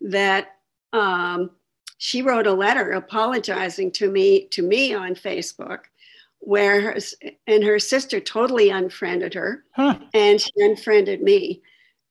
that 0.02 0.56
um, 0.94 1.52
she 1.98 2.22
wrote 2.22 2.48
a 2.48 2.54
letter 2.54 2.94
apologizing 2.94 3.92
to 3.92 4.10
me 4.10 4.48
to 4.48 4.64
me 4.64 4.94
on 4.94 5.14
Facebook 5.14 5.82
where 6.40 6.82
her, 6.82 6.98
and 7.46 7.64
her 7.64 7.78
sister 7.78 8.20
totally 8.20 8.72
unfriended 8.72 9.34
her 9.34 9.64
huh. 9.76 9.98
and 10.14 10.42
she 10.42 10.52
unfriended 10.58 11.22
me 11.22 11.62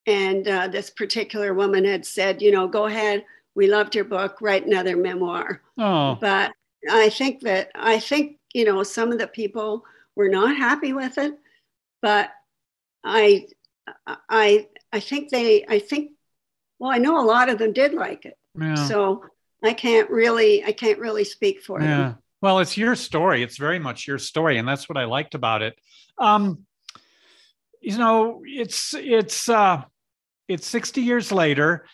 and 0.06 0.46
uh, 0.46 0.68
this 0.68 0.90
particular 0.90 1.52
woman 1.52 1.84
had 1.84 2.06
said 2.06 2.40
you 2.40 2.52
know 2.52 2.68
go 2.68 2.86
ahead 2.86 3.24
we 3.56 3.66
loved 3.66 3.94
your 3.94 4.04
book 4.04 4.38
write 4.40 4.64
another 4.64 4.96
memoir 4.96 5.60
oh. 5.78 6.16
but 6.20 6.52
i 6.90 7.08
think 7.08 7.40
that 7.40 7.70
i 7.74 7.98
think 7.98 8.38
you 8.54 8.64
know 8.64 8.82
some 8.82 9.12
of 9.12 9.18
the 9.18 9.26
people 9.26 9.84
were 10.16 10.28
not 10.28 10.56
happy 10.56 10.92
with 10.92 11.18
it 11.18 11.34
but 12.02 12.30
i 13.04 13.46
i 14.28 14.66
i 14.92 15.00
think 15.00 15.30
they 15.30 15.64
i 15.68 15.78
think 15.78 16.12
well 16.78 16.90
i 16.90 16.98
know 16.98 17.20
a 17.20 17.26
lot 17.26 17.48
of 17.48 17.58
them 17.58 17.72
did 17.72 17.92
like 17.92 18.24
it 18.24 18.36
yeah. 18.58 18.74
so 18.74 19.22
I 19.62 19.72
can't 19.72 20.10
really 20.10 20.64
I 20.64 20.72
can't 20.72 20.98
really 20.98 21.24
speak 21.24 21.62
for 21.62 21.80
yeah. 21.80 21.98
Them. 21.98 22.18
Well, 22.42 22.60
it's 22.60 22.76
your 22.76 22.96
story. 22.96 23.42
It's 23.42 23.58
very 23.58 23.78
much 23.78 24.06
your 24.06 24.18
story, 24.18 24.58
and 24.58 24.66
that's 24.66 24.88
what 24.88 24.96
I 24.96 25.04
liked 25.04 25.34
about 25.34 25.62
it. 25.62 25.78
Um, 26.18 26.66
you 27.82 27.98
know, 27.98 28.42
it's 28.44 28.94
it's 28.94 29.48
uh, 29.48 29.82
it's 30.48 30.66
60 30.66 31.02
years 31.02 31.30
later, 31.30 31.84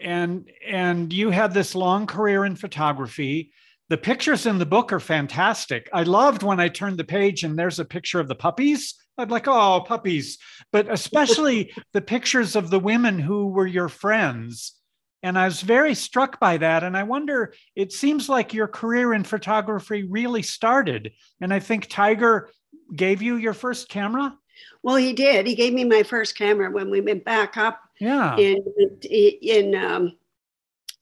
and 0.00 0.50
and 0.66 1.12
you 1.12 1.30
had 1.30 1.52
this 1.52 1.74
long 1.74 2.06
career 2.06 2.44
in 2.44 2.56
photography. 2.56 3.52
The 3.90 3.98
pictures 3.98 4.46
in 4.46 4.58
the 4.58 4.66
book 4.66 4.92
are 4.92 5.00
fantastic. 5.00 5.90
I 5.92 6.04
loved 6.04 6.42
when 6.42 6.60
I 6.60 6.68
turned 6.68 6.96
the 6.96 7.04
page 7.04 7.44
and 7.44 7.58
there's 7.58 7.80
a 7.80 7.84
picture 7.84 8.20
of 8.20 8.28
the 8.28 8.34
puppies. 8.34 8.94
I'd 9.18 9.30
like, 9.30 9.46
oh, 9.46 9.84
puppies. 9.86 10.38
But 10.72 10.90
especially 10.90 11.72
the 11.92 12.00
pictures 12.00 12.56
of 12.56 12.70
the 12.70 12.78
women 12.78 13.18
who 13.18 13.48
were 13.48 13.66
your 13.66 13.88
friends 13.88 14.80
and 15.22 15.38
I 15.38 15.44
was 15.44 15.60
very 15.60 15.94
struck 15.94 16.40
by 16.40 16.56
that. 16.58 16.82
And 16.82 16.96
I 16.96 17.02
wonder, 17.02 17.52
it 17.76 17.92
seems 17.92 18.28
like 18.28 18.54
your 18.54 18.68
career 18.68 19.12
in 19.12 19.24
photography 19.24 20.04
really 20.04 20.42
started. 20.42 21.12
And 21.40 21.52
I 21.52 21.58
think 21.58 21.88
Tiger 21.88 22.48
gave 22.94 23.20
you 23.20 23.36
your 23.36 23.52
first 23.52 23.88
camera. 23.88 24.34
Well, 24.82 24.96
he 24.96 25.12
did. 25.12 25.46
He 25.46 25.54
gave 25.54 25.74
me 25.74 25.84
my 25.84 26.02
first 26.02 26.36
camera 26.36 26.70
when 26.70 26.90
we 26.90 27.00
went 27.00 27.24
back 27.24 27.56
up 27.56 27.80
yeah. 27.98 28.36
in, 28.36 28.62
in 29.10 29.74
um, 29.74 30.16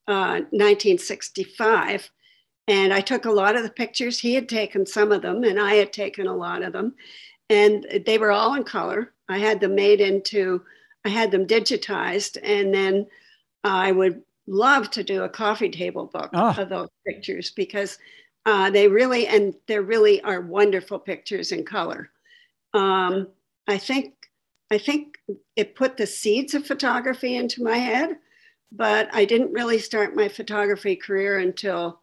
uh, 0.07 0.43
1965. 0.51 2.09
And 2.69 2.93
I 2.93 3.01
took 3.01 3.25
a 3.25 3.31
lot 3.31 3.55
of 3.55 3.63
the 3.63 3.71
pictures. 3.71 4.19
He 4.19 4.35
had 4.35 4.47
taken 4.47 4.85
some 4.85 5.11
of 5.11 5.23
them, 5.23 5.43
and 5.43 5.59
I 5.59 5.73
had 5.73 5.91
taken 5.91 6.27
a 6.27 6.35
lot 6.35 6.61
of 6.61 6.71
them. 6.71 6.93
And 7.49 8.03
they 8.05 8.19
were 8.19 8.31
all 8.31 8.53
in 8.53 8.63
color. 8.63 9.11
I 9.27 9.39
had 9.39 9.59
them 9.59 9.73
made 9.73 9.99
into, 9.99 10.61
I 11.03 11.09
had 11.09 11.31
them 11.31 11.47
digitized. 11.47 12.37
And 12.43 12.71
then 12.71 13.07
I 13.63 13.91
would 13.91 14.21
love 14.45 14.91
to 14.91 15.03
do 15.03 15.23
a 15.23 15.29
coffee 15.29 15.69
table 15.69 16.05
book 16.05 16.29
oh. 16.33 16.53
of 16.57 16.69
those 16.69 16.89
pictures 17.07 17.49
because 17.49 17.97
uh, 18.45 18.69
they 18.69 18.87
really 18.87 19.27
and 19.27 19.53
there 19.67 19.81
really 19.81 20.21
are 20.21 20.41
wonderful 20.41 20.99
pictures 20.99 21.51
in 21.51 21.65
color. 21.65 22.09
Um, 22.73 23.27
I 23.67 23.77
think 23.77 24.13
I 24.71 24.77
think 24.77 25.17
it 25.55 25.75
put 25.75 25.97
the 25.97 26.07
seeds 26.07 26.53
of 26.53 26.65
photography 26.65 27.35
into 27.35 27.63
my 27.63 27.77
head, 27.77 28.17
but 28.71 29.09
I 29.13 29.25
didn't 29.25 29.53
really 29.53 29.79
start 29.79 30.15
my 30.15 30.27
photography 30.27 30.95
career 30.95 31.39
until 31.39 32.01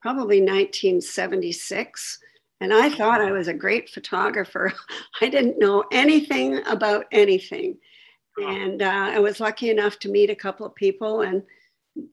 probably 0.00 0.40
1976. 0.40 2.18
And 2.60 2.74
I 2.74 2.90
thought 2.90 3.20
I 3.20 3.30
was 3.30 3.48
a 3.48 3.54
great 3.54 3.88
photographer. 3.88 4.72
I 5.20 5.28
didn't 5.28 5.58
know 5.58 5.84
anything 5.92 6.60
about 6.66 7.06
anything. 7.12 7.78
And 8.38 8.82
uh, 8.82 9.10
I 9.14 9.18
was 9.18 9.40
lucky 9.40 9.70
enough 9.70 9.98
to 10.00 10.10
meet 10.10 10.30
a 10.30 10.36
couple 10.36 10.66
of 10.66 10.74
people 10.74 11.22
and 11.22 11.42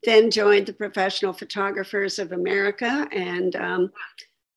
then 0.04 0.32
joined 0.32 0.66
the 0.66 0.74
Professional 0.74 1.34
Photographers 1.34 2.18
of 2.18 2.32
America. 2.32 3.08
And 3.12 3.56
um, 3.56 3.92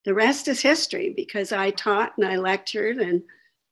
the 0.05 0.15
rest 0.15 0.49
is 0.49 0.61
history 0.61 1.13
because 1.15 1.53
I 1.53 1.71
taught 1.71 2.13
and 2.17 2.27
I 2.27 2.37
lectured 2.37 2.99
and 2.99 3.23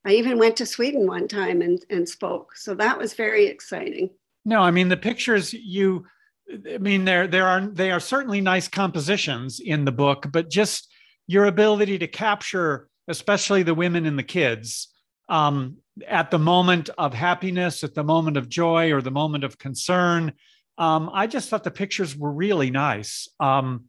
I 0.05 0.13
even 0.13 0.39
went 0.39 0.57
to 0.59 0.67
Sweden 0.67 1.07
one 1.07 1.29
time 1.29 1.63
and, 1.63 1.85
and 1.91 2.09
spoke. 2.09 2.57
So 2.57 2.75
that 2.75 2.99
was 2.99 3.15
very 3.15 3.47
exciting. 3.47 4.11
No, 4.45 4.61
I 4.61 4.71
mean 4.71 4.89
the 4.89 4.97
pictures 4.97 5.53
you 5.53 6.07
I 6.51 6.79
mean 6.79 7.05
there 7.05 7.27
there 7.27 7.47
are 7.47 7.67
they 7.67 7.91
are 7.91 8.01
certainly 8.01 8.41
nice 8.41 8.69
compositions 8.69 9.61
in 9.61 9.85
the 9.85 9.93
book, 9.93 10.27
but 10.31 10.51
just 10.51 10.93
your 11.27 11.47
ability 11.47 11.99
to 11.99 12.07
capture 12.07 12.89
especially 13.09 13.63
the 13.63 13.75
women 13.75 14.07
and 14.07 14.19
the 14.19 14.23
kids 14.23 14.89
um, 15.29 15.77
at 16.07 16.31
the 16.31 16.39
moment 16.39 16.91
of 16.99 17.15
happiness, 17.15 17.85
at 17.85 17.95
the 17.95 18.05
moment 18.05 18.37
of 18.37 18.49
joy, 18.49 18.93
or 18.93 19.01
the 19.01 19.11
moment 19.11 19.45
of 19.45 19.59
concern. 19.59 20.33
Um, 20.79 21.11
I 21.13 21.27
just 21.27 21.49
thought 21.49 21.65
the 21.65 21.71
pictures 21.71 22.17
were 22.17 22.33
really 22.33 22.71
nice. 22.71 23.29
Um, 23.41 23.85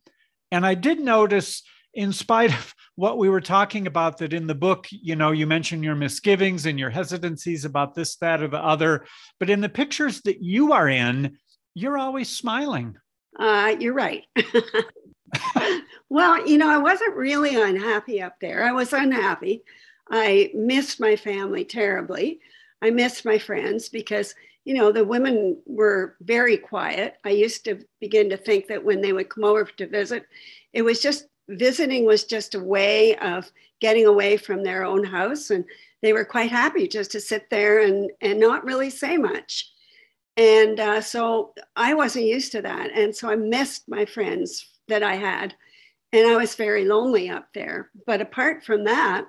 and 0.52 0.66
I 0.66 0.74
did 0.74 1.00
notice 1.00 1.64
in 1.94 2.14
spite 2.14 2.54
of 2.54 2.74
what 2.96 3.18
we 3.18 3.30
were 3.30 3.42
talking 3.42 3.88
about, 3.88 4.18
that 4.20 4.34
in 4.34 4.48
the 4.48 4.56
book, 4.56 4.88
you 4.90 5.16
know, 5.16 5.32
you 5.32 5.46
mentioned 5.46 5.84
your 5.84 5.96
misgivings 5.96 6.66
and 6.66 6.80
your 6.80 6.90
hesitancies 6.90 7.66
about 7.66 7.94
this, 7.94 8.16
that, 8.18 8.42
or 8.42 8.48
the 8.48 8.64
other. 8.64 9.06
But 9.40 9.50
in 9.50 9.62
the 9.62 9.70
pictures 9.70 10.22
that 10.22 10.42
you 10.42 10.74
are 10.74 10.88
in, 10.88 11.38
you're 11.78 12.00
always 12.00 12.28
smiling. 12.28 12.98
Uh, 13.38 13.76
you're 13.80 13.94
right. 13.94 14.24
well, 16.10 16.48
you 16.48 16.58
know, 16.58 16.72
I 16.72 16.80
wasn't 16.80 17.16
really 17.16 17.56
unhappy 17.56 18.20
up 18.20 18.40
there. 18.42 18.64
I 18.64 18.72
was 18.72 18.94
unhappy. 18.94 19.62
I 20.10 20.50
missed 20.56 21.00
my 21.00 21.16
family 21.16 21.64
terribly. 21.64 22.40
I 22.82 22.90
missed 22.90 23.26
my 23.26 23.38
friends 23.38 23.90
because, 23.90 24.34
you 24.66 24.74
know, 24.74 24.92
the 24.92 25.06
women 25.06 25.56
were 25.68 26.16
very 26.22 26.58
quiet. 26.58 27.18
I 27.24 27.30
used 27.30 27.64
to 27.66 27.86
begin 28.02 28.28
to 28.32 28.38
think 28.38 28.66
that 28.70 28.84
when 28.84 29.00
they 29.00 29.14
would 29.14 29.30
come 29.30 29.44
over 29.44 29.66
to 29.66 29.88
visit, 29.88 30.26
it 30.74 30.82
was 30.82 31.00
just 31.00 31.28
visiting 31.48 32.06
was 32.06 32.24
just 32.24 32.56
a 32.56 32.60
way 32.60 33.16
of 33.18 33.52
getting 33.82 34.08
away 34.08 34.38
from 34.38 34.64
their 34.64 34.84
own 34.84 35.04
house. 35.04 35.52
And 35.52 35.64
they 36.02 36.12
were 36.12 36.26
quite 36.26 36.50
happy 36.50 36.88
just 36.88 37.12
to 37.12 37.22
sit 37.22 37.52
there 37.52 37.82
and, 37.82 38.10
and 38.20 38.40
not 38.40 38.66
really 38.66 38.90
say 38.90 39.16
much. 39.18 39.72
And 40.38 40.80
uh, 40.80 41.02
so 41.02 41.54
I 41.76 41.96
wasn't 41.96 42.26
used 42.26 42.52
to 42.54 42.62
that. 42.62 42.92
And 42.92 43.16
so 43.16 43.30
I 43.30 43.36
missed 43.36 43.90
my 43.90 44.06
friends 44.06 44.70
that 44.88 45.04
I 45.04 45.16
had. 45.16 45.56
And 46.14 46.28
I 46.28 46.38
was 46.38 46.56
very 46.56 46.86
lonely 46.86 47.30
up 47.30 47.50
there. 47.54 47.90
But 48.06 48.22
apart 48.22 48.64
from 48.64 48.86
that, 48.86 49.26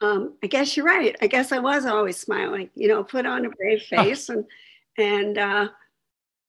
um, 0.00 0.34
I 0.42 0.48
guess 0.48 0.76
you're 0.76 0.86
right. 0.86 1.16
I 1.22 1.26
guess 1.26 1.52
I 1.52 1.58
was 1.58 1.86
always 1.86 2.16
smiling, 2.16 2.70
you 2.74 2.88
know, 2.88 3.04
put 3.04 3.26
on 3.26 3.46
a 3.46 3.50
brave 3.50 3.82
face 3.88 4.28
and 4.28 4.44
and 4.98 5.38
uh, 5.38 5.68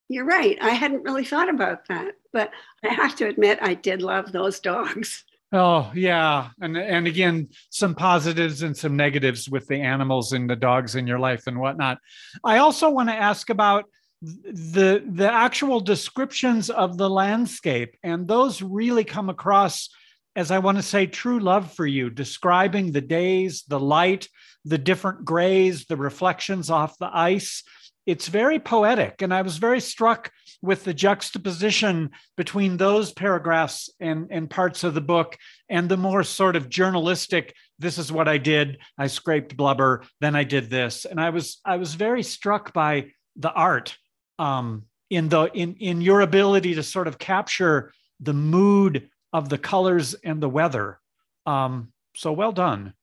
you're 0.10 0.26
right. 0.26 0.58
I 0.62 0.72
hadn't 0.72 1.04
really 1.04 1.24
thought 1.24 1.50
about 1.50 1.88
that, 1.88 2.16
but 2.34 2.52
I 2.84 2.90
have 2.90 3.16
to 3.18 3.28
admit 3.28 3.60
I 3.62 3.76
did 3.76 4.02
love 4.02 4.32
those 4.32 4.60
dogs. 4.72 5.24
Oh 5.54 5.92
yeah, 5.94 6.50
and 6.62 6.78
and 6.78 7.08
again, 7.08 7.50
some 7.70 7.94
positives 7.94 8.62
and 8.64 8.76
some 8.76 8.96
negatives 8.96 9.50
with 9.50 9.68
the 9.68 9.82
animals 9.82 10.32
and 10.32 10.50
the 10.50 10.56
dogs 10.56 10.96
in 10.96 11.08
your 11.08 11.20
life 11.20 11.46
and 11.48 11.60
whatnot. 11.60 11.98
I 12.44 12.60
also 12.60 12.90
want 12.90 13.10
to 13.10 13.16
ask 13.16 13.50
about 13.50 13.86
the 14.22 15.04
the 15.06 15.30
actual 15.30 15.82
descriptions 15.82 16.70
of 16.70 16.98
the 16.98 17.10
landscape, 17.10 17.98
and 18.02 18.28
those 18.28 18.62
really 18.62 19.04
come 19.04 19.30
across 19.30 19.90
as 20.36 20.52
I 20.52 20.60
want 20.60 20.78
to 20.78 20.84
say 20.84 21.08
true 21.08 21.40
love 21.40 21.74
for 21.74 21.86
you, 21.86 22.10
describing 22.10 22.92
the 22.92 23.02
days, 23.02 23.64
the 23.68 23.80
light, 23.80 24.30
the 24.64 24.78
different 24.78 25.26
grays, 25.26 25.86
the 25.86 25.98
reflections 25.98 26.70
off 26.70 26.98
the 26.98 27.10
ice. 27.12 27.64
It's 28.06 28.28
very 28.28 28.60
poetic. 28.60 29.22
And 29.22 29.34
I 29.34 29.42
was 29.42 29.58
very 29.58 29.80
struck 29.80 30.32
with 30.62 30.84
the 30.84 30.94
juxtaposition 30.94 32.12
between 32.36 32.78
those 32.78 33.12
paragraphs 33.12 33.90
and, 34.00 34.28
and 34.30 34.50
parts 34.50 34.84
of 34.84 34.94
the 34.94 35.02
book 35.02 35.38
and 35.70 35.88
the 35.88 35.98
more 35.98 36.24
sort 36.24 36.56
of 36.56 36.70
journalistic, 36.70 37.56
this 37.80 37.98
is 37.98 38.12
what 38.12 38.28
I 38.28 38.38
did. 38.38 38.78
I 38.98 39.08
scraped 39.08 39.58
blubber, 39.58 40.04
then 40.20 40.36
I 40.36 40.44
did 40.44 40.70
this. 40.70 41.06
And 41.06 41.20
I 41.20 41.30
was 41.30 41.60
I 41.66 41.78
was 41.78 41.96
very 41.96 42.24
struck 42.24 42.74
by 42.74 43.12
the 43.36 43.52
art 43.52 43.98
um, 44.40 44.86
in 45.10 45.30
the 45.30 45.46
in 45.54 45.76
in 45.76 46.02
your 46.02 46.22
ability 46.22 46.76
to 46.76 46.84
sort 46.84 47.08
of 47.08 47.18
capture 47.18 47.92
the 48.20 48.34
mood 48.34 49.10
of 49.34 49.50
the 49.50 49.58
colors 49.58 50.14
and 50.24 50.42
the 50.42 50.50
weather. 50.50 51.00
Um, 51.46 51.92
so 52.16 52.34
well 52.34 52.52
done. 52.52 52.94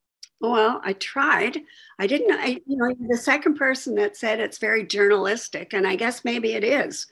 Well, 0.41 0.81
I 0.85 0.93
tried. 0.95 1.61
I 1.99 2.07
didn't. 2.07 2.33
I, 2.33 2.61
you 2.67 2.77
know, 2.77 2.95
the 3.09 3.17
second 3.17 3.57
person 3.57 3.97
that 3.97 4.17
said 4.17 4.39
it's 4.39 4.59
very 4.59 4.87
journalistic, 4.87 5.73
and 5.73 5.87
I 5.87 5.97
guess 5.97 6.25
maybe 6.25 6.53
it 6.53 6.65
is. 6.65 7.07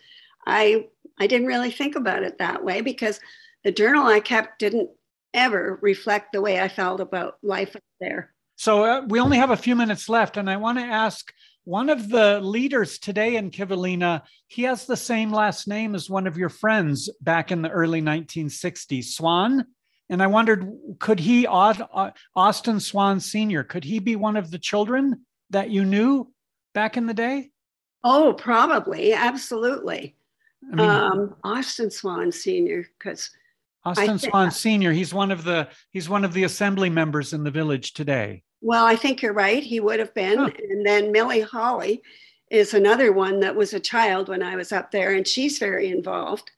I 0.47 0.87
I 1.19 1.27
didn't 1.27 1.49
really 1.49 1.71
think 1.71 1.97
about 1.97 2.23
it 2.23 2.39
that 2.39 2.65
way 2.65 2.83
because 2.83 3.19
the 3.65 3.73
journal 3.73 4.07
I 4.07 4.21
kept 4.21 4.61
didn't 4.61 4.91
ever 5.35 5.79
reflect 5.83 6.33
the 6.33 6.41
way 6.41 6.61
I 6.61 6.69
felt 6.69 7.01
about 7.01 7.39
life 7.43 7.75
up 7.75 7.83
there. 8.01 8.33
So 8.55 8.85
uh, 8.85 9.03
we 9.09 9.21
only 9.21 9.39
have 9.39 9.51
a 9.51 9.57
few 9.57 9.75
minutes 9.75 10.09
left, 10.09 10.37
and 10.37 10.49
I 10.49 10.57
want 10.57 10.79
to 10.79 10.85
ask 10.85 11.33
one 11.67 11.91
of 11.91 12.09
the 12.09 12.41
leaders 12.41 12.97
today 12.97 13.35
in 13.35 13.51
Kivalina, 13.51 14.23
he 14.47 14.63
has 14.63 14.87
the 14.87 14.97
same 14.97 15.33
last 15.33 15.67
name 15.67 15.97
as 15.97 16.09
one 16.09 16.29
of 16.29 16.39
your 16.39 16.49
friends 16.49 17.11
back 17.21 17.51
in 17.51 17.61
the 17.61 17.71
early 17.71 18.01
1960s, 18.01 19.07
Swan. 19.07 19.67
And 20.09 20.23
I 20.23 20.29
wondered, 20.29 20.71
could 20.99 21.19
he, 21.19 21.47
Austin 21.47 22.81
Swan 22.81 23.21
Sr., 23.21 23.65
could 23.65 23.85
he 23.85 23.99
be 23.99 24.17
one 24.17 24.37
of 24.37 24.51
the 24.51 24.59
children 24.59 25.27
that 25.51 25.71
you 25.71 25.85
knew 25.85 26.33
back 26.75 26.97
in 26.97 27.07
the 27.07 27.15
day? 27.15 27.51
Oh, 28.05 28.33
probably. 28.33 29.13
Absolutely. 29.13 30.15
I 30.73 30.77
mean, 30.77 30.89
um, 30.89 31.37
Austin 31.43 31.91
Swan 31.91 32.31
Sr., 32.31 32.89
because 32.99 33.31
Austin 33.85 34.19
Swan 34.19 34.51
Sr., 34.51 34.93
he's 34.93 35.15
one 35.15 35.31
of 35.31 35.45
the 35.45 35.69
he's 35.91 36.09
one 36.09 36.25
of 36.25 36.33
the 36.33 36.45
assembly 36.45 36.91
members 36.91 37.33
in 37.33 37.45
the 37.45 37.51
village 37.51 37.93
today. 37.93 38.43
Well, 38.61 38.85
I 38.85 38.97
think 38.97 39.23
you're 39.23 39.33
right. 39.33 39.63
He 39.63 39.81
would 39.81 40.01
have 40.01 40.15
been. 40.15 40.39
Huh. 40.39 40.51
And 40.71 40.85
then 40.85 41.13
Millie 41.13 41.41
Holly 41.41 42.03
is 42.51 42.75
another 42.75 43.13
one 43.13 43.41
that 43.41 43.55
was 43.55 43.75
a 43.75 43.81
child 43.81 44.29
when 44.29 44.43
I 44.43 44.57
was 44.57 44.73
up 44.73 44.91
there, 44.91 45.15
and 45.15 45.27
she's 45.27 45.59
very 45.59 45.89
involved. 45.89 46.51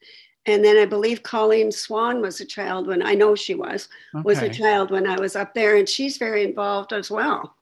And 0.47 0.64
then 0.64 0.78
I 0.78 0.86
believe 0.86 1.22
Colleen 1.22 1.70
Swan 1.70 2.22
was 2.22 2.41
a 2.41 2.45
child 2.45 2.86
when 2.86 3.03
I 3.03 3.14
know 3.14 3.34
she 3.34 3.55
was 3.55 3.89
okay. 4.14 4.22
was 4.24 4.39
a 4.39 4.49
child 4.49 4.91
when 4.91 5.07
I 5.07 5.18
was 5.18 5.36
up 5.36 5.53
there, 5.53 5.76
and 5.76 5.89
she's 5.89 6.16
very 6.16 6.45
involved 6.45 6.93
as 6.93 7.11
well. 7.11 7.55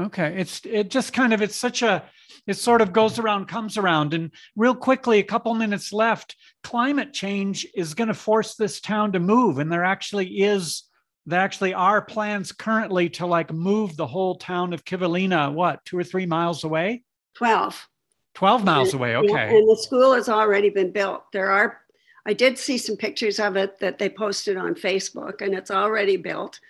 Okay, 0.00 0.34
it's 0.36 0.60
it 0.64 0.90
just 0.90 1.12
kind 1.12 1.32
of 1.32 1.42
it's 1.42 1.54
such 1.54 1.82
a 1.82 2.02
it 2.46 2.54
sort 2.54 2.80
of 2.80 2.92
goes 2.92 3.18
around 3.18 3.46
comes 3.46 3.78
around 3.78 4.12
and 4.14 4.30
real 4.56 4.74
quickly 4.74 5.20
a 5.20 5.24
couple 5.24 5.54
minutes 5.54 5.92
left 5.92 6.36
climate 6.64 7.12
change 7.12 7.66
is 7.74 7.94
going 7.94 8.08
to 8.08 8.14
force 8.14 8.54
this 8.54 8.80
town 8.80 9.12
to 9.12 9.20
move 9.20 9.58
and 9.58 9.72
there 9.72 9.84
actually 9.84 10.42
is 10.42 10.82
there 11.26 11.40
actually 11.40 11.72
are 11.72 12.02
plans 12.02 12.52
currently 12.52 13.08
to 13.08 13.26
like 13.26 13.52
move 13.52 13.96
the 13.96 14.06
whole 14.06 14.36
town 14.36 14.72
of 14.72 14.84
Kivalina, 14.84 15.52
what, 15.52 15.84
two 15.84 15.98
or 15.98 16.04
three 16.04 16.26
miles 16.26 16.64
away? 16.64 17.02
12. 17.36 17.88
12 18.34 18.64
miles 18.64 18.92
and, 18.92 19.00
away, 19.00 19.16
okay. 19.16 19.56
And 19.56 19.68
the 19.68 19.78
school 19.80 20.12
has 20.12 20.28
already 20.28 20.68
been 20.68 20.90
built. 20.90 21.24
There 21.32 21.50
are, 21.50 21.80
I 22.26 22.32
did 22.32 22.58
see 22.58 22.78
some 22.78 22.96
pictures 22.96 23.38
of 23.38 23.56
it 23.56 23.78
that 23.80 23.98
they 23.98 24.08
posted 24.08 24.56
on 24.56 24.74
Facebook, 24.74 25.40
and 25.40 25.54
it's 25.54 25.70
already 25.70 26.16
built. 26.16 26.60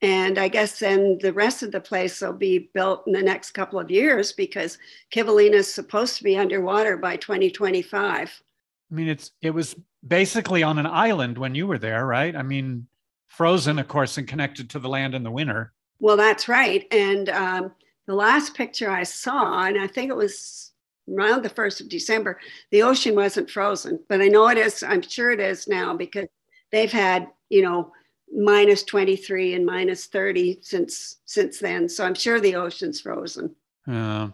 And 0.00 0.38
I 0.38 0.48
guess 0.48 0.80
then 0.80 1.18
the 1.22 1.32
rest 1.32 1.62
of 1.62 1.70
the 1.70 1.80
place 1.80 2.20
will 2.20 2.32
be 2.32 2.70
built 2.74 3.04
in 3.06 3.12
the 3.12 3.22
next 3.22 3.52
couple 3.52 3.78
of 3.78 3.90
years 3.90 4.32
because 4.32 4.78
Kivalina 5.12 5.54
is 5.54 5.72
supposed 5.72 6.16
to 6.16 6.24
be 6.24 6.36
underwater 6.36 6.96
by 6.96 7.16
2025. 7.16 8.42
I 8.90 8.94
mean, 8.94 9.08
it's 9.08 9.30
it 9.40 9.50
was 9.50 9.76
basically 10.06 10.62
on 10.64 10.78
an 10.78 10.86
island 10.86 11.38
when 11.38 11.54
you 11.54 11.66
were 11.68 11.78
there, 11.78 12.04
right? 12.04 12.34
I 12.34 12.42
mean, 12.42 12.86
frozen, 13.28 13.78
of 13.78 13.86
course, 13.88 14.18
and 14.18 14.26
connected 14.26 14.68
to 14.70 14.80
the 14.80 14.88
land 14.88 15.14
in 15.14 15.22
the 15.22 15.30
winter. 15.30 15.72
Well, 16.00 16.16
that's 16.16 16.48
right. 16.48 16.86
And 16.90 17.28
um, 17.28 17.72
the 18.06 18.14
last 18.14 18.54
picture 18.54 18.90
I 18.90 19.04
saw, 19.04 19.64
and 19.64 19.80
I 19.80 19.86
think 19.86 20.10
it 20.10 20.16
was 20.16 20.71
around 21.10 21.42
the 21.42 21.50
1st 21.50 21.82
of 21.82 21.88
December, 21.88 22.40
the 22.70 22.82
ocean 22.82 23.14
wasn't 23.14 23.50
frozen, 23.50 23.98
but 24.08 24.20
I 24.20 24.28
know 24.28 24.48
it 24.48 24.58
is, 24.58 24.82
I'm 24.82 25.02
sure 25.02 25.30
it 25.30 25.40
is 25.40 25.68
now 25.68 25.96
because 25.96 26.28
they've 26.70 26.92
had, 26.92 27.28
you 27.48 27.62
know, 27.62 27.92
minus 28.34 28.82
23 28.84 29.54
and 29.54 29.66
minus 29.66 30.06
30 30.06 30.58
since 30.62 31.18
since 31.26 31.58
then. 31.58 31.88
So 31.88 32.04
I'm 32.04 32.14
sure 32.14 32.40
the 32.40 32.56
ocean's 32.56 33.00
frozen. 33.00 33.54
Uh, 33.86 34.28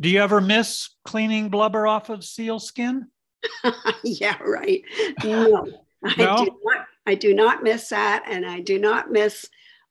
do 0.00 0.08
you 0.08 0.20
ever 0.20 0.40
miss 0.40 0.90
cleaning 1.04 1.48
blubber 1.48 1.86
off 1.86 2.10
of 2.10 2.24
seal 2.24 2.58
skin? 2.58 3.08
yeah, 4.04 4.36
right. 4.42 4.82
No, 5.24 5.66
no? 6.18 6.34
I 6.34 6.44
do 6.44 6.58
not 6.64 6.86
I 7.06 7.14
do 7.14 7.34
not 7.34 7.62
miss 7.62 7.88
that. 7.88 8.24
And 8.26 8.46
I 8.46 8.60
do 8.60 8.78
not 8.78 9.10
miss 9.10 9.48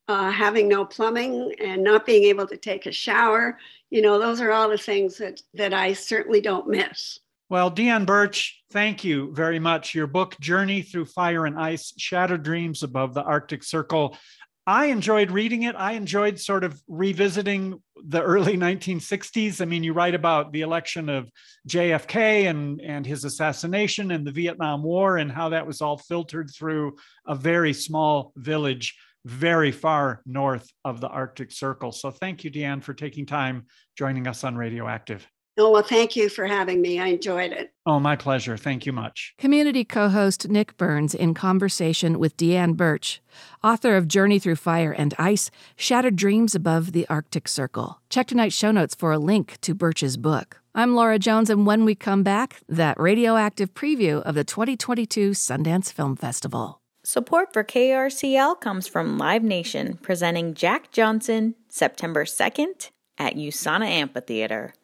uh, 0.09 0.31
having 0.31 0.67
no 0.67 0.83
plumbing 0.83 1.53
and 1.59 1.83
not 1.83 2.03
being 2.03 2.23
able 2.23 2.47
to 2.47 2.57
take 2.57 2.87
a 2.87 2.91
shower. 2.91 3.59
You 3.91 4.01
know, 4.01 4.17
those 4.17 4.41
are 4.41 4.51
all 4.51 4.67
the 4.67 4.77
things 4.77 5.19
that, 5.19 5.41
that 5.53 5.71
I 5.71 5.93
certainly 5.93 6.41
don't 6.41 6.67
miss. 6.67 7.19
Well, 7.47 7.71
Deanne 7.71 8.07
Burch, 8.07 8.59
thank 8.71 9.03
you 9.03 9.31
very 9.33 9.59
much. 9.59 9.93
Your 9.93 10.07
book, 10.07 10.35
Journey 10.39 10.81
Through 10.81 11.05
Fire 11.05 11.45
and 11.45 11.59
Ice 11.59 11.93
Shattered 11.97 12.41
Dreams 12.41 12.81
Above 12.81 13.13
the 13.13 13.23
Arctic 13.23 13.63
Circle, 13.63 14.17
I 14.65 14.87
enjoyed 14.87 15.31
reading 15.31 15.63
it. 15.63 15.75
I 15.75 15.93
enjoyed 15.93 16.39
sort 16.39 16.63
of 16.63 16.79
revisiting 16.87 17.79
the 18.03 18.21
early 18.21 18.57
1960s. 18.57 19.61
I 19.61 19.65
mean, 19.65 19.83
you 19.83 19.93
write 19.93 20.15
about 20.15 20.51
the 20.51 20.61
election 20.61 21.09
of 21.09 21.31
JFK 21.67 22.49
and, 22.49 22.81
and 22.81 23.05
his 23.05 23.25
assassination 23.25 24.09
and 24.09 24.25
the 24.25 24.31
Vietnam 24.31 24.81
War 24.81 25.17
and 25.17 25.31
how 25.31 25.49
that 25.49 25.67
was 25.67 25.81
all 25.81 25.99
filtered 25.99 26.49
through 26.51 26.97
a 27.27 27.35
very 27.35 27.73
small 27.73 28.31
village 28.35 28.95
very 29.25 29.71
far 29.71 30.21
north 30.25 30.69
of 30.85 31.01
the 31.01 31.07
Arctic 31.07 31.51
Circle. 31.51 31.91
So 31.91 32.11
thank 32.11 32.43
you, 32.43 32.51
Deanne, 32.51 32.83
for 32.83 32.93
taking 32.93 33.25
time 33.25 33.65
joining 33.97 34.27
us 34.27 34.43
on 34.43 34.55
Radioactive. 34.55 35.27
Oh, 35.57 35.71
well, 35.71 35.83
thank 35.83 36.15
you 36.15 36.29
for 36.29 36.45
having 36.45 36.81
me. 36.81 36.99
I 36.99 37.07
enjoyed 37.07 37.51
it. 37.51 37.73
Oh, 37.85 37.99
my 37.99 38.15
pleasure. 38.15 38.55
Thank 38.55 38.85
you 38.85 38.93
much. 38.93 39.33
Community 39.37 39.83
co 39.83 40.07
host 40.07 40.47
Nick 40.47 40.77
Burns 40.77 41.13
in 41.13 41.33
conversation 41.33 42.17
with 42.17 42.37
Deanne 42.37 42.77
Burch, 42.77 43.21
author 43.61 43.97
of 43.97 44.07
Journey 44.07 44.39
Through 44.39 44.55
Fire 44.55 44.93
and 44.93 45.13
Ice 45.19 45.51
Shattered 45.75 46.15
Dreams 46.15 46.55
Above 46.55 46.93
the 46.93 47.05
Arctic 47.09 47.49
Circle. 47.49 47.99
Check 48.09 48.27
tonight's 48.27 48.55
show 48.55 48.71
notes 48.71 48.95
for 48.95 49.11
a 49.11 49.19
link 49.19 49.57
to 49.61 49.75
Burch's 49.75 50.15
book. 50.15 50.61
I'm 50.73 50.95
Laura 50.95 51.19
Jones, 51.19 51.49
and 51.49 51.65
when 51.65 51.83
we 51.83 51.93
come 51.93 52.23
back, 52.23 52.61
that 52.69 52.97
radioactive 52.97 53.73
preview 53.73 54.21
of 54.21 54.35
the 54.35 54.45
2022 54.45 55.31
Sundance 55.31 55.91
Film 55.91 56.15
Festival. 56.15 56.79
Support 57.11 57.53
for 57.53 57.63
KRCL 57.63 58.61
comes 58.61 58.87
from 58.87 59.17
Live 59.17 59.41
Nation, 59.41 59.97
presenting 59.99 60.53
Jack 60.53 60.91
Johnson 60.91 61.55
September 61.67 62.23
2nd 62.23 62.91
at 63.17 63.33
USANA 63.33 63.87
Amphitheater. 63.87 64.75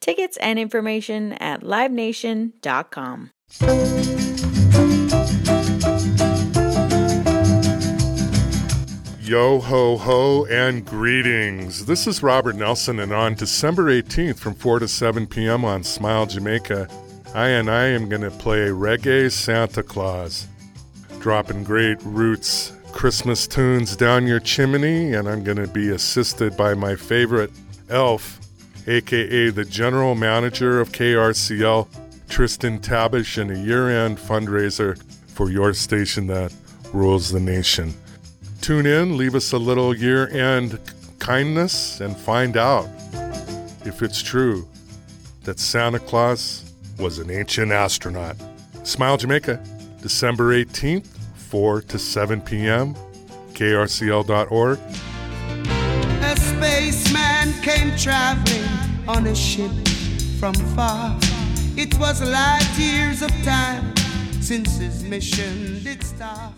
Tickets 0.00 0.38
and 0.38 0.58
information 0.58 1.34
at 1.34 1.60
livenation.com. 1.60 3.32
Yo 9.20 9.60
ho 9.60 9.98
ho 9.98 10.46
and 10.46 10.86
greetings. 10.86 11.84
This 11.84 12.06
is 12.06 12.22
Robert 12.22 12.56
Nelson, 12.56 12.98
and 12.98 13.12
on 13.12 13.34
December 13.34 13.92
18th 13.92 14.38
from 14.38 14.54
4 14.54 14.78
to 14.78 14.88
7 14.88 15.26
p.m. 15.26 15.66
on 15.66 15.84
Smile 15.84 16.24
Jamaica, 16.24 16.88
I 17.34 17.48
and 17.48 17.70
I 17.70 17.88
am 17.88 18.08
going 18.08 18.22
to 18.22 18.30
play 18.30 18.68
Reggae 18.68 19.30
Santa 19.30 19.82
Claus, 19.82 20.46
dropping 21.24 21.64
great 21.64 21.96
roots 22.02 22.74
Christmas 22.92 23.46
tunes 23.46 23.96
down 23.96 24.26
your 24.26 24.38
chimney, 24.38 25.14
and 25.14 25.26
I'm 25.26 25.42
going 25.42 25.56
to 25.56 25.66
be 25.66 25.88
assisted 25.88 26.54
by 26.54 26.74
my 26.74 26.96
favorite 26.96 27.50
elf, 27.88 28.38
aka 28.86 29.48
the 29.48 29.64
general 29.64 30.14
manager 30.14 30.82
of 30.82 30.92
KRCL, 30.92 31.88
Tristan 32.28 32.78
Tabish, 32.78 33.38
in 33.38 33.50
a 33.50 33.58
year 33.58 33.88
end 33.88 34.18
fundraiser 34.18 35.02
for 35.28 35.50
your 35.50 35.72
station 35.72 36.26
that 36.26 36.52
rules 36.92 37.30
the 37.30 37.40
nation. 37.40 37.94
Tune 38.60 38.84
in, 38.84 39.16
leave 39.16 39.34
us 39.34 39.52
a 39.52 39.58
little 39.58 39.96
year 39.96 40.28
end 40.28 40.78
kindness, 41.20 42.02
and 42.02 42.14
find 42.14 42.58
out 42.58 42.86
if 43.86 44.02
it's 44.02 44.20
true 44.22 44.68
that 45.44 45.58
Santa 45.58 46.00
Claus 46.00 46.70
was 46.98 47.18
an 47.18 47.30
ancient 47.30 47.72
astronaut. 47.72 48.36
Smile 48.82 49.16
Jamaica, 49.16 49.64
December 50.02 50.52
18th, 50.52 51.13
4 51.54 51.82
to 51.82 52.00
7 52.00 52.40
p.m., 52.40 52.96
krcl.org. 53.52 54.78
A 54.80 56.36
spaceman 56.36 57.52
came 57.62 57.96
traveling 57.96 58.68
on 59.06 59.28
a 59.28 59.34
ship 59.36 59.70
from 60.40 60.54
far. 60.74 61.16
It 61.76 61.96
was 62.00 62.20
light 62.20 62.68
years 62.76 63.22
of 63.22 63.30
time 63.44 63.94
since 64.40 64.78
his 64.78 65.04
mission 65.04 65.80
did 65.84 66.02
start. 66.02 66.54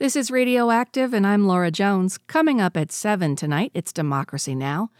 This 0.00 0.16
is 0.16 0.32
Radioactive, 0.32 1.14
and 1.14 1.24
I'm 1.24 1.46
Laura 1.46 1.70
Jones. 1.70 2.18
Coming 2.18 2.60
up 2.60 2.76
at 2.76 2.90
7 2.90 3.36
tonight, 3.36 3.70
it's 3.74 3.92
Democracy 3.92 4.56
Now! 4.56 4.90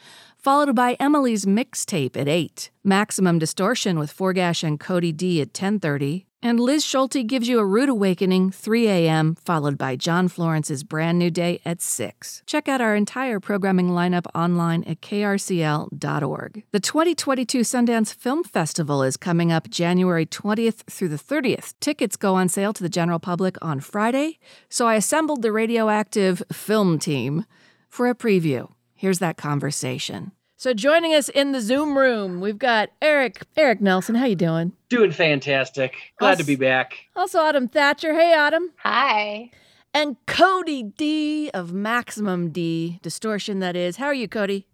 Followed 0.46 0.76
by 0.76 0.96
Emily's 1.00 1.44
mixtape 1.44 2.16
at 2.16 2.28
8, 2.28 2.70
Maximum 2.84 3.40
Distortion 3.40 3.98
with 3.98 4.16
Forgash 4.16 4.62
and 4.62 4.78
Cody 4.78 5.10
D 5.10 5.40
at 5.40 5.52
10.30, 5.52 6.24
and 6.40 6.60
Liz 6.60 6.84
Schulte 6.84 7.26
gives 7.26 7.48
you 7.48 7.58
a 7.58 7.66
rude 7.66 7.88
awakening, 7.88 8.52
3 8.52 8.86
a.m., 8.86 9.34
followed 9.34 9.76
by 9.76 9.96
John 9.96 10.28
Florence's 10.28 10.84
Brand 10.84 11.18
New 11.18 11.32
Day 11.32 11.60
at 11.64 11.82
6. 11.82 12.44
Check 12.46 12.68
out 12.68 12.80
our 12.80 12.94
entire 12.94 13.40
programming 13.40 13.88
lineup 13.88 14.26
online 14.36 14.84
at 14.84 15.00
krcl.org. 15.00 16.62
The 16.70 16.78
2022 16.78 17.62
Sundance 17.62 18.14
Film 18.14 18.44
Festival 18.44 19.02
is 19.02 19.16
coming 19.16 19.50
up 19.50 19.68
January 19.68 20.26
20th 20.26 20.84
through 20.88 21.08
the 21.08 21.16
30th. 21.16 21.74
Tickets 21.80 22.14
go 22.14 22.36
on 22.36 22.48
sale 22.48 22.72
to 22.72 22.84
the 22.84 22.88
general 22.88 23.18
public 23.18 23.56
on 23.60 23.80
Friday, 23.80 24.38
so 24.68 24.86
I 24.86 24.94
assembled 24.94 25.42
the 25.42 25.50
radioactive 25.50 26.40
film 26.52 27.00
team 27.00 27.46
for 27.88 28.08
a 28.08 28.14
preview. 28.14 28.68
Here's 28.94 29.18
that 29.18 29.36
conversation. 29.36 30.30
So 30.58 30.72
joining 30.72 31.12
us 31.12 31.28
in 31.28 31.52
the 31.52 31.60
Zoom 31.60 31.98
room, 31.98 32.40
we've 32.40 32.58
got 32.58 32.88
Eric. 33.02 33.42
Eric 33.56 33.80
Nelson, 33.82 34.14
how 34.14 34.24
you 34.24 34.34
doing? 34.36 34.72
Doing 34.88 35.12
fantastic. 35.12 35.94
Glad 36.18 36.30
Also- 36.30 36.42
to 36.42 36.46
be 36.46 36.56
back. 36.56 36.94
Also 37.14 37.38
Autumn 37.40 37.68
Thatcher. 37.68 38.14
Hey 38.14 38.32
Autumn. 38.34 38.70
Hi. 38.78 39.50
And 39.92 40.16
Cody 40.26 40.82
D 40.82 41.50
of 41.52 41.72
Maximum 41.72 42.50
D, 42.50 42.98
distortion 43.02 43.60
that 43.60 43.76
is. 43.76 43.96
How 43.96 44.06
are 44.06 44.14
you, 44.14 44.28
Cody? 44.28 44.66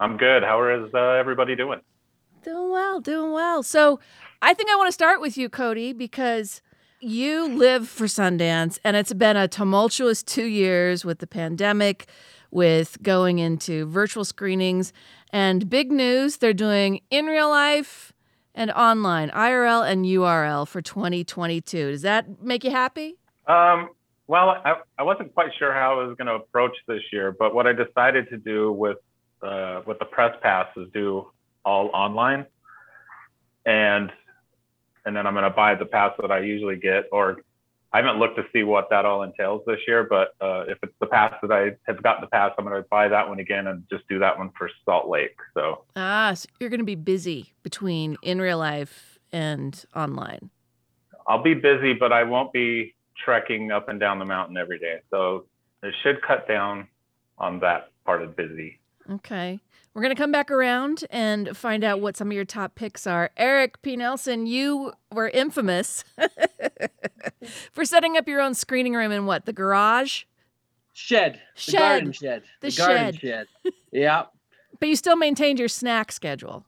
I'm 0.00 0.16
good. 0.18 0.42
How 0.42 0.62
is 0.68 0.92
uh, 0.94 0.98
everybody 0.98 1.56
doing? 1.56 1.80
Doing 2.42 2.70
well, 2.70 3.00
doing 3.00 3.32
well. 3.32 3.62
So 3.62 3.98
I 4.42 4.52
think 4.54 4.68
I 4.70 4.76
want 4.76 4.88
to 4.88 4.92
start 4.92 5.20
with 5.22 5.38
you, 5.38 5.48
Cody, 5.48 5.92
because 5.94 6.60
you 7.00 7.48
live 7.48 7.88
for 7.88 8.04
Sundance 8.04 8.78
and 8.84 8.96
it's 8.96 9.12
been 9.14 9.36
a 9.36 9.48
tumultuous 9.48 10.22
two 10.22 10.44
years 10.46 11.04
with 11.04 11.18
the 11.20 11.26
pandemic, 11.26 12.06
with 12.50 13.02
going 13.02 13.38
into 13.38 13.86
virtual 13.86 14.24
screenings. 14.24 14.92
And 15.32 15.68
big 15.68 15.90
news 15.90 16.38
they're 16.38 16.52
doing 16.52 17.00
in 17.10 17.26
real 17.26 17.48
life 17.48 18.12
and 18.54 18.70
online, 18.70 19.30
IRL 19.30 19.88
and 19.88 20.04
URL 20.06 20.66
for 20.66 20.80
2022. 20.80 21.90
Does 21.90 22.02
that 22.02 22.42
make 22.42 22.64
you 22.64 22.70
happy? 22.70 23.16
Um, 23.46 23.90
well, 24.26 24.50
I, 24.64 24.76
I 24.98 25.02
wasn't 25.02 25.32
quite 25.34 25.50
sure 25.58 25.72
how 25.72 26.00
I 26.00 26.04
was 26.04 26.16
going 26.16 26.26
to 26.26 26.34
approach 26.34 26.76
this 26.88 27.02
year, 27.12 27.34
but 27.38 27.54
what 27.54 27.66
I 27.66 27.72
decided 27.72 28.28
to 28.30 28.38
do 28.38 28.72
with 28.72 28.98
uh, 29.42 29.82
with 29.86 29.98
the 29.98 30.04
press 30.06 30.34
pass 30.42 30.66
is 30.76 30.88
do 30.92 31.30
all 31.64 31.90
online, 31.92 32.46
and 33.64 34.10
and 35.04 35.14
then 35.14 35.26
I'm 35.26 35.34
going 35.34 35.44
to 35.44 35.50
buy 35.50 35.76
the 35.76 35.84
pass 35.84 36.12
that 36.20 36.32
I 36.32 36.40
usually 36.40 36.76
get, 36.76 37.04
or 37.12 37.42
I 37.96 38.00
haven't 38.00 38.18
looked 38.18 38.36
to 38.36 38.44
see 38.52 38.62
what 38.62 38.90
that 38.90 39.06
all 39.06 39.22
entails 39.22 39.62
this 39.66 39.78
year. 39.88 40.04
But 40.04 40.34
uh, 40.38 40.64
if 40.68 40.76
it's 40.82 40.92
the 41.00 41.06
pass 41.06 41.32
that 41.40 41.50
I 41.50 41.70
have 41.90 42.02
got 42.02 42.20
the 42.20 42.26
pass, 42.26 42.52
I'm 42.58 42.66
going 42.66 42.76
to 42.76 42.86
buy 42.90 43.08
that 43.08 43.26
one 43.26 43.38
again 43.38 43.68
and 43.68 43.84
just 43.90 44.06
do 44.06 44.18
that 44.18 44.36
one 44.36 44.50
for 44.58 44.70
Salt 44.84 45.08
Lake. 45.08 45.34
So 45.54 45.84
Ah, 45.96 46.34
so 46.34 46.46
you're 46.60 46.68
going 46.68 46.80
to 46.80 46.84
be 46.84 46.94
busy 46.94 47.54
between 47.62 48.18
in 48.20 48.38
real 48.38 48.58
life 48.58 49.18
and 49.32 49.82
online. 49.94 50.50
I'll 51.26 51.42
be 51.42 51.54
busy, 51.54 51.94
but 51.94 52.12
I 52.12 52.24
won't 52.24 52.52
be 52.52 52.94
trekking 53.24 53.72
up 53.72 53.88
and 53.88 53.98
down 53.98 54.18
the 54.18 54.26
mountain 54.26 54.58
every 54.58 54.78
day. 54.78 54.98
So 55.10 55.46
it 55.82 55.94
should 56.02 56.20
cut 56.20 56.46
down 56.46 56.88
on 57.38 57.60
that 57.60 57.92
part 58.04 58.20
of 58.20 58.36
busy. 58.36 58.78
Okay. 59.10 59.58
We're 59.96 60.02
going 60.02 60.14
to 60.14 60.20
come 60.20 60.30
back 60.30 60.50
around 60.50 61.06
and 61.08 61.56
find 61.56 61.82
out 61.82 62.02
what 62.02 62.18
some 62.18 62.28
of 62.28 62.34
your 62.34 62.44
top 62.44 62.74
picks 62.74 63.06
are. 63.06 63.30
Eric 63.34 63.80
P. 63.80 63.96
Nelson, 63.96 64.46
you 64.46 64.92
were 65.10 65.30
infamous 65.30 66.04
for 67.72 67.82
setting 67.86 68.14
up 68.18 68.28
your 68.28 68.42
own 68.42 68.52
screening 68.52 68.92
room 68.92 69.10
in 69.10 69.24
what? 69.24 69.46
The 69.46 69.54
garage? 69.54 70.24
Shed. 70.92 71.40
The 71.54 71.60
Shed. 71.62 71.78
garden 71.78 72.12
shed. 72.12 72.42
The 72.60 72.70
garden 72.72 73.14
shed. 73.14 73.20
shed. 73.64 73.72
yeah. 73.90 74.24
But 74.78 74.90
you 74.90 74.96
still 74.96 75.16
maintained 75.16 75.58
your 75.58 75.68
snack 75.68 76.12
schedule. 76.12 76.66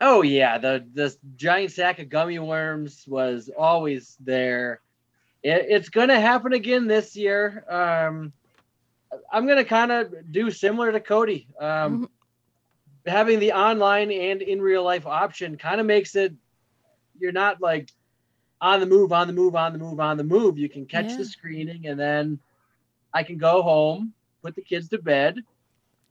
Oh 0.00 0.22
yeah. 0.22 0.58
The 0.58 0.86
the 0.94 1.12
giant 1.34 1.72
sack 1.72 1.98
of 1.98 2.08
gummy 2.08 2.38
worms 2.38 3.04
was 3.08 3.50
always 3.58 4.16
there. 4.20 4.82
It, 5.42 5.66
it's 5.68 5.88
gonna 5.88 6.20
happen 6.20 6.52
again 6.52 6.86
this 6.86 7.16
year. 7.16 7.64
Um, 7.68 8.32
I'm 9.32 9.48
gonna 9.48 9.64
kind 9.64 9.90
of 9.90 10.14
do 10.30 10.52
similar 10.52 10.92
to 10.92 11.00
Cody. 11.00 11.48
Um, 11.60 12.08
having 13.06 13.38
the 13.38 13.52
online 13.52 14.10
and 14.10 14.42
in 14.42 14.60
real 14.60 14.82
life 14.82 15.06
option 15.06 15.56
kind 15.56 15.80
of 15.80 15.86
makes 15.86 16.14
it 16.14 16.34
you're 17.18 17.32
not 17.32 17.60
like 17.60 17.90
on 18.60 18.80
the 18.80 18.86
move, 18.86 19.12
on 19.12 19.26
the 19.26 19.32
move, 19.32 19.54
on 19.54 19.72
the 19.72 19.78
move, 19.78 20.00
on 20.00 20.16
the 20.16 20.24
move. 20.24 20.58
You 20.58 20.68
can 20.68 20.86
catch 20.86 21.10
Yeah. 21.10 21.18
the 21.18 21.24
screening 21.24 21.86
and 21.86 21.98
then 21.98 22.38
I 23.12 23.22
can 23.22 23.38
go 23.38 23.62
home, 23.62 24.14
put 24.42 24.54
the 24.54 24.62
kids 24.62 24.88
to 24.90 24.98
bed, 24.98 25.40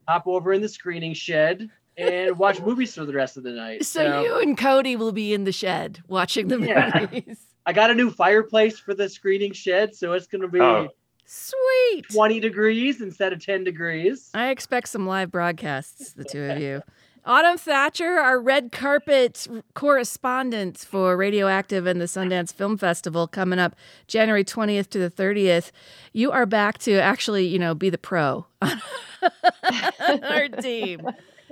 hop 0.08 0.26
over 0.26 0.52
in 0.52 0.60
the 0.62 0.68
screening 0.68 1.14
shed, 1.14 1.68
and 1.96 2.38
watch 2.38 2.60
movies 2.60 2.94
for 2.94 3.04
the 3.04 3.12
rest 3.12 3.36
of 3.36 3.42
the 3.42 3.52
night. 3.52 3.84
So 3.84 4.02
you 4.22 4.40
and 4.40 4.56
Cody 4.56 4.96
will 4.96 5.12
be 5.12 5.32
in 5.34 5.44
the 5.44 5.52
shed 5.52 6.00
watching 6.08 6.48
the 6.48 6.58
Yeah. 6.58 6.90
movies. 6.98 7.38
I 7.66 7.72
got 7.74 7.90
a 7.90 7.94
new 7.94 8.10
fireplace 8.10 8.78
for 8.78 8.94
the 8.94 9.08
screening 9.08 9.52
shed, 9.52 9.94
so 9.94 10.14
it's 10.14 10.26
going 10.26 10.40
to 10.42 10.48
be 10.48 10.60
Oh. 10.60 10.88
Sweet. 11.30 12.08
20 12.10 12.40
degrees 12.40 13.02
instead 13.02 13.34
of 13.34 13.44
10 13.44 13.62
degrees. 13.62 14.30
I 14.32 14.48
expect 14.48 14.88
some 14.88 15.06
live 15.06 15.30
broadcasts, 15.30 16.14
the 16.14 16.24
two 16.24 16.42
of 16.44 16.58
you. 16.58 16.82
Autumn 17.26 17.58
Thatcher, 17.58 18.18
our 18.18 18.40
red 18.40 18.72
carpet 18.72 19.46
correspondent 19.74 20.78
for 20.78 21.14
Radioactive 21.18 21.86
and 21.86 22.00
the 22.00 22.06
Sundance 22.06 22.54
Film 22.54 22.78
Festival 22.78 23.26
coming 23.26 23.58
up 23.58 23.76
January 24.06 24.42
20th 24.42 24.88
to 24.88 24.98
the 24.98 25.10
30th. 25.10 25.70
You 26.14 26.32
are 26.32 26.46
back 26.46 26.78
to 26.78 26.94
actually, 26.94 27.46
you 27.46 27.58
know, 27.58 27.74
be 27.74 27.90
the 27.90 27.98
pro 27.98 28.46
on 28.62 28.80
our 30.22 30.48
team. 30.48 31.06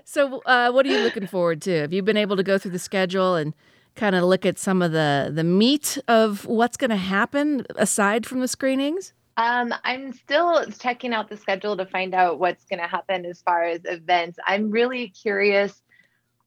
So, 0.04 0.40
uh, 0.46 0.70
what 0.70 0.86
are 0.86 0.88
you 0.88 1.00
looking 1.00 1.26
forward 1.26 1.60
to? 1.62 1.80
Have 1.82 1.92
you 1.92 2.02
been 2.02 2.16
able 2.16 2.36
to 2.36 2.42
go 2.42 2.56
through 2.56 2.70
the 2.70 2.78
schedule 2.78 3.34
and 3.34 3.52
kind 3.94 4.16
of 4.16 4.24
look 4.24 4.46
at 4.46 4.58
some 4.58 4.80
of 4.80 4.92
the 4.92 5.30
the 5.34 5.44
meat 5.44 5.98
of 6.08 6.46
what's 6.46 6.78
going 6.78 6.90
to 6.90 6.96
happen 6.96 7.66
aside 7.76 8.24
from 8.24 8.40
the 8.40 8.48
screenings? 8.48 9.12
Um, 9.36 9.74
I'm 9.84 10.12
still 10.12 10.64
checking 10.78 11.12
out 11.12 11.28
the 11.28 11.36
schedule 11.36 11.76
to 11.76 11.86
find 11.86 12.14
out 12.14 12.38
what's 12.38 12.64
going 12.64 12.80
to 12.80 12.86
happen 12.86 13.26
as 13.26 13.42
far 13.42 13.64
as 13.64 13.82
events. 13.84 14.38
I'm 14.44 14.70
really 14.70 15.08
curious. 15.08 15.82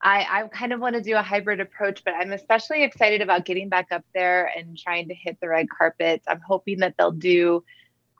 I, 0.02 0.26
I 0.30 0.48
kind 0.48 0.74
of 0.74 0.80
want 0.80 0.96
to 0.96 1.02
do 1.02 1.16
a 1.16 1.22
hybrid 1.22 1.60
approach, 1.60 2.04
but 2.04 2.16
I'm 2.16 2.32
especially 2.32 2.84
excited 2.84 3.22
about 3.22 3.46
getting 3.46 3.70
back 3.70 3.92
up 3.92 4.06
there 4.16 4.52
and 4.56 4.78
trying 4.78 5.10
to 5.10 5.14
hit 5.14 5.38
the 5.40 5.50
red 5.50 5.68
carpets. 5.70 6.26
I'm 6.28 6.42
hoping 6.42 6.80
that 6.80 6.96
they'll 6.98 7.12
do, 7.12 7.64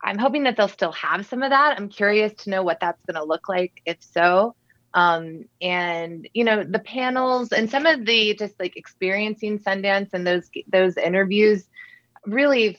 I'm 0.02 0.18
hoping 0.18 0.44
that 0.44 0.56
they'll 0.56 0.68
still 0.68 0.92
have 0.92 1.26
some 1.26 1.42
of 1.42 1.50
that. 1.50 1.76
I'm 1.76 1.88
curious 1.88 2.32
to 2.44 2.50
know 2.50 2.62
what 2.62 2.78
that's 2.80 3.02
going 3.06 3.20
to 3.20 3.24
look 3.24 3.48
like, 3.48 3.80
if 3.86 3.96
so. 4.00 4.54
Um, 4.92 5.44
and 5.60 6.28
you 6.34 6.44
know, 6.44 6.64
the 6.64 6.80
panels 6.80 7.52
and 7.52 7.70
some 7.70 7.86
of 7.86 8.04
the 8.04 8.34
just 8.34 8.58
like 8.58 8.76
experiencing 8.76 9.58
Sundance 9.60 10.10
and 10.12 10.26
those 10.26 10.50
those 10.66 10.96
interviews 10.96 11.68
really 12.26 12.78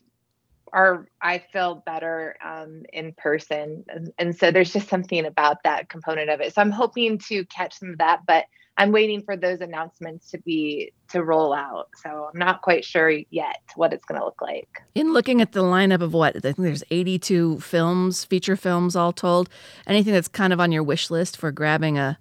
are 0.73 1.07
I 1.21 1.43
feel 1.51 1.83
better 1.85 2.37
um, 2.43 2.83
in 2.93 3.13
person, 3.13 3.83
and, 3.89 4.11
and 4.17 4.37
so 4.37 4.51
there's 4.51 4.73
just 4.73 4.89
something 4.89 5.25
about 5.25 5.63
that 5.63 5.89
component 5.89 6.29
of 6.29 6.41
it. 6.41 6.53
So 6.53 6.61
I'm 6.61 6.71
hoping 6.71 7.17
to 7.29 7.45
catch 7.45 7.79
some 7.79 7.89
of 7.91 7.97
that, 7.97 8.21
but 8.25 8.45
I'm 8.77 8.91
waiting 8.91 9.21
for 9.21 9.35
those 9.35 9.61
announcements 9.61 10.31
to 10.31 10.37
be 10.39 10.93
to 11.09 11.23
roll 11.23 11.53
out. 11.53 11.89
So 12.01 12.29
I'm 12.33 12.39
not 12.39 12.61
quite 12.61 12.85
sure 12.85 13.11
yet 13.29 13.61
what 13.75 13.93
it's 13.93 14.05
going 14.05 14.19
to 14.19 14.25
look 14.25 14.41
like. 14.41 14.81
In 14.95 15.13
looking 15.13 15.41
at 15.41 15.51
the 15.51 15.61
lineup 15.61 16.01
of 16.01 16.13
what 16.13 16.35
I 16.35 16.39
think 16.39 16.57
there's 16.57 16.83
82 16.89 17.59
films, 17.59 18.23
feature 18.23 18.55
films 18.55 18.95
all 18.95 19.11
told. 19.11 19.49
Anything 19.85 20.13
that's 20.13 20.27
kind 20.27 20.53
of 20.53 20.59
on 20.59 20.71
your 20.71 20.83
wish 20.83 21.11
list 21.11 21.37
for 21.37 21.51
grabbing 21.51 21.97
a 21.97 22.17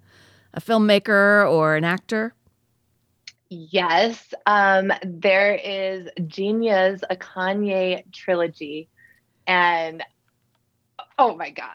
a 0.53 0.61
filmmaker 0.61 1.49
or 1.49 1.75
an 1.75 1.83
actor? 1.83 2.33
Yes, 3.53 4.33
um, 4.45 4.93
there 5.03 5.53
is 5.55 6.07
Genius, 6.25 7.01
a 7.09 7.17
Kanye 7.17 8.09
trilogy, 8.13 8.87
and 9.45 10.01
oh 11.19 11.35
my 11.35 11.49
God, 11.49 11.67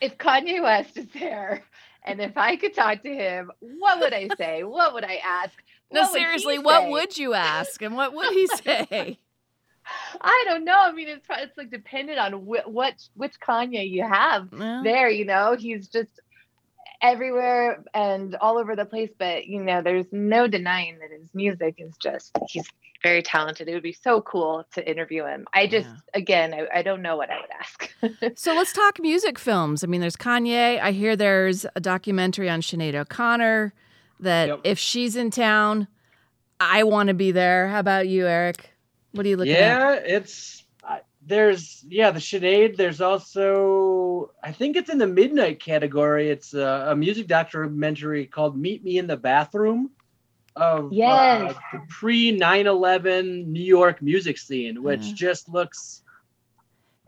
if 0.00 0.16
Kanye 0.16 0.62
West 0.62 0.96
is 0.96 1.08
there, 1.12 1.64
and 2.04 2.20
if 2.20 2.36
I 2.36 2.54
could 2.54 2.72
talk 2.72 3.02
to 3.02 3.12
him, 3.12 3.50
what 3.58 3.98
would 3.98 4.12
I 4.14 4.28
say? 4.38 4.62
what 4.62 4.94
would 4.94 5.02
I 5.04 5.16
ask? 5.16 5.52
No, 5.92 6.02
What 6.02 6.12
seriously, 6.12 6.58
what 6.60 6.88
would 6.88 7.16
you 7.18 7.34
ask 7.34 7.82
and 7.82 7.94
what 7.96 8.12
would 8.14 8.32
he 8.32 8.46
say? 8.64 9.18
I 10.20 10.44
don't 10.48 10.64
know. 10.64 10.76
I 10.76 10.92
mean, 10.92 11.08
it's 11.08 11.26
it's 11.30 11.56
like 11.56 11.70
dependent 11.70 12.18
on 12.18 12.32
wh- 12.32 12.68
what 12.68 12.94
which 13.14 13.38
Kanye 13.40 13.88
you 13.88 14.02
have 14.02 14.52
Well. 14.52 14.82
there. 14.84 15.08
You 15.08 15.24
know, 15.24 15.56
he's 15.56 15.86
just 15.88 16.20
everywhere 17.02 17.82
and 17.94 18.34
all 18.36 18.58
over 18.58 18.76
the 18.76 18.84
place. 18.84 19.10
But 19.18 19.46
you 19.46 19.62
know, 19.62 19.82
there's 19.82 20.06
no 20.12 20.46
denying 20.46 20.98
that 21.00 21.10
his 21.10 21.28
music 21.34 21.76
is 21.78 21.96
just 21.98 22.36
he's 22.48 22.66
very 23.02 23.22
talented. 23.22 23.68
It 23.68 23.74
would 23.74 23.82
be 23.82 23.92
so 23.92 24.20
cool 24.22 24.64
to 24.74 24.88
interview 24.88 25.24
him. 25.24 25.46
I 25.52 25.66
just 25.66 25.88
again, 26.14 26.54
I, 26.54 26.78
I 26.78 26.82
don't 26.82 27.02
know 27.02 27.16
what 27.16 27.30
I 27.30 27.40
would 27.40 27.50
ask. 27.60 28.36
so 28.38 28.54
let's 28.54 28.72
talk 28.72 29.00
music 29.00 29.38
films. 29.38 29.84
I 29.84 29.86
mean, 29.86 30.00
there's 30.00 30.16
Kanye. 30.16 30.80
I 30.80 30.92
hear 30.92 31.16
there's 31.16 31.66
a 31.74 31.80
documentary 31.80 32.48
on 32.48 32.60
Sinead 32.60 32.94
O'Connor 32.94 33.72
that 34.20 34.60
if 34.64 34.78
she's 34.78 35.16
in 35.16 35.30
town, 35.30 35.88
I 36.58 36.84
want 36.84 37.08
to 37.08 37.14
be 37.14 37.32
there. 37.32 37.68
How 37.68 37.80
about 37.80 38.08
you, 38.08 38.26
Eric? 38.26 38.70
What 39.12 39.26
are 39.26 39.28
you 39.28 39.36
looking 39.36 39.54
yeah, 39.54 39.96
at? 39.98 40.08
Yeah 40.08 40.16
it's 40.16 40.60
I- 40.60 40.65
there's 41.26 41.84
yeah 41.88 42.10
the 42.10 42.20
Sinead. 42.20 42.76
There's 42.76 43.00
also 43.00 44.32
I 44.42 44.52
think 44.52 44.76
it's 44.76 44.90
in 44.90 44.98
the 44.98 45.06
midnight 45.06 45.60
category. 45.60 46.30
It's 46.30 46.54
a, 46.54 46.86
a 46.90 46.96
music 46.96 47.26
documentary 47.26 48.26
called 48.26 48.56
"Meet 48.56 48.84
Me 48.84 48.98
in 48.98 49.06
the 49.06 49.16
Bathroom" 49.16 49.90
of 50.54 50.92
Yes. 50.92 51.52
uh, 51.52 51.54
the 51.72 51.80
pre 51.88 52.36
9/11 52.38 53.46
New 53.46 53.60
York 53.62 54.00
music 54.02 54.38
scene, 54.38 54.82
which 54.82 55.14
just 55.14 55.48
looks. 55.48 56.02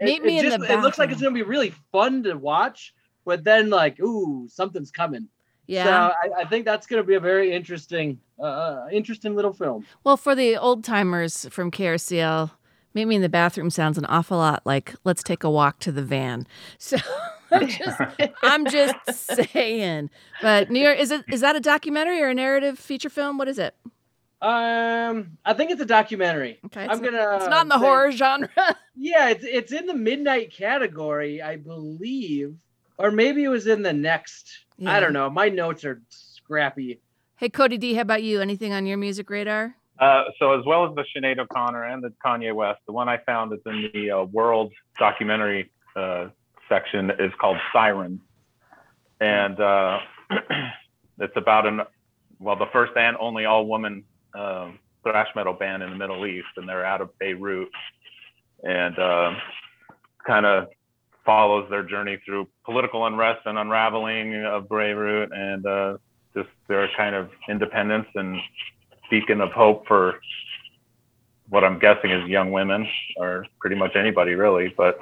it- 0.01 0.05
Meet 0.05 0.17
it 0.17 0.25
me 0.25 0.39
in 0.39 0.45
just- 0.45 0.59
the 0.61 0.73
It 0.73 0.81
looks 0.81 0.99
like 0.99 1.11
it's 1.11 1.23
gonna 1.23 1.35
be 1.35 1.43
really 1.43 1.73
fun 1.93 2.23
to 2.25 2.35
watch, 2.35 2.95
but 3.25 3.45
then 3.45 3.71
like 3.71 4.01
ooh 4.01 4.47
something's 4.51 4.91
coming. 4.91 5.29
Yeah. 5.67 5.85
So 5.85 5.91
I, 5.91 6.41
I 6.43 6.45
think 6.47 6.65
that's 6.65 6.87
gonna 6.87 7.03
be 7.03 7.15
a 7.15 7.21
very 7.21 7.53
interesting, 7.53 8.19
uh, 8.43 8.87
interesting 8.91 9.35
little 9.37 9.53
film. 9.53 9.85
Well, 10.03 10.17
for 10.17 10.35
the 10.35 10.57
old 10.57 10.83
timers 10.83 11.47
from 11.51 11.71
KRCL, 11.71 12.51
Meet 12.99 13.05
Me 13.07 13.15
in 13.17 13.23
the 13.23 13.29
Bathroom 13.29 13.71
sounds 13.71 13.97
an 13.97 14.05
awful 14.07 14.39
lot 14.39 14.63
like 14.65 14.93
Let's 15.05 15.23
Take 15.23 15.45
a 15.45 15.51
Walk 15.51 15.79
to 15.81 15.93
the 15.93 16.03
Van. 16.03 16.47
So 16.79 16.97
I'm 17.51 17.67
just, 17.69 18.01
I'm 18.43 18.67
just 18.67 18.97
saying. 19.53 20.11
But 20.43 20.69
New 20.69 20.81
York, 20.81 20.99
is 20.99 21.11
it 21.13 21.25
is 21.29 21.41
that 21.43 21.55
a 21.57 21.61
documentary 21.61 22.21
or 22.21 22.29
a 22.29 22.35
narrative 22.35 22.79
feature 22.79 23.09
film? 23.09 23.39
What 23.39 23.47
is 23.49 23.59
it? 23.59 23.75
Um, 24.43 25.39
I 25.47 25.55
think 25.55 25.71
it's 25.71 25.81
a 25.81 25.87
documentary. 25.87 26.59
Okay, 26.67 26.87
I'm 26.87 27.01
gonna. 27.01 27.37
it's 27.37 27.47
not 27.49 27.63
in 27.63 27.69
the 27.69 27.79
say- 27.79 27.87
horror 27.87 28.13
genre. 28.13 28.49
Yeah, 29.01 29.29
it's 29.29 29.45
it's 29.45 29.73
in 29.73 29.87
the 29.87 29.95
midnight 29.95 30.53
category, 30.53 31.41
I 31.41 31.55
believe, 31.57 32.57
or 32.99 33.13
maybe 33.13 33.45
it 33.45 33.49
was 33.49 33.69
in 33.69 33.83
the 33.83 33.93
next. 33.93 34.65
Yeah. 34.77 34.93
I 34.93 34.99
don't 35.01 35.13
know. 35.13 35.31
My 35.31 35.49
notes 35.49 35.85
are 35.85 36.03
scrappy. 36.09 37.01
Hey, 37.37 37.49
Cody 37.49 37.79
D, 37.79 37.95
how 37.95 38.01
about 38.03 38.25
you? 38.25 38.41
Anything 38.41 38.73
on 38.73 38.85
your 38.87 38.99
music 38.99 39.31
radar? 39.31 39.77
Uh, 39.99 40.25
so 40.39 40.59
as 40.59 40.65
well 40.65 40.89
as 40.89 40.95
the 40.95 41.05
Sinead 41.15 41.39
O'Connor 41.39 41.85
and 41.85 42.03
the 42.03 42.13
Kanye 42.25 42.55
West, 42.55 42.81
the 42.87 42.93
one 42.93 43.09
I 43.09 43.19
found 43.19 43.53
is 43.53 43.59
in 43.67 43.91
the 43.93 44.11
uh, 44.13 44.23
world 44.25 44.73
documentary 44.99 45.71
uh, 45.97 46.29
section 46.69 47.11
is 47.19 47.33
called 47.41 47.57
Siren, 47.73 48.21
and 49.21 49.59
uh, 49.59 49.99
it's 51.19 51.37
about 51.37 51.67
an 51.67 51.81
well 52.39 52.55
the 52.55 52.67
first 52.73 52.93
and 52.97 53.17
only 53.19 53.45
all 53.45 53.67
woman 53.67 54.05
um, 54.35 54.79
thrash 55.03 55.29
metal 55.35 55.53
band 55.53 55.83
in 55.83 55.91
the 55.91 55.97
Middle 55.97 56.27
East, 56.27 56.47
and 56.57 56.69
they're 56.69 56.85
out 56.85 57.01
of 57.01 57.11
Beirut, 57.19 57.69
and 58.63 58.97
uh, 58.99 59.33
kind 60.25 60.47
of 60.47 60.69
follows 61.27 61.69
their 61.71 61.83
journey 61.83 62.19
through 62.25 62.47
political 62.65 63.05
unrest 63.05 63.41
and 63.47 63.59
unraveling 63.59 64.45
of 64.45 64.69
Beirut, 64.69 65.31
and 65.33 65.99
just 66.37 66.49
their 66.69 66.89
kind 66.97 67.17
of 67.17 67.31
independence 67.49 68.07
and 68.15 68.39
beacon 69.11 69.41
of 69.41 69.53
hope 69.53 69.87
for 69.87 70.21
what 71.49 71.65
I'm 71.65 71.79
guessing 71.79 72.11
is 72.11 72.29
young 72.29 72.53
women 72.53 72.87
or 73.17 73.47
pretty 73.61 73.77
much 73.77 73.97
anybody 73.97 74.35
really, 74.35 74.73
but 74.77 74.99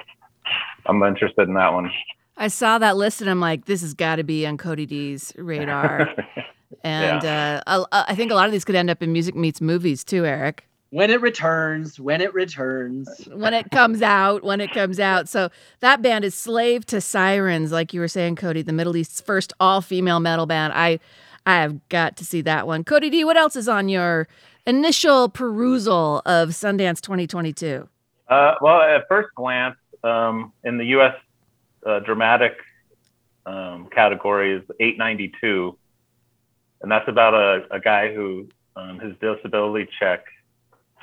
I'm 0.87 1.03
interested 1.03 1.49
in 1.49 1.55
that 1.55 1.73
one. 1.73 1.91
I 2.37 2.49
saw 2.49 2.79
that 2.79 2.97
list 2.97 3.21
and 3.21 3.31
I'm 3.31 3.41
like, 3.41 3.65
this 3.65 3.81
has 3.81 3.95
got 3.95 4.17
to 4.17 4.25
be 4.25 4.47
on 4.47 4.59
Cody 4.59 4.87
D's 4.87 5.33
radar. 5.37 6.09
and 6.85 7.25
uh, 7.25 7.63
I, 7.67 8.05
I 8.09 8.15
think 8.15 8.31
a 8.31 8.35
lot 8.35 8.47
of 8.47 8.53
these 8.53 8.65
could 8.65 8.75
end 8.75 8.91
up 8.91 9.03
in 9.03 9.13
music 9.13 9.35
meets 9.35 9.61
movies 9.61 10.05
too, 10.05 10.25
Eric. 10.27 10.69
When 10.91 11.11
it 11.11 11.21
returns, 11.21 11.99
when 11.99 12.21
it 12.21 12.33
returns. 12.33 13.09
when 13.33 13.55
it 13.55 13.71
comes 13.71 14.03
out, 14.03 14.45
when 14.45 14.61
it 14.61 14.71
comes 14.73 15.01
out. 15.01 15.29
So 15.29 15.51
that 15.81 16.01
band 16.01 16.25
is 16.25 16.35
Slave 16.35 16.87
to 16.87 17.01
Sirens, 17.01 17.73
like 17.73 17.93
you 17.93 18.01
were 18.01 18.09
saying, 18.09 18.37
Cody, 18.37 18.63
the 18.63 18.73
Middle 18.73 18.97
East's 18.97 19.21
first 19.21 19.53
all-female 19.59 20.21
metal 20.21 20.47
band. 20.47 20.73
I 20.75 21.01
I 21.47 21.61
have 21.61 21.89
got 21.89 22.17
to 22.17 22.25
see 22.25 22.41
that 22.43 22.67
one. 22.67 22.83
Cody 22.83 23.09
D, 23.09 23.25
what 23.25 23.37
else 23.37 23.55
is 23.55 23.69
on 23.69 23.89
your 23.89 24.27
initial 24.67 25.29
perusal 25.29 26.21
of 26.27 26.51
Sundance 26.51 27.01
2022? 27.01 27.89
Uh, 28.29 28.55
well, 28.61 28.83
at 28.83 29.05
first 29.09 29.29
glance, 29.37 29.77
um, 30.03 30.53
in 30.65 30.77
the 30.77 30.87
U.S. 30.87 31.15
Uh, 31.87 32.01
dramatic 32.01 32.57
um, 33.47 33.89
category 33.95 34.55
is 34.57 34.63
892, 34.81 35.79
and 36.83 36.91
that's 36.91 37.09
about 37.09 37.35
a, 37.35 37.65
a 37.71 37.79
guy 37.79 38.13
who 38.13 38.49
um, 38.75 38.99
his 38.99 39.15
disability 39.21 39.89
check 40.01 40.25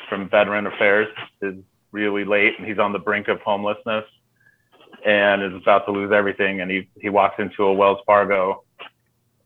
from 0.10 0.30
Veteran 0.30 0.68
Affairs 0.68 1.08
is 1.42 1.56
really 1.92 2.26
late, 2.26 2.54
and 2.58 2.68
he's 2.68 2.80
on 2.80 2.92
the 2.92 3.00
brink 3.00 3.30
of 3.30 3.40
homelessness, 3.40 4.04
and 5.06 5.42
is 5.42 5.54
about 5.62 5.86
to 5.86 5.94
lose 5.94 6.12
everything, 6.12 6.60
and 6.60 6.70
he 6.70 6.90
he 7.00 7.08
walks 7.08 7.36
into 7.40 7.64
a 7.64 7.74
Wells 7.74 8.00
Fargo 8.06 8.64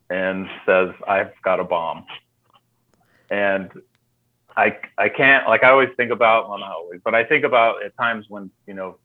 and 0.10 0.48
says, 0.66 0.90
"I've 1.08 1.34
got 1.44 1.60
a 1.60 1.64
bomb," 1.64 2.06
and 3.30 3.72
I 4.56 4.78
I 4.98 5.10
can't 5.10 5.48
like 5.48 5.64
I 5.64 5.70
always 5.70 5.90
think 5.96 6.12
about 6.12 6.50
well 6.50 6.60
not 6.60 6.72
always 6.72 7.00
but 7.04 7.14
I 7.14 7.24
think 7.24 7.46
about 7.46 7.84
at 7.84 7.96
times 7.98 8.26
when 8.28 8.50
you 8.66 8.74
know 8.74 8.98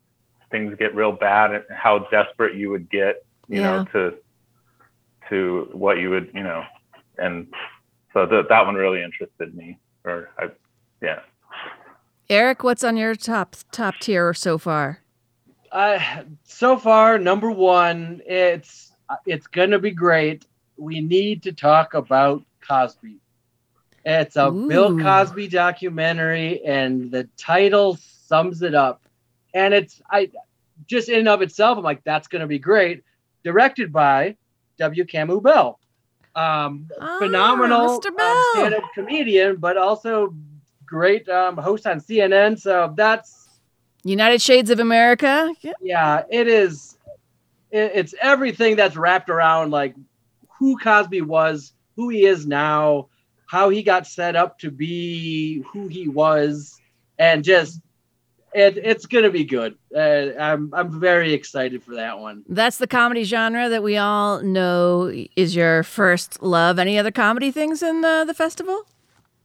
things 0.51 0.75
get 0.79 0.95
real 0.95 1.13
bad 1.13 1.53
and 1.53 1.65
how 1.71 2.01
desperate 2.11 2.55
you 2.55 2.71
would 2.71 2.91
get 2.91 3.25
you 3.49 3.61
know 3.61 3.85
to 3.93 4.15
to 5.29 5.69
what 5.73 5.99
you 5.99 6.11
would 6.11 6.31
you 6.35 6.43
know 6.43 6.65
and 7.19 7.47
so 8.15 8.27
that 8.27 8.49
that 8.49 8.65
one 8.67 8.75
really 8.75 9.03
interested 9.03 9.55
me 9.55 9.79
or 10.05 10.31
I 10.39 10.51
yeah 11.01 11.21
Eric, 12.31 12.65
what's 12.65 12.83
on 12.83 12.97
your 12.97 13.15
top 13.15 13.57
top 13.73 13.97
tier 14.01 14.33
so 14.33 14.57
far? 14.57 15.01
Uh, 15.71 15.99
so 16.45 16.79
far, 16.79 17.19
number 17.19 17.51
one, 17.51 18.23
it's 18.25 18.93
it's 19.27 19.47
gonna 19.47 19.79
be 19.79 19.91
great. 19.91 20.47
We 20.83 21.01
need 21.01 21.45
to 21.45 21.53
talk 21.53 21.95
about 21.95 22.43
Cosby. 22.67 23.19
It's 24.05 24.35
a 24.35 24.51
Bill 24.51 24.99
Cosby 24.99 25.47
documentary, 25.47 26.65
and 26.65 27.09
the 27.09 27.29
title 27.37 27.97
sums 28.27 28.63
it 28.63 28.75
up. 28.75 29.01
And 29.55 29.73
it's 29.73 30.03
I 30.11 30.31
just 30.87 31.09
in 31.09 31.21
and 31.21 31.29
of 31.29 31.41
itself, 31.41 31.79
I'm 31.79 31.85
like, 31.85 32.03
that's 32.03 32.27
gonna 32.27 32.49
be 32.49 32.59
great. 32.59 33.05
Directed 33.45 33.93
by 33.93 34.37
W. 34.79 35.05
Kamau 35.05 35.41
Bell, 35.41 35.79
um, 36.35 36.89
phenomenal 37.19 38.01
Mr. 38.01 38.07
um, 38.07 38.17
Bell. 38.17 38.45
stand-up 38.55 38.85
comedian, 38.93 39.57
but 39.57 39.77
also 39.77 40.35
great 40.85 41.29
um, 41.29 41.57
host 41.57 41.87
on 41.87 42.01
CNN. 42.01 42.59
So 42.59 42.93
that's 42.97 43.49
United 44.03 44.43
Shades 44.43 44.71
of 44.71 44.81
America. 44.81 45.55
Yeah. 45.61 45.73
yeah, 45.81 46.23
it 46.29 46.49
is. 46.49 46.99
It, 47.71 47.93
it's 47.95 48.15
everything 48.21 48.75
that's 48.75 48.97
wrapped 48.97 49.31
around 49.31 49.71
like 49.71 49.95
who 50.63 50.79
Cosby 50.79 51.23
was, 51.23 51.73
who 51.97 52.09
he 52.09 52.25
is 52.25 52.47
now, 52.47 53.09
how 53.47 53.69
he 53.69 53.83
got 53.83 54.07
set 54.07 54.37
up 54.37 54.61
to 54.61 54.71
be 54.71 55.61
who 55.73 55.89
he 55.89 56.07
was, 56.07 56.81
and 57.19 57.43
just 57.43 57.81
it, 58.55 58.77
it's 58.77 59.07
gonna 59.07 59.29
be 59.31 59.43
good. 59.43 59.75
Uh, 59.93 60.39
I'm 60.39 60.73
I'm 60.73 61.01
very 61.01 61.33
excited 61.33 61.83
for 61.83 61.97
that 61.97 62.21
one. 62.21 62.45
That's 62.49 62.77
the 62.77 62.87
comedy 62.87 63.25
genre 63.25 63.69
that 63.71 63.83
we 63.83 63.97
all 63.97 64.41
know 64.41 65.13
is 65.35 65.57
your 65.57 65.83
first 65.83 66.41
love. 66.45 66.79
Any 66.79 66.97
other 66.97 67.11
comedy 67.11 67.51
things 67.51 67.83
in 67.83 68.03
the, 68.03 68.23
the 68.25 68.35
festival? 68.35 68.87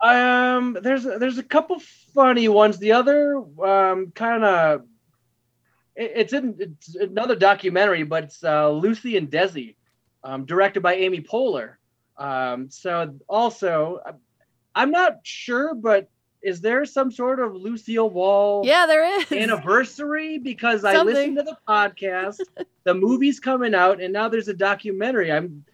Um, 0.02 0.78
there's 0.84 1.04
there's 1.04 1.40
a 1.40 1.44
couple 1.44 1.82
funny 2.14 2.48
ones. 2.48 2.78
The 2.78 2.92
other 2.92 3.38
um, 3.66 4.12
kind 4.12 4.44
of 4.44 4.84
it, 5.96 6.12
it's 6.16 6.34
in 6.34 6.56
it's 6.60 6.94
another 6.94 7.36
documentary, 7.36 8.04
but 8.04 8.26
it's 8.26 8.44
uh, 8.44 8.70
Lucy 8.70 9.18
and 9.18 9.32
Desi, 9.32 9.77
um, 10.24 10.46
directed 10.46 10.82
by 10.82 10.96
Amy 10.96 11.22
Poehler. 11.22 11.76
Um, 12.18 12.70
so 12.70 13.16
also, 13.30 14.00
I'm 14.76 14.92
not 14.92 15.20
sure, 15.24 15.74
but 15.76 16.10
is 16.42 16.62
there 16.62 16.86
some 16.86 17.12
sort 17.12 17.40
of 17.40 17.56
Lucille 17.56 18.10
Ball? 18.10 18.64
Yeah, 18.66 18.86
there 18.86 19.20
is 19.20 19.32
anniversary 19.32 20.38
because 20.38 20.86
I 20.86 20.94
Something. 20.94 21.16
listened 21.16 21.38
to 21.38 21.44
the 21.44 21.58
podcast. 21.68 22.40
the 22.84 22.94
movie's 22.94 23.40
coming 23.40 23.74
out, 23.76 24.02
and 24.02 24.14
now 24.14 24.30
there's 24.30 24.48
a 24.48 24.54
documentary. 24.54 25.32
I'm, 25.32 25.66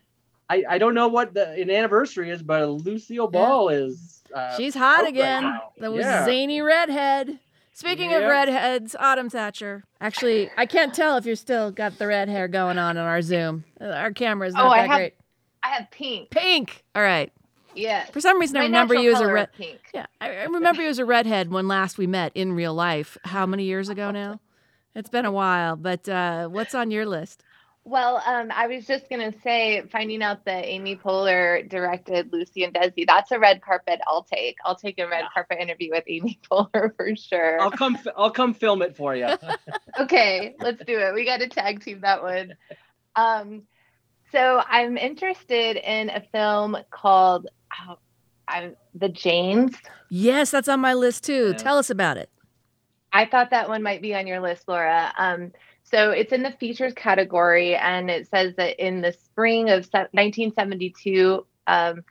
I, 0.50 0.64
I 0.70 0.78
don't 0.78 0.94
know 0.94 1.08
what 1.10 1.34
the 1.34 1.50
an 1.52 1.70
anniversary 1.70 2.30
is, 2.30 2.42
but 2.42 2.68
Lucille 2.68 3.28
Ball 3.28 3.70
is. 3.70 4.22
Uh, 4.34 4.56
She's 4.58 4.74
hot 4.74 5.00
right 5.04 5.10
again. 5.10 5.44
now. 5.44 5.72
the 5.78 5.92
Yeah. 5.94 6.26
zany 6.26 6.62
redhead. 6.62 7.40
Speaking 7.74 8.14
of 8.14 8.22
redheads, 8.22 8.96
Autumn 9.00 9.30
Thatcher. 9.30 9.84
Actually, 10.00 10.52
I 10.58 10.68
can't 10.68 10.94
tell 10.94 11.18
if 11.18 11.26
you're 11.26 11.36
still 11.36 11.72
got 11.72 11.98
the 11.98 12.06
red 12.06 12.30
hair 12.30 12.48
going 12.48 12.78
on 12.78 12.98
in 12.98 13.04
our 13.04 13.22
Zoom. 13.22 13.66
Uh, 13.82 13.86
Our 13.86 14.12
camera's 14.12 14.54
not 14.54 14.68
oh, 14.68 14.70
that 14.70 14.80
I 14.80 14.88
have 14.88 14.98
great. 14.98 15.14
I 15.64 15.68
have 15.70 15.92
pink. 15.92 16.30
Pink. 16.30 16.84
All 16.94 17.02
right. 17.02 17.32
Yeah. 17.74 18.06
For 18.06 18.22
some 18.22 18.40
reason, 18.40 18.58
I 18.58 18.66
remember 18.66 18.94
you 18.94 19.12
as 19.14 19.22
a 19.22 19.32
red. 19.32 19.52
pink. 19.54 19.80
Yeah, 19.94 20.06
I 20.22 20.30
I 20.30 20.44
remember 20.44 20.84
you 20.84 20.90
as 20.90 21.00
a 21.00 21.06
redhead 21.06 21.50
when 21.50 21.68
last 21.68 21.98
we 21.98 22.06
met 22.06 22.32
in 22.36 22.54
real 22.54 22.76
life. 22.76 23.18
How 23.24 23.48
many 23.48 23.64
years 23.64 23.90
ago 23.90 24.12
now? 24.12 24.40
It's 24.94 25.10
been 25.10 25.26
a 25.26 25.32
while, 25.32 25.76
but 25.76 26.08
uh, 26.08 26.50
what's 26.50 26.76
on 26.76 26.92
your 26.92 27.08
list? 27.08 27.44
Well, 27.86 28.24
um, 28.26 28.50
I 28.54 28.68
was 28.68 28.86
just 28.88 29.10
gonna 29.10 29.34
say, 29.44 29.84
finding 29.92 30.24
out 30.24 30.46
that 30.46 30.66
Amy 30.66 30.96
Poehler 30.96 31.68
directed 31.68 32.32
Lucy 32.32 32.64
and 32.64 32.74
Desi, 32.74 33.06
that's 33.06 33.32
a 33.32 33.40
red 33.40 33.62
carpet 33.62 34.00
I'll 34.08 34.24
take. 34.24 34.56
I'll 34.64 34.76
take 34.76 35.00
a 35.00 35.08
red 35.08 35.26
carpet 35.34 35.60
interview 35.60 35.92
with 35.92 36.06
Amy 36.08 36.40
Poehler 36.52 36.96
for 36.96 37.16
sure. 37.16 37.60
I'll 37.60 37.72
come. 37.72 37.98
fi- 37.98 38.14
I'll 38.16 38.32
come 38.32 38.54
film 38.54 38.82
it 38.82 38.96
for 38.96 39.16
you. 39.16 39.28
okay, 40.00 40.56
let's 40.60 40.84
do 40.86 40.98
it. 40.98 41.14
We 41.14 41.26
got 41.26 41.42
to 41.42 41.50
tag 41.50 41.84
team 41.84 42.02
that 42.02 42.24
one. 42.24 42.54
Um, 43.18 43.64
so 44.32 44.64
I'm 44.68 44.98
interested 44.98 45.76
in 45.76 46.10
a 46.10 46.22
film 46.32 46.78
called 46.90 47.48
oh, 47.88 47.98
I'm, 48.48 48.76
The 48.96 49.10
Janes. 49.10 49.76
Yes, 50.10 50.52
that's 50.52 50.70
on 50.70 50.80
my 50.80 50.94
list 50.94 51.26
too. 51.26 51.54
Tell 51.54 51.78
us 51.78 51.90
about 51.90 52.18
it. 52.18 52.30
I 53.12 53.26
thought 53.26 53.52
that 53.52 53.70
one 53.70 53.84
might 53.84 54.02
be 54.02 54.16
on 54.16 54.26
your 54.26 54.40
list, 54.40 54.68
Laura. 54.68 55.14
Um, 55.18 55.52
so 55.94 56.10
it's 56.10 56.34
in 56.34 56.42
the 56.42 56.52
features 56.52 56.94
category, 56.94 57.76
and 57.76 58.10
it 58.10 58.28
says 58.28 58.56
that 58.56 58.84
in 58.84 59.02
the 59.02 59.12
spring 59.12 59.70
of 59.70 59.88
1972, 59.94 61.46
um, 61.68 62.02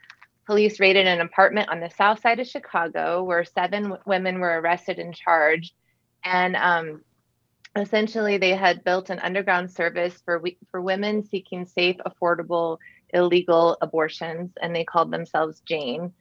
police 0.46 0.78
raided 0.78 1.06
an 1.06 1.20
apartment 1.20 1.68
on 1.68 1.80
the 1.80 1.90
south 1.90 2.20
side 2.20 2.38
of 2.38 2.46
Chicago 2.46 3.24
where 3.24 3.44
seven 3.44 3.84
w- 3.84 4.02
women 4.06 4.38
were 4.38 4.60
arrested 4.60 5.00
and 5.00 5.14
charged. 5.14 5.72
And 6.24 6.54
um, 6.54 7.02
essentially, 7.74 8.38
they 8.38 8.54
had 8.54 8.84
built 8.84 9.10
an 9.10 9.18
underground 9.18 9.72
service 9.72 10.20
for 10.24 10.38
we- 10.38 10.58
for 10.70 10.80
women 10.80 11.24
seeking 11.24 11.66
safe, 11.66 11.96
affordable, 12.06 12.78
illegal 13.12 13.76
abortions, 13.80 14.52
and 14.62 14.74
they 14.76 14.84
called 14.84 15.10
themselves 15.10 15.60
Jane. 15.66 16.12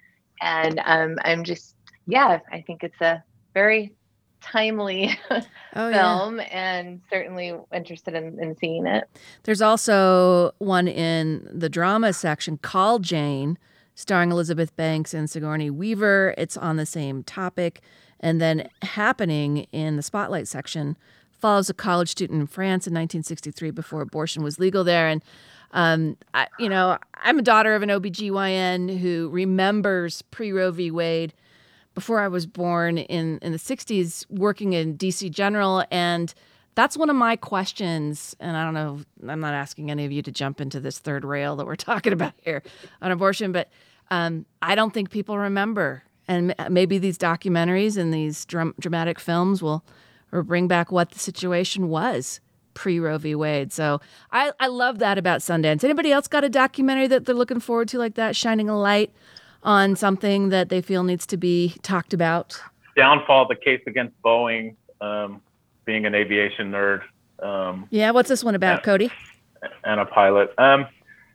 And 0.41 0.82
um, 0.84 1.18
I'm 1.24 1.43
just, 1.43 1.76
yeah, 2.07 2.39
I 2.51 2.62
think 2.62 2.84
it's 2.84 3.01
a 3.01 3.24
very 3.53 3.93
timely 4.41 5.17
Oh, 5.73 5.87
yeah. 5.87 6.17
film 6.17 6.41
and 6.51 6.99
certainly 7.09 7.53
interested 7.73 8.13
in, 8.13 8.37
in 8.39 8.57
seeing 8.57 8.85
it. 8.85 9.05
There's 9.43 9.61
also 9.61 10.51
one 10.57 10.87
in 10.87 11.47
the 11.49 11.69
drama 11.69 12.11
section 12.11 12.57
called 12.57 13.03
Jane, 13.03 13.57
starring 13.95 14.31
Elizabeth 14.31 14.75
Banks 14.75 15.13
and 15.13 15.29
Sigourney 15.29 15.69
Weaver. 15.69 16.33
It's 16.37 16.57
on 16.57 16.75
the 16.75 16.85
same 16.85 17.23
topic. 17.23 17.79
And 18.19 18.41
then 18.41 18.69
happening 18.81 19.67
in 19.71 19.95
the 19.95 20.03
spotlight 20.03 20.47
section 20.47 20.97
follows 21.31 21.69
a 21.69 21.73
college 21.73 22.09
student 22.09 22.41
in 22.41 22.47
France 22.47 22.85
in 22.85 22.93
1963 22.93 23.71
before 23.71 24.01
abortion 24.01 24.43
was 24.43 24.59
legal 24.59 24.83
there. 24.83 25.07
And, 25.07 25.23
um, 25.71 26.17
I, 26.33 26.47
you 26.59 26.67
know, 26.69 26.97
I'm 27.15 27.39
a 27.39 27.41
daughter 27.41 27.73
of 27.75 27.81
an 27.81 27.89
OBGYN 27.89 28.99
who 28.99 29.29
remembers 29.31 30.21
pre 30.23 30.51
Roe 30.51 30.71
v. 30.71 30.91
Wade 30.91 31.33
before 31.93 32.19
I 32.19 32.27
was 32.27 32.45
born 32.45 32.97
in, 32.97 33.39
in 33.41 33.51
the 33.51 33.57
60s 33.57 34.25
working 34.29 34.73
in 34.73 34.97
DC 34.97 35.29
General. 35.31 35.83
And 35.91 36.33
that's 36.75 36.95
one 36.95 37.09
of 37.09 37.15
my 37.15 37.35
questions. 37.35 38.35
And 38.39 38.55
I 38.55 38.63
don't 38.63 38.73
know, 38.73 39.01
I'm 39.27 39.39
not 39.39 39.53
asking 39.53 39.91
any 39.91 40.05
of 40.05 40.11
you 40.11 40.21
to 40.21 40.31
jump 40.31 40.61
into 40.61 40.79
this 40.79 40.99
third 40.99 41.25
rail 41.25 41.55
that 41.57 41.65
we're 41.65 41.75
talking 41.77 42.13
about 42.13 42.33
here 42.37 42.63
on 43.01 43.11
abortion, 43.11 43.51
but 43.51 43.69
um, 44.09 44.45
I 44.61 44.75
don't 44.75 44.93
think 44.93 45.09
people 45.09 45.37
remember. 45.37 46.03
And 46.27 46.55
maybe 46.69 46.97
these 46.97 47.17
documentaries 47.17 47.97
and 47.97 48.13
these 48.13 48.45
dram- 48.45 48.75
dramatic 48.79 49.19
films 49.19 49.61
will 49.61 49.83
bring 50.31 50.67
back 50.67 50.91
what 50.91 51.11
the 51.11 51.19
situation 51.19 51.89
was 51.89 52.39
pre 52.73 52.99
Roe 52.99 53.17
v. 53.17 53.35
Wade. 53.35 53.73
So 53.73 53.99
I, 54.31 54.51
I 54.59 54.67
love 54.67 54.99
that 54.99 55.17
about 55.17 55.41
Sundance. 55.41 55.83
Anybody 55.83 56.11
else 56.11 56.27
got 56.27 56.43
a 56.43 56.49
documentary 56.49 57.07
that 57.07 57.25
they're 57.25 57.35
looking 57.35 57.59
forward 57.59 57.87
to 57.89 57.97
like 57.97 58.15
that, 58.15 58.35
shining 58.35 58.69
a 58.69 58.79
light 58.79 59.11
on 59.64 59.95
something 59.95 60.49
that 60.49 60.70
they 60.70 60.82
feel 60.82 61.03
needs 61.03 61.26
to 61.28 61.38
be 61.38 61.76
talked 61.82 62.14
about? 62.14 62.59
Downfall, 62.95 63.47
the 63.47 63.55
case 63.55 63.82
against 63.88 64.20
Boeing, 64.22 64.76
um, 64.99 65.41
being 65.86 66.05
an 66.05 66.14
aviation 66.16 66.72
nerd 66.72 67.01
um, 67.41 67.88
Yeah, 67.89 68.12
what's 68.12 68.30
this 68.30 68.43
one 68.43 68.55
about, 68.55 68.80
Yeah. 68.80 68.84
Cody? 68.84 69.12
and 69.84 69.99
a 69.99 70.05
pilot. 70.05 70.53
Um, 70.57 70.88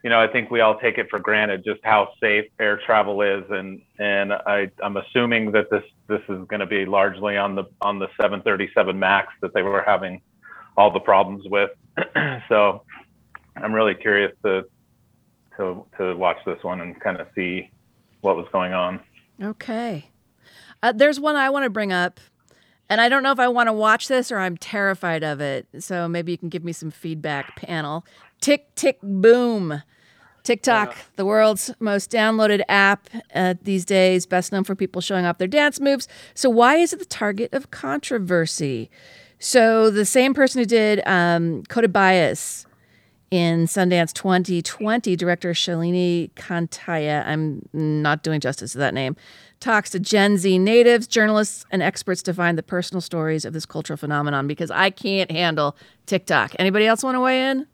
you 0.03 0.11
know, 0.11 0.21
I 0.21 0.27
think 0.29 0.51
we 0.51 0.61
all 0.61 0.79
take 0.79 0.99
it 0.99 1.09
for 1.11 1.19
granted 1.19 1.65
just 1.65 1.81
how 1.83 2.11
safe 2.21 2.45
air 2.61 2.81
travel 2.85 3.23
is, 3.23 3.45
and 3.51 3.83
and 3.99 4.33
I 4.33 4.71
I'm 4.83 4.97
assuming 4.97 5.51
that 5.53 5.69
this 5.71 5.83
this 6.07 6.21
is 6.29 6.47
going 6.47 6.61
to 6.61 6.67
be 6.67 6.87
largely 6.87 7.37
on 7.37 7.55
the 7.57 7.65
on 7.81 7.99
the 7.99 8.07
737 8.21 8.97
Max 8.99 9.33
that 9.43 9.53
they 9.53 9.63
were 9.63 9.83
having 9.83 10.21
all 10.77 10.93
the 10.93 11.01
problems 11.01 11.45
with. 11.49 11.71
so 12.49 12.83
I'm 13.57 13.73
really 13.73 13.95
curious 13.95 14.33
to 14.45 14.65
to 15.57 15.85
to 15.99 16.15
watch 16.17 16.39
this 16.47 16.63
one 16.63 16.81
and 16.81 17.01
kind 17.01 17.19
of 17.21 17.27
see 17.35 17.71
what 18.27 18.37
was 18.37 18.47
going 18.53 18.75
on. 18.75 19.01
Okay. 19.41 20.11
Uh, 20.83 20.93
there's 20.93 21.19
one 21.19 21.37
I 21.37 21.49
want 21.49 21.65
to 21.65 21.71
bring 21.71 21.93
up, 21.93 22.21
and 22.91 23.01
I 23.01 23.09
don't 23.09 23.23
know 23.23 23.33
if 23.33 23.39
I 23.39 23.49
want 23.49 23.69
to 23.69 23.73
watch 23.73 24.09
this 24.09 24.31
or 24.31 24.39
I'm 24.39 24.57
terrified 24.57 25.23
of 25.23 25.41
it. 25.41 25.67
So 25.79 26.09
maybe 26.09 26.33
you 26.33 26.39
can 26.39 26.49
give 26.49 26.65
me 26.65 26.73
some 26.73 26.91
feedback, 26.91 27.57
panel. 27.57 28.05
Tick, 28.41 28.75
tick, 28.75 28.99
boom. 29.03 29.83
TikTok, 30.43 30.97
the 31.17 31.25
world's 31.25 31.73
most 31.81 32.11
downloaded 32.11 32.63
app 32.69 33.09
uh, 33.35 33.55
these 33.63 33.85
days, 33.85 34.27
best 34.27 34.53
known 34.53 34.63
for 34.63 34.77
people 34.77 35.01
showing 35.01 35.25
off 35.25 35.39
their 35.39 35.49
dance 35.49 35.81
moves. 35.81 36.07
So, 36.35 36.49
why 36.49 36.77
is 36.77 36.93
it 36.93 37.01
the 37.01 37.05
target 37.05 37.53
of 37.53 37.73
controversy? 37.73 38.89
So, 39.41 39.91
the 39.91 40.05
same 40.05 40.35
person 40.35 40.61
who 40.61 40.67
did 40.67 41.03
um, 41.05 41.65
Coded 41.65 41.93
Bias 41.93 42.65
in 43.31 43.67
Sundance 43.67 44.13
2020, 44.13 45.17
director 45.17 45.53
Shalini 45.53 46.31
Kantayya, 46.35 47.27
I'm 47.27 47.69
not 47.73 48.23
doing 48.23 48.41
justice 48.41 48.73
to 48.73 48.79
that 48.79 48.95
name, 48.95 49.17
talks 49.61 49.91
to 49.91 50.01
Gen 50.01 50.37
Z 50.39 50.59
natives, 50.59 51.07
journalists, 51.07 51.65
and 51.71 51.83
experts 51.83 52.23
to 52.23 52.35
find 52.35 52.57
the 52.57 52.63
personal 52.63 53.01
stories 53.01 53.45
of 53.45 53.53
this 53.53 53.67
cultural 53.67 53.97
phenomenon 53.97 54.47
because 54.47 54.71
I 54.71 54.91
can't 54.91 55.31
handle 55.31 55.77
TikTok. 56.07 56.53
Anybody 56.59 56.87
else 56.87 57.03
want 57.03 57.17
to 57.17 57.21
weigh 57.21 57.51
in? 57.51 57.67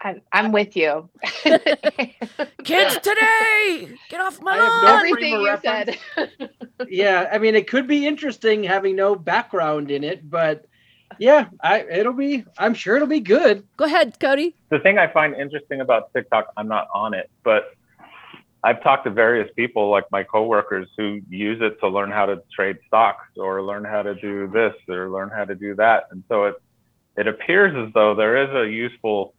I'm, 0.00 0.20
I'm 0.32 0.52
with 0.52 0.76
you. 0.76 1.08
Kids 2.62 2.98
today, 2.98 3.88
get 4.10 4.20
off 4.20 4.40
my 4.40 4.52
I 4.52 4.56
have 4.56 4.68
lawn. 4.68 4.82
no 4.84 4.96
Everything 4.96 5.40
you 5.40 5.46
reference. 5.46 5.96
said. 6.14 6.50
yeah, 6.88 7.28
I 7.32 7.38
mean, 7.38 7.56
it 7.56 7.66
could 7.66 7.88
be 7.88 8.06
interesting 8.06 8.62
having 8.62 8.94
no 8.94 9.16
background 9.16 9.90
in 9.90 10.04
it, 10.04 10.30
but 10.30 10.66
yeah, 11.18 11.46
I 11.62 11.80
it'll 11.82 12.12
be. 12.12 12.44
I'm 12.58 12.74
sure 12.74 12.96
it'll 12.96 13.08
be 13.08 13.20
good. 13.20 13.64
Go 13.76 13.84
ahead, 13.84 14.18
Cody. 14.20 14.54
the 14.70 14.78
thing 14.78 14.98
I 14.98 15.06
find 15.12 15.34
interesting 15.34 15.80
about 15.80 16.12
TikTok, 16.12 16.52
I'm 16.56 16.68
not 16.68 16.88
on 16.94 17.14
it, 17.14 17.30
but 17.42 17.74
I've 18.64 18.82
talked 18.82 19.04
to 19.04 19.10
various 19.10 19.50
people, 19.56 19.88
like 19.88 20.04
my 20.10 20.24
coworkers, 20.24 20.88
who 20.96 21.20
use 21.28 21.60
it 21.62 21.78
to 21.80 21.88
learn 21.88 22.10
how 22.10 22.26
to 22.26 22.42
trade 22.54 22.76
stocks 22.86 23.26
or 23.36 23.62
learn 23.62 23.84
how 23.84 24.02
to 24.02 24.14
do 24.14 24.48
this 24.48 24.74
or 24.88 25.10
learn 25.10 25.30
how 25.30 25.44
to 25.44 25.54
do 25.54 25.74
that. 25.76 26.04
And 26.10 26.24
so 26.28 26.44
it 26.44 26.56
it 27.16 27.26
appears 27.26 27.74
as 27.76 27.92
though 27.94 28.14
there 28.14 28.36
is 28.36 28.50
a 28.54 28.70
useful 28.70 29.34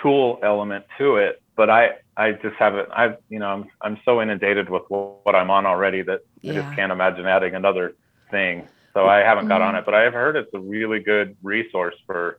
tool 0.00 0.38
element 0.42 0.84
to 0.98 1.16
it, 1.16 1.42
but 1.56 1.68
I 1.70 1.90
I 2.16 2.32
just 2.32 2.56
haven't. 2.58 2.88
I've 2.92 3.16
you 3.28 3.38
know 3.38 3.48
I'm 3.48 3.70
I'm 3.80 3.98
so 4.04 4.22
inundated 4.22 4.70
with 4.70 4.84
what 4.88 5.34
I'm 5.34 5.50
on 5.50 5.66
already 5.66 6.02
that 6.02 6.20
I 6.48 6.52
just 6.52 6.74
can't 6.76 6.92
imagine 6.92 7.26
adding 7.26 7.54
another 7.54 7.94
thing. 8.30 8.68
So 8.94 9.06
I 9.06 9.18
haven't 9.18 9.48
got 9.48 9.60
on 9.62 9.74
mm-hmm. 9.74 9.78
it, 9.78 9.84
but 9.84 9.94
I 9.94 10.02
have 10.02 10.12
heard 10.12 10.36
it's 10.36 10.52
a 10.52 10.58
really 10.58 11.00
good 11.00 11.36
resource 11.42 11.94
for 12.06 12.38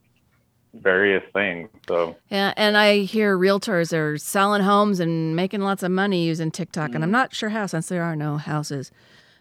various 0.74 1.24
things. 1.34 1.70
So 1.88 2.16
Yeah, 2.30 2.54
and 2.58 2.78
I 2.78 2.99
hear 2.99 3.38
realtors 3.38 3.93
are 3.93 4.18
selling 4.18 4.62
homes 4.62 4.99
and 4.99 5.36
making 5.36 5.62
lots 5.62 5.84
of 5.84 5.91
money 5.91 6.26
using 6.26 6.52
TikTok, 6.52 6.93
and 6.93 7.04
I'm 7.04 7.10
mm. 7.10 7.14
not 7.14 7.36
sure 7.36 7.49
how 7.49 7.66
since 7.66 7.88
there 7.88 8.04
are 8.04 8.16
no 8.16 8.38
houses 8.38 8.91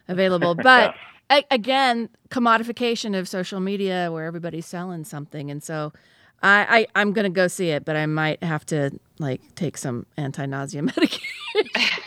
available. 0.07 0.55
But 0.55 0.95
a- 1.29 1.45
again, 1.51 2.09
commodification 2.29 3.17
of 3.17 3.27
social 3.27 3.59
media 3.59 4.09
where 4.11 4.25
everybody's 4.25 4.65
selling 4.65 5.03
something, 5.03 5.51
and 5.51 5.63
so 5.63 5.93
I, 6.43 6.87
I 6.95 7.01
I'm 7.01 7.13
gonna 7.13 7.29
go 7.29 7.47
see 7.47 7.69
it, 7.69 7.85
but 7.85 7.95
I 7.95 8.05
might 8.05 8.43
have 8.43 8.65
to 8.67 8.91
like 9.19 9.41
take 9.55 9.77
some 9.77 10.05
anti-nausea 10.17 10.81
medication. 10.97 11.21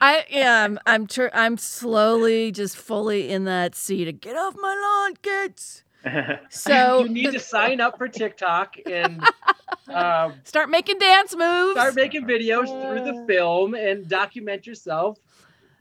I 0.00 0.24
am. 0.30 0.78
I'm. 0.86 1.06
Tr- 1.06 1.32
I'm 1.32 1.56
slowly, 1.58 2.52
just 2.52 2.76
fully 2.76 3.30
in 3.30 3.44
that 3.44 3.74
seat. 3.74 4.20
Get 4.20 4.36
off 4.36 4.54
my 4.60 4.74
lawn, 4.74 5.16
kids. 5.22 5.82
So 6.50 7.02
you 7.02 7.08
need 7.08 7.32
to 7.32 7.40
sign 7.40 7.80
up 7.80 7.98
for 7.98 8.06
TikTok 8.06 8.76
and 8.86 9.20
um, 9.88 10.34
start 10.44 10.68
making 10.70 10.98
dance 10.98 11.34
moves. 11.34 11.72
Start 11.72 11.96
making 11.96 12.26
videos 12.26 12.66
through 12.68 13.04
the 13.04 13.24
film 13.26 13.74
and 13.74 14.08
document 14.08 14.68
yourself 14.68 15.18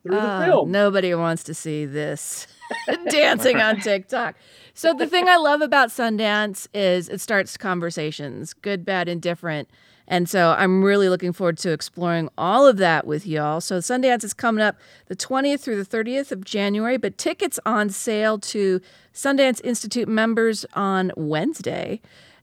through 0.02 0.18
Uh, 0.18 0.40
the 0.40 0.46
film. 0.48 0.72
Nobody 0.72 1.14
wants 1.14 1.44
to 1.44 1.54
see 1.54 1.86
this 1.86 2.48
dancing 3.10 3.62
on 3.62 3.80
TikTok. 3.80 4.36
So 4.74 4.96
the 4.96 5.06
thing 5.06 5.30
I 5.30 5.38
love 5.38 5.62
about 5.62 5.90
Sundance 5.90 6.68
is 6.74 7.08
it 7.08 7.22
starts 7.22 7.56
conversations, 7.56 8.54
good, 8.54 8.84
bad, 8.84 9.08
and 9.08 9.22
different. 9.22 9.70
And 10.08 10.30
so 10.30 10.56
I'm 10.58 10.84
really 10.84 11.10
looking 11.10 11.34
forward 11.34 11.58
to 11.60 11.72
exploring 11.72 12.30
all 12.38 12.68
of 12.68 12.78
that 12.78 13.08
with 13.08 13.26
y'all. 13.26 13.62
So 13.62 13.80
Sundance 13.80 14.24
is 14.24 14.34
coming 14.34 14.62
up 14.64 14.78
the 15.08 15.16
20th 15.16 15.62
through 15.62 15.84
the 15.84 15.98
30th 15.98 16.32
of 16.32 16.44
January, 16.44 16.98
but 16.98 17.18
tickets 17.18 17.60
on 17.66 17.90
sale 17.90 18.38
to 18.40 18.82
Sundance 19.14 19.62
Institute 19.64 20.08
members 20.08 20.66
on 20.74 21.12
Wednesday 21.16 22.02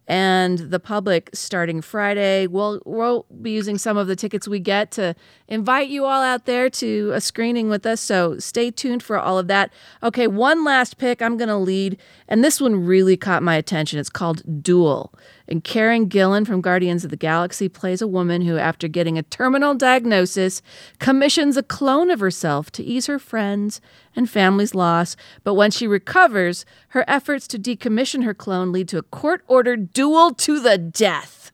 and 0.09 0.59
the 0.59 0.81
public 0.81 1.31
starting 1.33 1.81
Friday. 1.81 2.47
We'll, 2.47 2.83
we'll 2.85 3.27
be 3.41 3.53
using 3.53 3.79
some 3.79 3.97
of 3.97 4.09
the 4.09 4.17
tickets 4.17 4.49
we 4.49 4.59
get 4.59 4.91
to 4.93 5.15
invite 5.53 5.89
you 5.89 6.07
all 6.07 6.23
out 6.23 6.47
there 6.47 6.71
to 6.71 7.11
a 7.13 7.21
screening 7.21 7.69
with 7.69 7.85
us. 7.85 8.01
So 8.01 8.39
stay 8.39 8.71
tuned 8.71 9.03
for 9.03 9.19
all 9.19 9.39
of 9.39 9.49
that. 9.49 9.71
Okay, 10.03 10.27
one 10.27 10.65
last 10.65 10.97
pick 10.97 11.21
I'm 11.21 11.37
going 11.37 11.51
to 11.51 11.59
lead, 11.59 11.99
and 12.27 12.43
this 12.43 12.59
one 12.59 12.87
really 12.87 13.19
caught 13.19 13.43
my 13.43 13.57
attention. 13.57 13.99
It's 13.99 14.09
called 14.09 14.63
Dual. 14.63 15.13
And 15.47 15.63
Karen 15.63 16.09
Gillan 16.09 16.47
from 16.47 16.63
Guardians 16.63 17.05
of 17.05 17.11
the 17.11 17.19
Galaxy 17.19 17.69
plays 17.69 18.01
a 18.01 18.07
woman 18.07 18.41
who, 18.41 18.57
after 18.57 18.89
getting 18.89 19.19
a 19.19 19.23
terminal 19.25 19.75
diagnosis, 19.75 20.63
commissions 20.99 21.59
a 21.59 21.63
clone 21.63 22.11
of 22.11 22.21
herself 22.21 22.71
to 22.73 22.83
ease 22.83 23.05
her 23.05 23.19
friends 23.19 23.83
and 24.17 24.31
family's 24.31 24.75
loss. 24.75 25.17
But 25.45 25.53
when 25.53 25.71
she 25.71 25.87
recovers, 25.87 26.65
her 26.89 27.05
efforts 27.07 27.47
to 27.49 27.59
decommission 27.59 28.25
her 28.25 28.33
clone 28.33 28.73
lead 28.73 28.89
to 28.89 28.99
a 28.99 29.03
court 29.03 29.45
ordered 29.47 29.93
duel 29.93 30.33
to 30.33 30.61
the 30.61 30.79
death. 30.79 31.53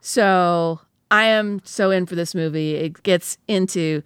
So 0.00 0.80
I 1.10 1.24
am 1.24 1.60
so 1.64 1.90
in 1.90 2.06
for 2.06 2.14
this 2.14 2.34
movie. 2.34 2.74
It 2.76 3.02
gets 3.02 3.36
into 3.48 4.02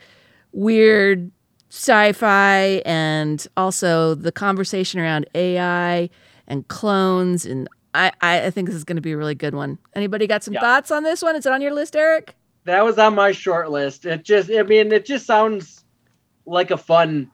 weird 0.52 1.30
sci 1.70 2.12
fi 2.12 2.82
and 2.86 3.46
also 3.57 4.14
the 4.14 4.32
conversation 4.32 5.00
around 5.00 5.26
AI 5.34 6.09
and 6.46 6.66
clones. 6.68 7.44
And 7.44 7.68
I, 7.94 8.12
I 8.20 8.50
think 8.50 8.68
this 8.68 8.76
is 8.76 8.84
going 8.84 8.96
to 8.96 9.02
be 9.02 9.12
a 9.12 9.16
really 9.16 9.34
good 9.34 9.55
one. 9.55 9.78
Anybody 9.94 10.26
got 10.26 10.42
some 10.44 10.55
Yeah. 10.55 10.61
thoughts 10.61 10.90
on 10.90 11.02
this 11.02 11.22
one? 11.22 11.36
Is 11.36 11.46
it 11.46 11.52
on 11.52 11.61
your 11.61 11.74
list, 11.74 11.96
Eric? 11.96 12.34
That 12.64 12.84
was 12.84 12.98
on 12.98 13.14
my 13.14 13.32
short 13.32 13.70
list. 13.70 14.07
It 14.07 14.24
just, 14.24 14.50
I 14.50 14.62
mean, 14.62 14.90
it 14.92 15.05
just 15.05 15.26
sounds 15.26 15.84
like 16.46 16.70
a 16.70 16.76
fun, 16.78 17.30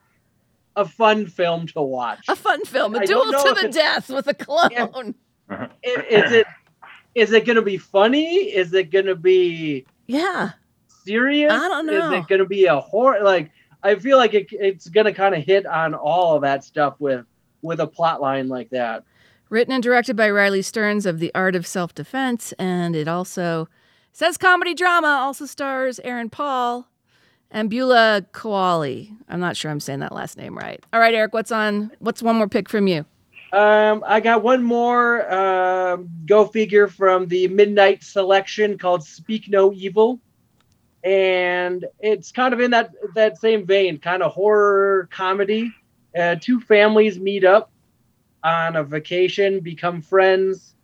a 0.75 0.85
fun 0.85 1.27
film 1.27 1.66
to 1.68 1.83
watch. 1.83 2.25
A 2.29 2.35
fun 2.35 2.64
film, 2.64 2.95
a 2.97 3.01
I 3.01 3.05
duel 3.07 3.31
to 3.31 3.57
the 3.62 3.68
death 3.68 4.09
with 4.09 4.27
a 4.27 4.35
clone. 4.35 5.14
Is 5.83 6.33
it, 6.33 6.47
is 7.15 7.33
it 7.33 7.45
going 7.45 7.57
to 7.57 7.63
be 7.63 7.77
funny? 7.79 8.37
Is 8.51 8.73
it 8.75 8.91
going 8.91 9.07
to 9.07 9.17
be 9.17 9.85
Yeah. 10.07 10.51
serious? 11.05 11.53
I 11.53 11.69
don't 11.69 11.87
know. 11.87 12.13
Is 12.13 12.19
it 12.21 12.29
going 12.29 12.41
to 12.41 12.47
be 12.47 12.67
a 12.67 12.79
horror? 12.81 13.23
Like, 13.23 13.51
I 13.83 13.95
feel 13.97 14.19
like 14.19 14.35
it, 14.35 14.47
it's 14.51 14.89
going 14.89 15.07
to 15.07 15.13
kind 15.13 15.35
of 15.35 15.43
hit 15.43 15.67
on 15.67 15.95
all 15.95 16.37
of 16.37 16.43
that 16.43 16.65
stuff 16.65 16.95
with 16.99 17.25
with 17.63 17.81
a 17.81 17.87
plot 17.87 18.21
line 18.23 18.49
like 18.49 18.71
that. 18.71 19.05
Written 19.51 19.73
and 19.75 19.83
directed 19.83 20.17
by 20.17 20.31
Riley 20.31 20.63
Stearns 20.63 21.05
of 21.07 21.19
The 21.19 21.31
Art 21.35 21.55
of 21.57 21.67
Self 21.67 21.95
Defense, 21.95 22.53
and 22.59 22.95
it 22.95 23.09
also 23.09 23.69
says 24.13 24.37
comedy 24.39 24.75
drama. 24.75 25.09
Also 25.09 25.45
stars 25.47 25.99
Aaron 26.05 26.31
Paul 26.31 26.87
and 27.51 27.69
Beulah 27.69 28.25
Koale. 28.33 29.09
I'm 29.29 29.41
not 29.41 29.57
sure 29.57 29.71
I'm 29.71 29.81
saying 29.81 30.01
that 30.01 30.13
last 30.13 30.37
name 30.37 30.57
right. 30.57 30.83
All 30.93 31.01
right, 31.01 31.15
Eric, 31.15 31.35
what's 31.35 31.51
on? 31.53 31.91
What's 31.99 32.23
one 32.23 32.37
more 32.37 32.49
pick 32.49 32.69
from 32.69 32.87
you? 32.87 33.05
Um, 33.53 34.05
I 34.07 34.21
got 34.21 34.43
one 34.43 34.63
more 34.63 35.31
um, 35.33 36.09
go 36.27 36.47
figure 36.47 36.87
from 36.87 37.27
the 37.27 37.49
midnight 37.49 38.05
selection 38.05 38.79
called 38.79 39.03
Speak 39.05 39.49
No 39.49 39.73
Evil. 39.73 40.21
And 41.03 41.85
it's 41.99 42.31
kind 42.31 42.53
of 42.55 42.61
in 42.61 42.71
that 42.73 42.91
that 43.15 43.39
same 43.39 43.67
vein, 43.67 43.99
kind 43.99 44.23
of 44.23 44.33
horror 44.33 45.09
comedy. 45.11 45.73
Uh, 46.17 46.37
two 46.41 46.61
families 46.61 47.19
meet 47.19 47.43
up 47.45 47.71
on 48.45 48.77
a 48.77 48.85
vacation, 48.85 49.61
become 49.61 50.03
friends. 50.03 50.75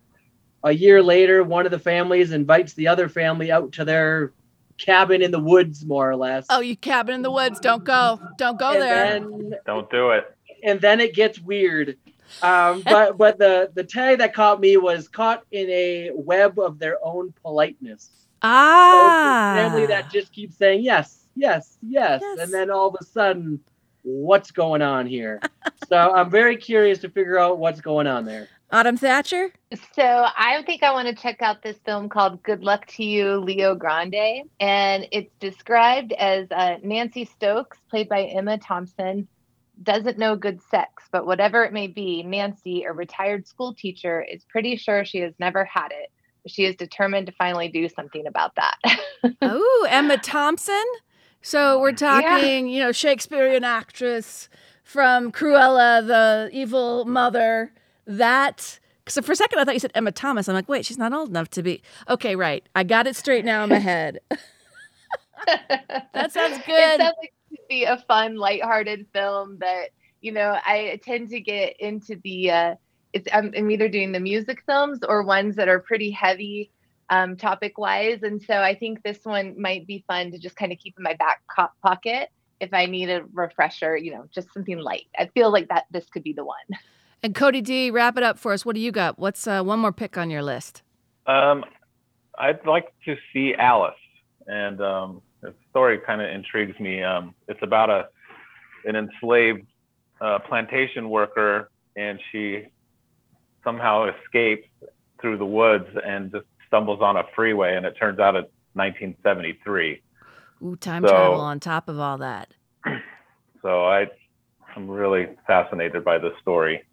A 0.64 0.72
year 0.72 1.02
later, 1.02 1.44
one 1.44 1.66
of 1.66 1.70
the 1.70 1.78
families 1.78 2.32
invites 2.32 2.72
the 2.72 2.88
other 2.88 3.08
family 3.08 3.52
out 3.52 3.72
to 3.72 3.84
their 3.84 4.32
cabin 4.78 5.20
in 5.22 5.30
the 5.30 5.38
woods, 5.38 5.84
more 5.84 6.10
or 6.10 6.16
less. 6.16 6.46
Oh, 6.48 6.60
you 6.60 6.76
cabin 6.76 7.14
in 7.16 7.22
the 7.22 7.30
woods. 7.30 7.60
Don't 7.60 7.84
go. 7.84 8.18
Don't 8.38 8.58
go 8.58 8.72
And 8.72 8.82
there. 8.82 9.20
then- 9.20 9.54
Don't 9.66 9.90
do 9.90 10.10
it. 10.10 10.34
and 10.64 10.80
then 10.80 10.98
it 11.00 11.14
gets 11.14 11.38
weird. 11.38 11.98
Um, 12.42 12.82
but 12.84 13.16
but 13.16 13.38
the 13.38 13.70
the 13.74 13.84
tag 13.84 14.18
that 14.18 14.34
caught 14.34 14.60
me 14.60 14.76
was 14.76 15.08
caught 15.08 15.44
in 15.50 15.68
a 15.70 16.10
web 16.14 16.58
of 16.58 16.78
their 16.78 16.98
own 17.04 17.32
politeness. 17.42 18.10
ah. 18.42 19.52
Family 19.56 19.86
that 19.86 20.10
just 20.10 20.32
keeps 20.32 20.56
saying 20.56 20.82
yes, 20.82 21.26
yes, 21.34 21.78
yes, 21.82 22.22
and 22.38 22.52
then 22.52 22.70
all 22.70 22.88
of 22.88 22.96
a 23.00 23.04
sudden, 23.04 23.60
what's 24.02 24.50
going 24.50 24.82
on 24.82 25.06
here? 25.06 25.40
so 25.88 25.96
I'm 25.96 26.30
very 26.30 26.56
curious 26.56 26.98
to 27.00 27.08
figure 27.08 27.38
out 27.38 27.58
what's 27.58 27.80
going 27.80 28.06
on 28.06 28.24
there. 28.24 28.48
Autumn 28.72 28.96
Thatcher? 28.96 29.52
So 29.94 30.02
I 30.02 30.62
think 30.66 30.82
I 30.82 30.92
want 30.92 31.06
to 31.08 31.14
check 31.14 31.40
out 31.40 31.62
this 31.62 31.76
film 31.84 32.08
called 32.08 32.42
Good 32.42 32.64
Luck 32.64 32.86
to 32.88 33.04
You, 33.04 33.36
Leo 33.36 33.76
Grande. 33.76 34.48
And 34.58 35.06
it's 35.12 35.32
described 35.38 36.12
as 36.12 36.50
uh, 36.50 36.78
Nancy 36.82 37.26
Stokes, 37.26 37.78
played 37.88 38.08
by 38.08 38.24
Emma 38.24 38.58
Thompson, 38.58 39.28
doesn't 39.82 40.18
know 40.18 40.36
good 40.36 40.60
sex, 40.70 41.04
but 41.12 41.26
whatever 41.26 41.64
it 41.64 41.72
may 41.72 41.86
be, 41.86 42.22
Nancy, 42.22 42.84
a 42.84 42.92
retired 42.92 43.46
school 43.46 43.74
teacher, 43.74 44.22
is 44.22 44.44
pretty 44.44 44.76
sure 44.76 45.04
she 45.04 45.18
has 45.18 45.34
never 45.38 45.64
had 45.64 45.88
it. 45.92 46.10
She 46.46 46.64
is 46.64 46.76
determined 46.76 47.26
to 47.26 47.32
finally 47.32 47.68
do 47.68 47.88
something 47.88 48.26
about 48.26 48.54
that. 48.56 48.76
oh, 49.42 49.86
Emma 49.90 50.16
Thompson. 50.18 50.84
So 51.42 51.80
we're 51.80 51.92
talking, 51.92 52.68
you 52.68 52.80
know, 52.80 52.92
Shakespearean 52.92 53.64
actress 53.64 54.48
from 54.84 55.32
Cruella, 55.32 56.06
the 56.06 56.50
evil 56.52 57.04
mother. 57.04 57.72
That. 58.06 58.78
So 59.08 59.22
for 59.22 59.32
a 59.32 59.36
second, 59.36 59.58
I 59.58 59.64
thought 59.64 59.74
you 59.74 59.80
said 59.80 59.92
Emma 59.94 60.12
Thomas. 60.12 60.48
I'm 60.48 60.54
like, 60.54 60.68
wait, 60.68 60.84
she's 60.86 60.98
not 60.98 61.12
old 61.12 61.28
enough 61.28 61.48
to 61.50 61.62
be. 61.62 61.82
Okay, 62.08 62.34
right. 62.36 62.66
I 62.74 62.84
got 62.84 63.06
it 63.06 63.16
straight 63.16 63.44
now 63.44 63.64
in 63.64 63.70
my 63.70 63.78
head. 63.80 64.20
that 65.46 66.32
sounds 66.32 66.58
It 66.58 66.66
good. 66.66 67.00
sounds 67.00 67.14
like 67.20 67.30
it 67.30 67.35
be 67.68 67.84
a 67.84 67.98
fun, 68.08 68.36
lighthearted 68.36 69.06
film 69.12 69.58
that 69.60 69.90
you 70.20 70.32
know 70.32 70.58
I 70.64 71.00
tend 71.02 71.30
to 71.30 71.40
get 71.40 71.78
into 71.80 72.20
the. 72.22 72.50
Uh, 72.50 72.74
it's 73.12 73.28
I'm, 73.32 73.52
I'm 73.56 73.70
either 73.70 73.88
doing 73.88 74.12
the 74.12 74.20
music 74.20 74.62
films 74.66 75.00
or 75.06 75.22
ones 75.22 75.56
that 75.56 75.68
are 75.68 75.80
pretty 75.80 76.10
heavy 76.10 76.70
um, 77.08 77.36
topic 77.36 77.78
wise, 77.78 78.22
and 78.22 78.42
so 78.42 78.54
I 78.54 78.74
think 78.74 79.02
this 79.02 79.20
one 79.24 79.60
might 79.60 79.86
be 79.86 80.04
fun 80.06 80.32
to 80.32 80.38
just 80.38 80.56
kind 80.56 80.72
of 80.72 80.78
keep 80.78 80.94
in 80.98 81.02
my 81.02 81.14
back 81.14 81.42
co- 81.54 81.68
pocket 81.82 82.30
if 82.60 82.72
I 82.72 82.86
need 82.86 83.10
a 83.10 83.24
refresher. 83.32 83.96
You 83.96 84.12
know, 84.12 84.26
just 84.34 84.52
something 84.52 84.78
light. 84.78 85.06
I 85.18 85.26
feel 85.26 85.50
like 85.50 85.68
that 85.68 85.84
this 85.90 86.06
could 86.06 86.22
be 86.22 86.32
the 86.32 86.44
one. 86.44 86.56
And 87.22 87.34
Cody 87.34 87.60
D, 87.60 87.90
wrap 87.90 88.16
it 88.16 88.22
up 88.22 88.38
for 88.38 88.52
us. 88.52 88.64
What 88.64 88.74
do 88.74 88.80
you 88.80 88.92
got? 88.92 89.18
What's 89.18 89.46
uh, 89.46 89.62
one 89.62 89.80
more 89.80 89.92
pick 89.92 90.16
on 90.16 90.30
your 90.30 90.42
list? 90.42 90.82
Um, 91.26 91.64
I'd 92.38 92.64
like 92.66 92.92
to 93.04 93.16
see 93.32 93.54
Alice, 93.54 93.94
and 94.46 94.80
um, 94.80 95.22
the 95.25 95.25
story 95.76 95.98
kind 95.98 96.22
of 96.22 96.30
intrigues 96.30 96.80
me. 96.80 97.02
Um, 97.02 97.34
it's 97.48 97.60
about 97.62 97.90
a 97.90 98.08
an 98.86 98.96
enslaved 98.96 99.66
uh, 100.22 100.38
plantation 100.48 101.10
worker, 101.10 101.70
and 101.96 102.18
she 102.32 102.68
somehow 103.62 104.08
escapes 104.08 104.66
through 105.20 105.36
the 105.36 105.44
woods 105.44 105.86
and 106.02 106.32
just 106.32 106.46
stumbles 106.66 107.02
on 107.02 107.18
a 107.18 107.24
freeway, 107.34 107.76
and 107.76 107.84
it 107.84 107.92
turns 108.00 108.18
out 108.18 108.36
it's 108.36 108.50
1973. 108.72 110.00
Ooh, 110.62 110.76
time 110.76 111.02
So- 111.02 111.08
travel 111.10 111.40
on 111.40 111.60
top 111.60 111.90
of 111.90 111.98
all 112.00 112.18
that. 112.18 112.48
So 113.62 113.84
I, 113.84 114.06
I'm 114.76 114.88
really 114.88 115.26
fascinated 115.44 116.04
by 116.04 116.18
this 116.18 116.30
story. 116.40 116.84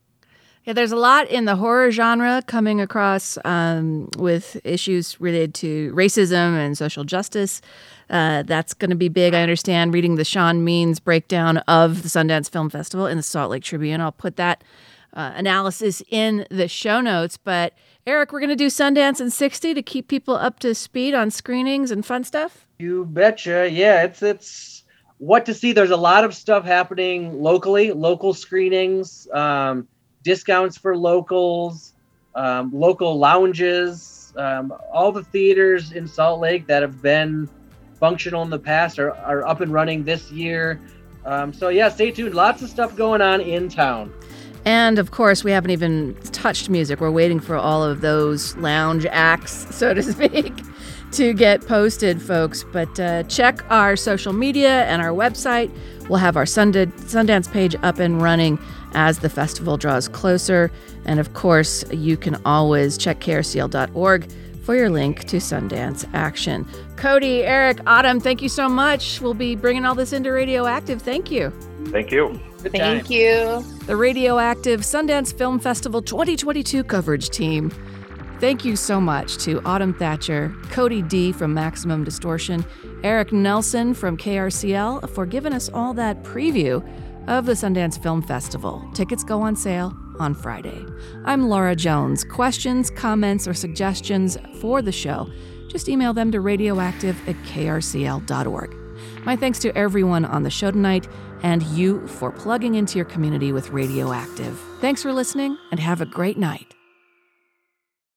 Yeah, 0.65 0.71
there's 0.71 0.93
a 0.93 0.97
lot 0.97 1.29
in 1.29 1.43
the 1.43 1.57
horror 1.57 1.91
genre 1.91 2.41
coming 2.47 2.79
across 2.79 3.37
um, 3.43 4.09
with 4.17 4.61
issues 4.63 5.19
related 5.19 5.53
to 5.55 5.93
racism 5.93 6.57
and 6.57 6.77
social 6.77 7.03
justice. 7.03 7.61
Uh, 8.09 8.43
that's 8.43 8.73
going 8.73 8.89
to 8.89 8.95
be 8.95 9.09
big. 9.09 9.33
I 9.33 9.41
understand 9.41 9.93
reading 9.93 10.15
the 10.15 10.23
Sean 10.23 10.63
Means 10.63 11.01
breakdown 11.01 11.57
of 11.59 12.03
the 12.03 12.07
Sundance 12.07 12.49
Film 12.49 12.69
Festival 12.69 13.07
in 13.07 13.17
the 13.17 13.23
Salt 13.23 13.51
Lake 13.51 13.63
Tribune. 13.63 13.99
I'll 13.99 14.13
put 14.13 14.37
that 14.37 14.63
uh, 15.13 15.31
analysis 15.35 16.01
in 16.09 16.45
the 16.49 16.69
show 16.69 17.01
notes. 17.01 17.35
But 17.35 17.73
Eric, 18.07 18.31
we're 18.31 18.39
going 18.39 18.49
to 18.49 18.55
do 18.55 18.67
Sundance 18.67 19.19
in 19.19 19.31
60 19.31 19.73
to 19.73 19.81
keep 19.81 20.07
people 20.07 20.35
up 20.35 20.59
to 20.59 20.73
speed 20.73 21.13
on 21.13 21.29
screenings 21.29 21.91
and 21.91 22.05
fun 22.05 22.23
stuff. 22.23 22.65
You 22.79 23.05
betcha. 23.05 23.69
Yeah, 23.69 24.03
it's 24.03 24.21
it's 24.21 24.83
what 25.17 25.45
to 25.45 25.53
see. 25.53 25.73
There's 25.73 25.91
a 25.91 25.97
lot 25.97 26.23
of 26.23 26.33
stuff 26.33 26.65
happening 26.65 27.41
locally, 27.41 27.91
local 27.91 28.33
screenings, 28.33 29.27
um, 29.33 29.87
discounts 30.23 30.77
for 30.77 30.97
locals, 30.97 31.93
um, 32.35 32.71
local 32.73 33.17
lounges, 33.17 34.33
um, 34.37 34.73
all 34.91 35.11
the 35.11 35.23
theaters 35.23 35.91
in 35.91 36.07
Salt 36.07 36.39
Lake 36.39 36.65
that 36.67 36.81
have 36.81 37.01
been 37.01 37.49
functional 37.99 38.41
in 38.41 38.49
the 38.49 38.59
past 38.59 38.99
are, 38.99 39.13
are 39.17 39.45
up 39.45 39.61
and 39.61 39.71
running 39.71 40.03
this 40.03 40.31
year. 40.31 40.79
Um, 41.25 41.53
so 41.53 41.69
yeah, 41.69 41.89
stay 41.89 42.11
tuned. 42.11 42.33
Lots 42.33 42.61
of 42.61 42.69
stuff 42.69 42.95
going 42.95 43.21
on 43.21 43.41
in 43.41 43.69
town. 43.69 44.13
And 44.65 44.97
of 44.97 45.11
course, 45.11 45.43
we 45.43 45.51
haven't 45.51 45.71
even 45.71 46.15
touched 46.31 46.69
music. 46.69 47.01
We're 47.01 47.11
waiting 47.11 47.39
for 47.39 47.55
all 47.55 47.83
of 47.83 48.01
those 48.01 48.55
lounge 48.57 49.05
acts, 49.05 49.67
so 49.75 49.93
to 49.93 50.01
speak, 50.01 50.53
to 51.11 51.33
get 51.33 51.65
posted, 51.67 52.21
folks. 52.21 52.63
But 52.71 52.99
uh, 52.99 53.23
check 53.23 53.63
our 53.69 53.95
social 53.95 54.33
media 54.33 54.85
and 54.85 55.01
our 55.01 55.09
website. 55.09 55.71
We'll 56.09 56.19
have 56.19 56.35
our 56.35 56.45
Sundance 56.45 57.51
page 57.51 57.75
up 57.83 57.99
and 57.99 58.21
running 58.21 58.59
as 58.93 59.19
the 59.19 59.29
festival 59.29 59.77
draws 59.77 60.07
closer. 60.07 60.71
And 61.05 61.19
of 61.19 61.33
course, 61.33 61.83
you 61.91 62.17
can 62.17 62.39
always 62.45 62.97
check 62.97 63.19
krcl.org 63.19 64.31
for 64.63 64.75
your 64.75 64.89
link 64.89 65.25
to 65.25 65.37
Sundance 65.37 66.07
Action. 66.13 66.65
Cody, 66.95 67.43
Eric, 67.43 67.79
Autumn, 67.85 68.19
thank 68.19 68.41
you 68.41 68.49
so 68.49 68.69
much. 68.69 69.19
We'll 69.19 69.33
be 69.33 69.55
bringing 69.55 69.85
all 69.85 69.95
this 69.95 70.13
into 70.13 70.31
Radioactive. 70.31 71.01
Thank 71.01 71.29
you. 71.29 71.51
Thank 71.87 72.11
you. 72.11 72.39
Thank 72.59 73.09
you. 73.09 73.61
The 73.87 73.95
Radioactive 73.95 74.81
Sundance 74.81 75.37
Film 75.37 75.59
Festival 75.59 76.01
2022 76.01 76.83
coverage 76.85 77.29
team. 77.29 77.71
Thank 78.39 78.65
you 78.65 78.75
so 78.75 78.99
much 78.99 79.37
to 79.39 79.61
Autumn 79.65 79.93
Thatcher, 79.93 80.53
Cody 80.69 81.01
D 81.01 81.31
from 81.31 81.53
Maximum 81.53 82.03
Distortion, 82.03 82.65
Eric 83.03 83.31
Nelson 83.31 83.93
from 83.93 84.17
KRCL 84.17 85.09
for 85.09 85.25
giving 85.25 85.53
us 85.53 85.69
all 85.73 85.93
that 85.93 86.23
preview 86.23 86.85
of 87.27 87.45
the 87.45 87.53
Sundance 87.53 88.01
Film 88.01 88.21
Festival. 88.21 88.83
Tickets 88.93 89.23
go 89.23 89.41
on 89.41 89.55
sale 89.55 89.95
on 90.19 90.33
Friday. 90.33 90.85
I'm 91.25 91.49
Laura 91.49 91.75
Jones. 91.75 92.23
Questions, 92.23 92.89
comments, 92.89 93.47
or 93.47 93.53
suggestions 93.53 94.37
for 94.59 94.81
the 94.81 94.91
show, 94.91 95.29
just 95.67 95.89
email 95.89 96.13
them 96.13 96.31
to 96.31 96.41
radioactive 96.41 97.17
at 97.27 97.35
krcl.org. 97.43 98.75
My 99.25 99.35
thanks 99.35 99.59
to 99.59 99.75
everyone 99.77 100.25
on 100.25 100.43
the 100.43 100.49
show 100.49 100.71
tonight 100.71 101.07
and 101.41 101.63
you 101.63 102.07
for 102.07 102.31
plugging 102.31 102.75
into 102.75 102.97
your 102.97 103.05
community 103.05 103.51
with 103.51 103.69
Radioactive. 103.69 104.59
Thanks 104.79 105.01
for 105.01 105.11
listening 105.11 105.57
and 105.71 105.79
have 105.79 106.01
a 106.01 106.05
great 106.05 106.37
night. 106.37 106.72